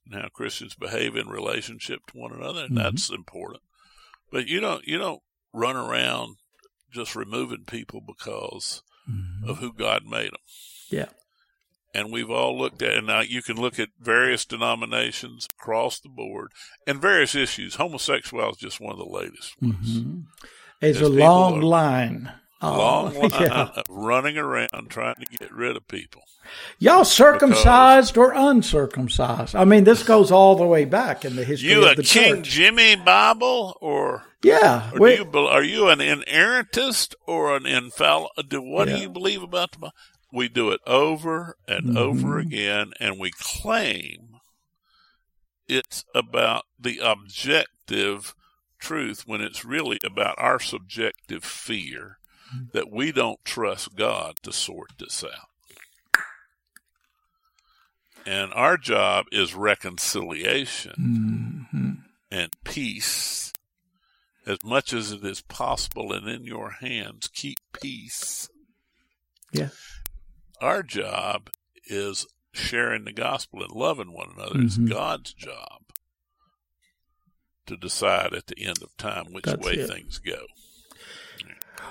and 0.05 0.21
how 0.21 0.29
Christians 0.29 0.75
behave 0.75 1.17
in 1.17 1.29
relationship 1.29 2.01
to 2.09 2.19
one 2.19 2.33
another, 2.33 2.63
and 2.63 2.77
mm-hmm. 2.77 2.83
that's 2.83 3.11
important. 3.11 3.63
But 4.31 4.47
you 4.47 4.61
don't 4.61 4.87
you 4.87 4.99
don't 4.99 5.23
run 5.53 5.77
around 5.77 6.37
just 6.93 7.15
removing 7.15 7.65
people 7.67 8.01
because 8.01 8.83
mm-hmm. 9.09 9.49
of 9.49 9.59
who 9.59 9.73
God 9.73 10.05
made 10.05 10.31
them. 10.33 10.41
Yeah. 10.89 11.09
And 11.93 12.13
we've 12.13 12.31
all 12.31 12.57
looked 12.57 12.83
at, 12.83 12.95
and 12.95 13.07
now 13.09 13.21
you 13.21 13.43
can 13.43 13.57
look 13.57 13.81
at 13.81 13.89
various 13.99 14.45
denominations 14.45 15.47
across 15.59 15.99
the 15.99 16.09
board 16.09 16.53
and 16.87 17.03
various 17.03 17.35
issues. 17.35 17.75
Homosexuality 17.75 18.53
is 18.53 18.59
just 18.59 18.81
one 18.81 18.93
of 18.93 18.99
the 18.99 19.05
latest 19.05 19.61
ones. 19.61 19.99
Mm-hmm. 19.99 20.21
It's 20.81 21.01
a 21.01 21.09
long 21.09 21.61
line 21.61 22.33
Oh, 22.63 22.79
long 22.79 23.15
line 23.15 23.31
yeah. 23.41 23.71
of 23.75 23.85
running 23.89 24.37
around 24.37 24.91
trying 24.91 25.17
to 25.17 25.27
get 25.39 25.53
rid 25.53 25.77
of 25.77 25.89
people. 25.89 26.23
Y'all 26.79 27.05
circumcised 27.05 28.17
or 28.17 28.33
uncircumcised? 28.35 29.55
I 29.55 29.65
mean, 29.65 29.85
this 29.85 30.03
goes 30.03 30.31
all 30.31 30.57
the 30.57 30.67
way 30.67 30.85
back 30.85 31.25
in 31.25 31.37
the 31.37 31.45
history 31.45 31.71
you 31.71 31.87
of 31.87 31.97
the 31.97 32.03
King 32.03 32.37
church. 32.37 32.49
Jimmy 32.49 32.97
Bible 32.97 33.77
or 33.81 34.25
yeah? 34.43 34.91
Or 34.99 35.09
you, 35.09 35.31
are 35.33 35.63
you 35.63 35.89
an 35.89 35.99
inerrantist 35.99 37.15
or 37.27 37.57
an 37.57 37.67
infallible? 37.67 38.33
What 38.53 38.89
yeah. 38.89 38.97
do 38.97 39.01
you 39.03 39.09
believe 39.09 39.43
about 39.43 39.73
the 39.73 39.79
Bible? 39.79 39.95
We 40.33 40.49
do 40.49 40.71
it 40.71 40.81
over 40.87 41.57
and 41.67 41.89
mm-hmm. 41.89 41.97
over 41.97 42.39
again, 42.39 42.93
and 43.01 43.19
we 43.19 43.33
claim 43.33 44.37
it's 45.69 46.05
about 46.15 46.65
the 46.79 47.01
objective 47.03 48.35
truth 48.79 49.25
when 49.27 49.41
it's 49.41 49.65
really 49.65 49.99
about 50.05 50.37
our 50.39 50.59
subjective 50.59 51.45
fear 51.45 52.20
that 52.73 52.91
we 52.91 53.13
don't 53.13 53.45
trust 53.45 53.97
God 53.97 54.37
to 54.43 54.53
sort 54.53 54.91
this 54.99 55.25
out. 55.25 55.49
And 58.27 58.53
our 58.53 58.77
job 58.77 59.27
is 59.33 59.55
reconciliation 59.55 61.67
mm-hmm. 61.73 61.91
and 62.31 62.55
peace 62.65 63.53
as 64.47 64.59
much 64.65 64.93
as 64.93 65.13
it 65.13 65.25
is 65.25 65.41
possible 65.41 66.13
and 66.13 66.29
in 66.29 66.45
your 66.45 66.71
hands. 66.71 67.29
Keep 67.33 67.59
peace. 67.81 68.49
Yeah. 69.53 69.71
Our 70.61 70.83
job 70.83 71.51
is 71.87 72.27
sharing 72.53 73.05
the 73.05 73.13
gospel 73.13 73.63
and 73.63 73.73
loving 73.73 74.13
one 74.13 74.33
another. 74.37 74.57
Mm-hmm. 74.57 74.67
It's 74.67 74.77
God's 74.77 75.33
job 75.33 75.83
to 77.67 77.77
decide 77.77 78.35
at 78.35 78.49
the 78.49 78.65
end 78.65 78.83
of 78.83 78.97
time 78.97 79.33
which 79.33 79.45
That's 79.45 79.65
way 79.65 79.75
it. 79.75 79.89
things 79.89 80.19
go 80.19 80.47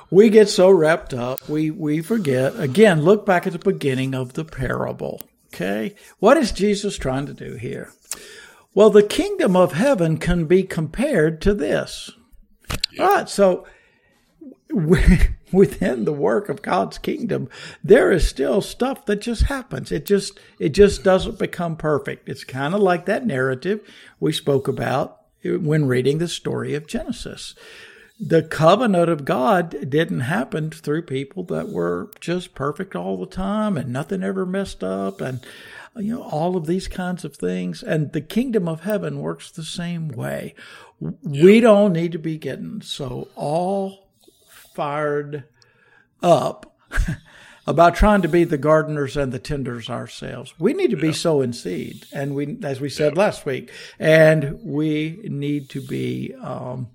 we 0.09 0.29
get 0.29 0.49
so 0.49 0.69
wrapped 0.69 1.13
up, 1.13 1.47
we, 1.47 1.71
we 1.71 2.01
forget. 2.01 2.59
Again, 2.59 3.01
look 3.01 3.25
back 3.25 3.45
at 3.45 3.53
the 3.53 3.59
beginning 3.59 4.13
of 4.13 4.33
the 4.33 4.45
parable. 4.45 5.21
Okay. 5.53 5.95
What 6.19 6.37
is 6.37 6.51
Jesus 6.51 6.97
trying 6.97 7.25
to 7.25 7.33
do 7.33 7.55
here? 7.55 7.91
Well, 8.73 8.89
the 8.89 9.03
kingdom 9.03 9.55
of 9.55 9.73
heaven 9.73 10.17
can 10.17 10.45
be 10.45 10.63
compared 10.63 11.41
to 11.41 11.53
this. 11.53 12.11
Yeah. 12.91 13.03
All 13.03 13.15
right. 13.15 13.29
So 13.29 13.67
within 15.51 16.05
the 16.05 16.13
work 16.13 16.49
of 16.49 16.61
God's 16.61 16.97
kingdom, 16.97 17.49
there 17.83 18.11
is 18.11 18.27
still 18.27 18.61
stuff 18.61 19.05
that 19.05 19.21
just 19.21 19.43
happens. 19.43 19.91
It 19.91 20.05
just, 20.05 20.39
it 20.59 20.69
just 20.69 21.03
doesn't 21.03 21.39
become 21.39 21.75
perfect. 21.75 22.29
It's 22.29 22.43
kind 22.43 22.75
of 22.75 22.81
like 22.81 23.05
that 23.05 23.25
narrative 23.25 23.81
we 24.19 24.31
spoke 24.31 24.67
about 24.67 25.17
when 25.43 25.85
reading 25.85 26.17
the 26.17 26.27
story 26.27 26.75
of 26.75 26.87
Genesis 26.87 27.55
the 28.19 28.43
covenant 28.43 29.09
of 29.09 29.23
God 29.23 29.89
didn't 29.89 30.21
happen 30.21 30.71
through 30.71 31.03
people 31.03 31.43
that 31.45 31.69
were 31.69 32.11
just 32.19 32.53
perfect 32.53 32.95
all 32.95 33.17
the 33.17 33.25
time 33.25 33.77
and 33.77 33.93
nothing 33.93 34.23
ever 34.23 34.45
messed 34.45 34.83
up 34.83 35.21
and 35.21 35.39
you 35.95 36.15
know 36.15 36.23
all 36.23 36.57
of 36.57 36.65
these 36.65 36.87
kinds 36.87 37.23
of 37.23 37.35
things. 37.35 37.81
And 37.81 38.11
the 38.11 38.21
kingdom 38.21 38.67
of 38.67 38.81
heaven 38.81 39.19
works 39.19 39.49
the 39.49 39.63
same 39.63 40.09
way. 40.09 40.53
We 40.99 41.61
don't 41.61 41.93
need 41.93 42.11
to 42.11 42.19
be 42.19 42.37
getting 42.37 42.81
so 42.81 43.29
all 43.35 44.09
fired 44.47 45.45
up 46.21 46.75
about 47.67 47.95
trying 47.95 48.21
to 48.21 48.27
be 48.27 48.43
the 48.43 48.57
gardeners 48.57 49.15
and 49.15 49.31
the 49.31 49.39
tenders 49.39 49.89
ourselves. 49.89 50.53
We 50.59 50.73
need 50.73 50.89
to 50.91 50.97
be 50.97 51.13
sowing 51.13 51.53
seed, 51.53 52.05
and 52.13 52.35
we, 52.35 52.57
as 52.63 52.81
we 52.81 52.89
said 52.89 53.15
last 53.15 53.45
week, 53.45 53.71
and 53.97 54.59
we 54.61 55.21
need 55.23 55.69
to 55.69 55.81
be 55.81 56.33
um, 56.41 56.87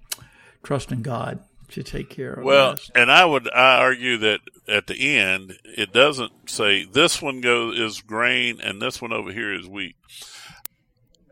trusting 0.64 1.02
God 1.02 1.40
to 1.68 1.82
take 1.82 2.10
care 2.10 2.34
of. 2.34 2.44
Well, 2.44 2.76
and 2.94 3.10
I 3.10 3.24
would 3.24 3.48
I 3.52 3.78
argue 3.78 4.16
that 4.18 4.40
at 4.66 4.86
the 4.86 5.16
end 5.16 5.58
it 5.64 5.92
doesn't 5.92 6.50
say 6.50 6.84
this 6.84 7.22
one 7.22 7.40
goes 7.40 7.78
is 7.78 8.00
grain 8.00 8.60
and 8.60 8.80
this 8.80 9.00
one 9.00 9.12
over 9.12 9.32
here 9.32 9.52
is 9.52 9.68
wheat. 9.68 9.96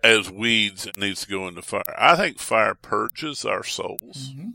As 0.05 0.30
weeds, 0.30 0.85
it 0.85 0.97
needs 0.97 1.22
to 1.22 1.30
go 1.30 1.47
into 1.47 1.62
fire. 1.62 1.83
I 1.97 2.16
think 2.16 2.39
fire 2.39 2.74
purges 2.74 3.45
our 3.45 3.62
souls. 3.62 4.30
Mm-hmm. 4.33 4.49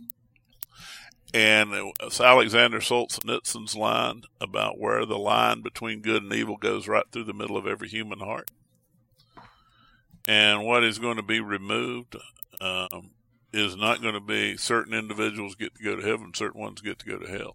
And 1.33 1.93
it's 2.01 2.19
Alexander 2.19 2.79
Solzhenitsyn's 2.79 3.75
line 3.75 4.23
about 4.41 4.79
where 4.79 5.05
the 5.05 5.17
line 5.17 5.61
between 5.61 6.01
good 6.01 6.23
and 6.23 6.33
evil 6.33 6.57
goes 6.57 6.87
right 6.87 7.05
through 7.11 7.25
the 7.25 7.33
middle 7.33 7.57
of 7.57 7.67
every 7.67 7.87
human 7.87 8.19
heart. 8.19 8.49
And 10.27 10.65
what 10.65 10.83
is 10.83 10.99
going 10.99 11.17
to 11.17 11.23
be 11.23 11.39
removed 11.39 12.17
um, 12.59 13.11
is 13.57 13.75
not 13.75 14.01
going 14.01 14.13
to 14.13 14.19
be 14.19 14.55
certain 14.57 14.93
individuals 14.93 15.55
get 15.55 15.75
to 15.75 15.83
go 15.83 15.95
to 15.95 16.07
heaven, 16.07 16.33
certain 16.33 16.61
ones 16.61 16.81
get 16.81 16.99
to 16.99 17.05
go 17.05 17.17
to 17.17 17.27
hell. 17.27 17.53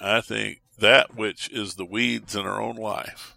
I 0.00 0.20
think 0.20 0.62
that 0.78 1.16
which 1.16 1.50
is 1.50 1.74
the 1.74 1.84
weeds 1.84 2.34
in 2.34 2.44
our 2.44 2.60
own 2.60 2.76
life 2.76 3.36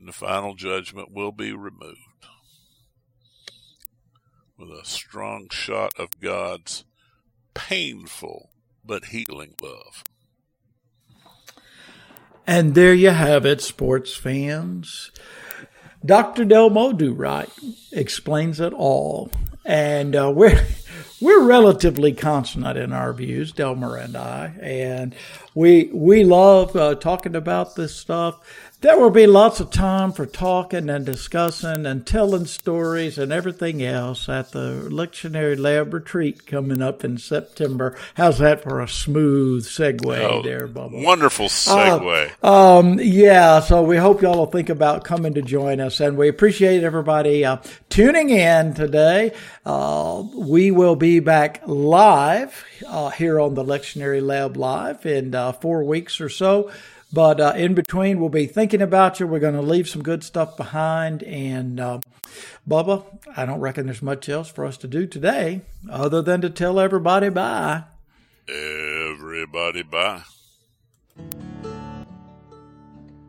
in 0.00 0.06
the 0.06 0.12
final 0.12 0.54
judgment 0.54 1.12
will 1.12 1.32
be 1.32 1.52
removed 1.52 1.98
with 4.58 4.70
a 4.70 4.84
strong 4.84 5.48
shot 5.50 5.92
of 5.98 6.20
God's 6.20 6.84
painful 7.54 8.50
but 8.84 9.06
healing 9.06 9.54
love. 9.62 10.04
And 12.46 12.74
there 12.74 12.94
you 12.94 13.10
have 13.10 13.46
it, 13.46 13.60
sports 13.60 14.16
fans. 14.16 15.12
Dr. 16.04 16.44
Del 16.44 16.70
Modu 16.70 17.12
Right 17.16 17.50
explains 17.92 18.58
it 18.58 18.72
all. 18.72 19.30
And 19.70 20.16
uh, 20.16 20.32
we're 20.34 20.66
we're 21.20 21.44
relatively 21.44 22.12
consonant 22.12 22.76
in 22.76 22.92
our 22.92 23.12
views, 23.12 23.52
Delmer 23.52 23.94
and 24.02 24.16
I, 24.16 24.46
and 24.60 25.14
we 25.54 25.88
we 25.92 26.24
love 26.24 26.74
uh, 26.74 26.96
talking 26.96 27.36
about 27.36 27.76
this 27.76 27.94
stuff. 27.94 28.40
There 28.82 28.98
will 28.98 29.10
be 29.10 29.26
lots 29.26 29.60
of 29.60 29.68
time 29.68 30.10
for 30.10 30.24
talking 30.24 30.88
and 30.88 31.04
discussing 31.04 31.84
and 31.84 32.06
telling 32.06 32.46
stories 32.46 33.18
and 33.18 33.30
everything 33.30 33.82
else 33.82 34.26
at 34.26 34.52
the 34.52 34.88
Lectionary 34.90 35.58
Lab 35.58 35.92
retreat 35.92 36.46
coming 36.46 36.80
up 36.80 37.04
in 37.04 37.18
September. 37.18 37.94
How's 38.14 38.38
that 38.38 38.62
for 38.62 38.80
a 38.80 38.88
smooth 38.88 39.66
segue 39.66 40.18
oh, 40.24 40.40
there, 40.40 40.66
Bubba? 40.66 41.04
Wonderful 41.04 41.48
segue. 41.48 42.30
Uh, 42.42 42.78
um, 42.78 42.98
yeah, 43.02 43.60
so 43.60 43.82
we 43.82 43.98
hope 43.98 44.22
y'all 44.22 44.38
will 44.38 44.46
think 44.46 44.70
about 44.70 45.04
coming 45.04 45.34
to 45.34 45.42
join 45.42 45.78
us, 45.78 46.00
and 46.00 46.16
we 46.16 46.28
appreciate 46.28 46.82
everybody 46.82 47.44
uh, 47.44 47.58
tuning 47.90 48.30
in 48.30 48.72
today. 48.72 49.34
Uh, 49.66 50.24
we 50.34 50.70
will 50.70 50.96
be 50.96 51.20
back 51.20 51.60
live 51.66 52.64
uh, 52.88 53.10
here 53.10 53.40
on 53.40 53.52
the 53.52 53.62
Lectionary 53.62 54.22
Lab 54.22 54.56
Live 54.56 55.04
in 55.04 55.34
uh, 55.34 55.52
four 55.52 55.84
weeks 55.84 56.18
or 56.18 56.30
so. 56.30 56.70
But 57.12 57.40
uh, 57.40 57.54
in 57.56 57.74
between, 57.74 58.20
we'll 58.20 58.28
be 58.28 58.46
thinking 58.46 58.82
about 58.82 59.18
you. 59.18 59.26
We're 59.26 59.40
going 59.40 59.54
to 59.54 59.62
leave 59.62 59.88
some 59.88 60.02
good 60.02 60.22
stuff 60.22 60.56
behind. 60.56 61.22
And 61.24 61.80
uh, 61.80 62.00
Bubba, 62.68 63.04
I 63.36 63.46
don't 63.46 63.60
reckon 63.60 63.86
there's 63.86 64.02
much 64.02 64.28
else 64.28 64.50
for 64.50 64.64
us 64.64 64.76
to 64.78 64.88
do 64.88 65.06
today 65.06 65.62
other 65.90 66.22
than 66.22 66.40
to 66.42 66.50
tell 66.50 66.78
everybody 66.78 67.28
bye. 67.28 67.84
Everybody 68.48 69.82
bye. 69.82 70.22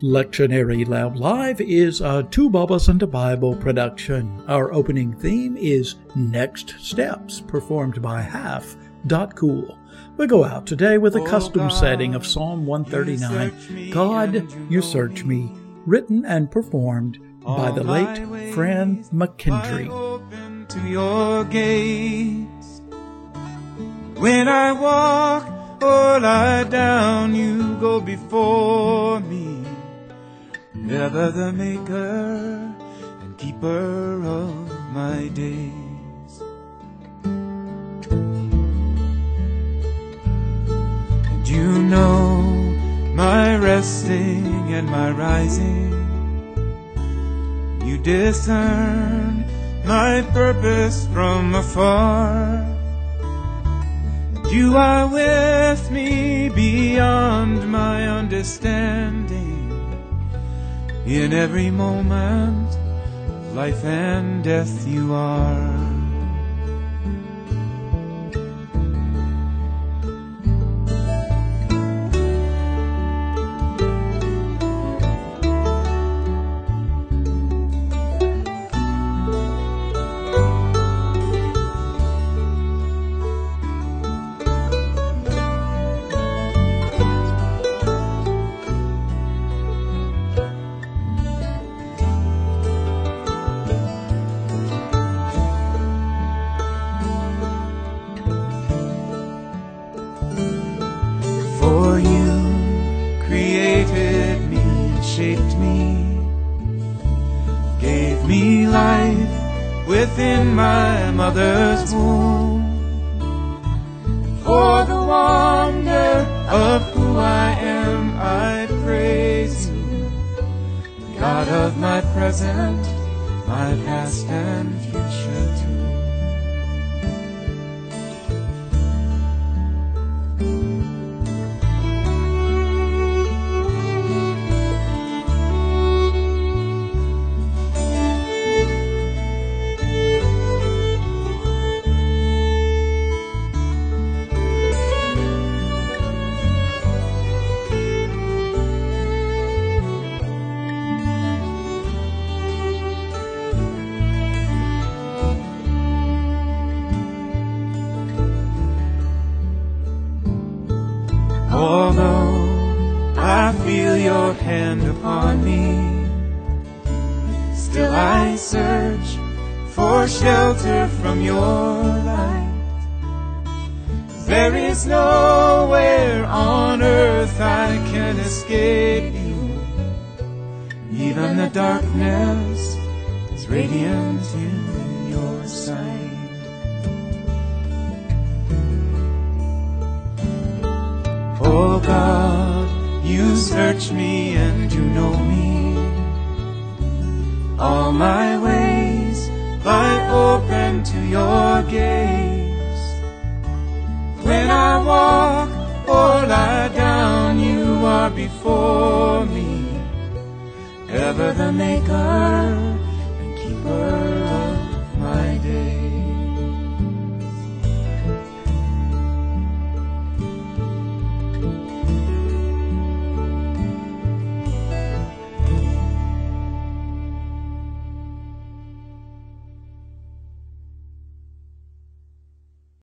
Lectionary 0.02 0.86
Lab 0.86 1.16
Live 1.16 1.60
is 1.60 2.00
a 2.00 2.24
Two 2.24 2.50
Bubbas 2.50 2.88
and 2.88 3.00
a 3.04 3.06
Bible 3.06 3.54
production. 3.54 4.42
Our 4.48 4.72
opening 4.72 5.14
theme 5.14 5.56
is 5.56 5.94
Next 6.16 6.74
Steps, 6.80 7.40
performed 7.40 8.02
by 8.02 8.20
Half. 8.20 8.74
Dot 9.06 9.36
Cool. 9.36 9.78
We 10.18 10.26
go 10.26 10.44
out 10.44 10.66
today 10.66 10.98
with 10.98 11.16
a 11.16 11.20
oh, 11.20 11.26
custom 11.26 11.70
setting 11.70 12.14
of 12.14 12.26
Psalm 12.26 12.66
139, 12.66 13.90
God, 13.90 14.46
You 14.70 14.82
Search 14.82 15.24
Me, 15.24 15.50
written 15.86 16.24
and 16.26 16.50
performed 16.50 17.18
by 17.42 17.70
the 17.70 17.82
late 17.82 18.52
Fran 18.52 19.04
McKendree. 19.04 20.68
To 20.68 20.80
your 20.88 21.44
gates. 21.44 22.82
When 24.16 24.48
I 24.48 24.72
walk 24.72 25.82
or 25.82 26.20
lie 26.20 26.64
down, 26.64 27.34
you 27.34 27.76
go 27.78 28.00
before 28.00 29.20
me. 29.20 29.64
Never 30.74 31.30
the 31.30 31.52
maker 31.52 32.74
and 33.22 33.38
keeper 33.38 34.22
of 34.24 34.70
my 34.92 35.28
days. 35.28 35.81
You 41.52 41.82
know 41.82 42.40
my 43.14 43.56
resting 43.58 44.72
and 44.72 44.88
my 44.88 45.10
rising. 45.10 45.92
You 47.84 47.98
discern 47.98 49.44
my 49.84 50.22
purpose 50.32 51.06
from 51.12 51.54
afar. 51.54 52.64
You 54.50 54.78
are 54.78 55.06
with 55.12 55.90
me 55.90 56.48
beyond 56.48 57.70
my 57.70 58.08
understanding. 58.08 59.68
In 61.04 61.34
every 61.34 61.70
moment, 61.70 62.70
life 63.54 63.84
and 63.84 64.42
death 64.42 64.88
you 64.88 65.12
are. 65.12 65.91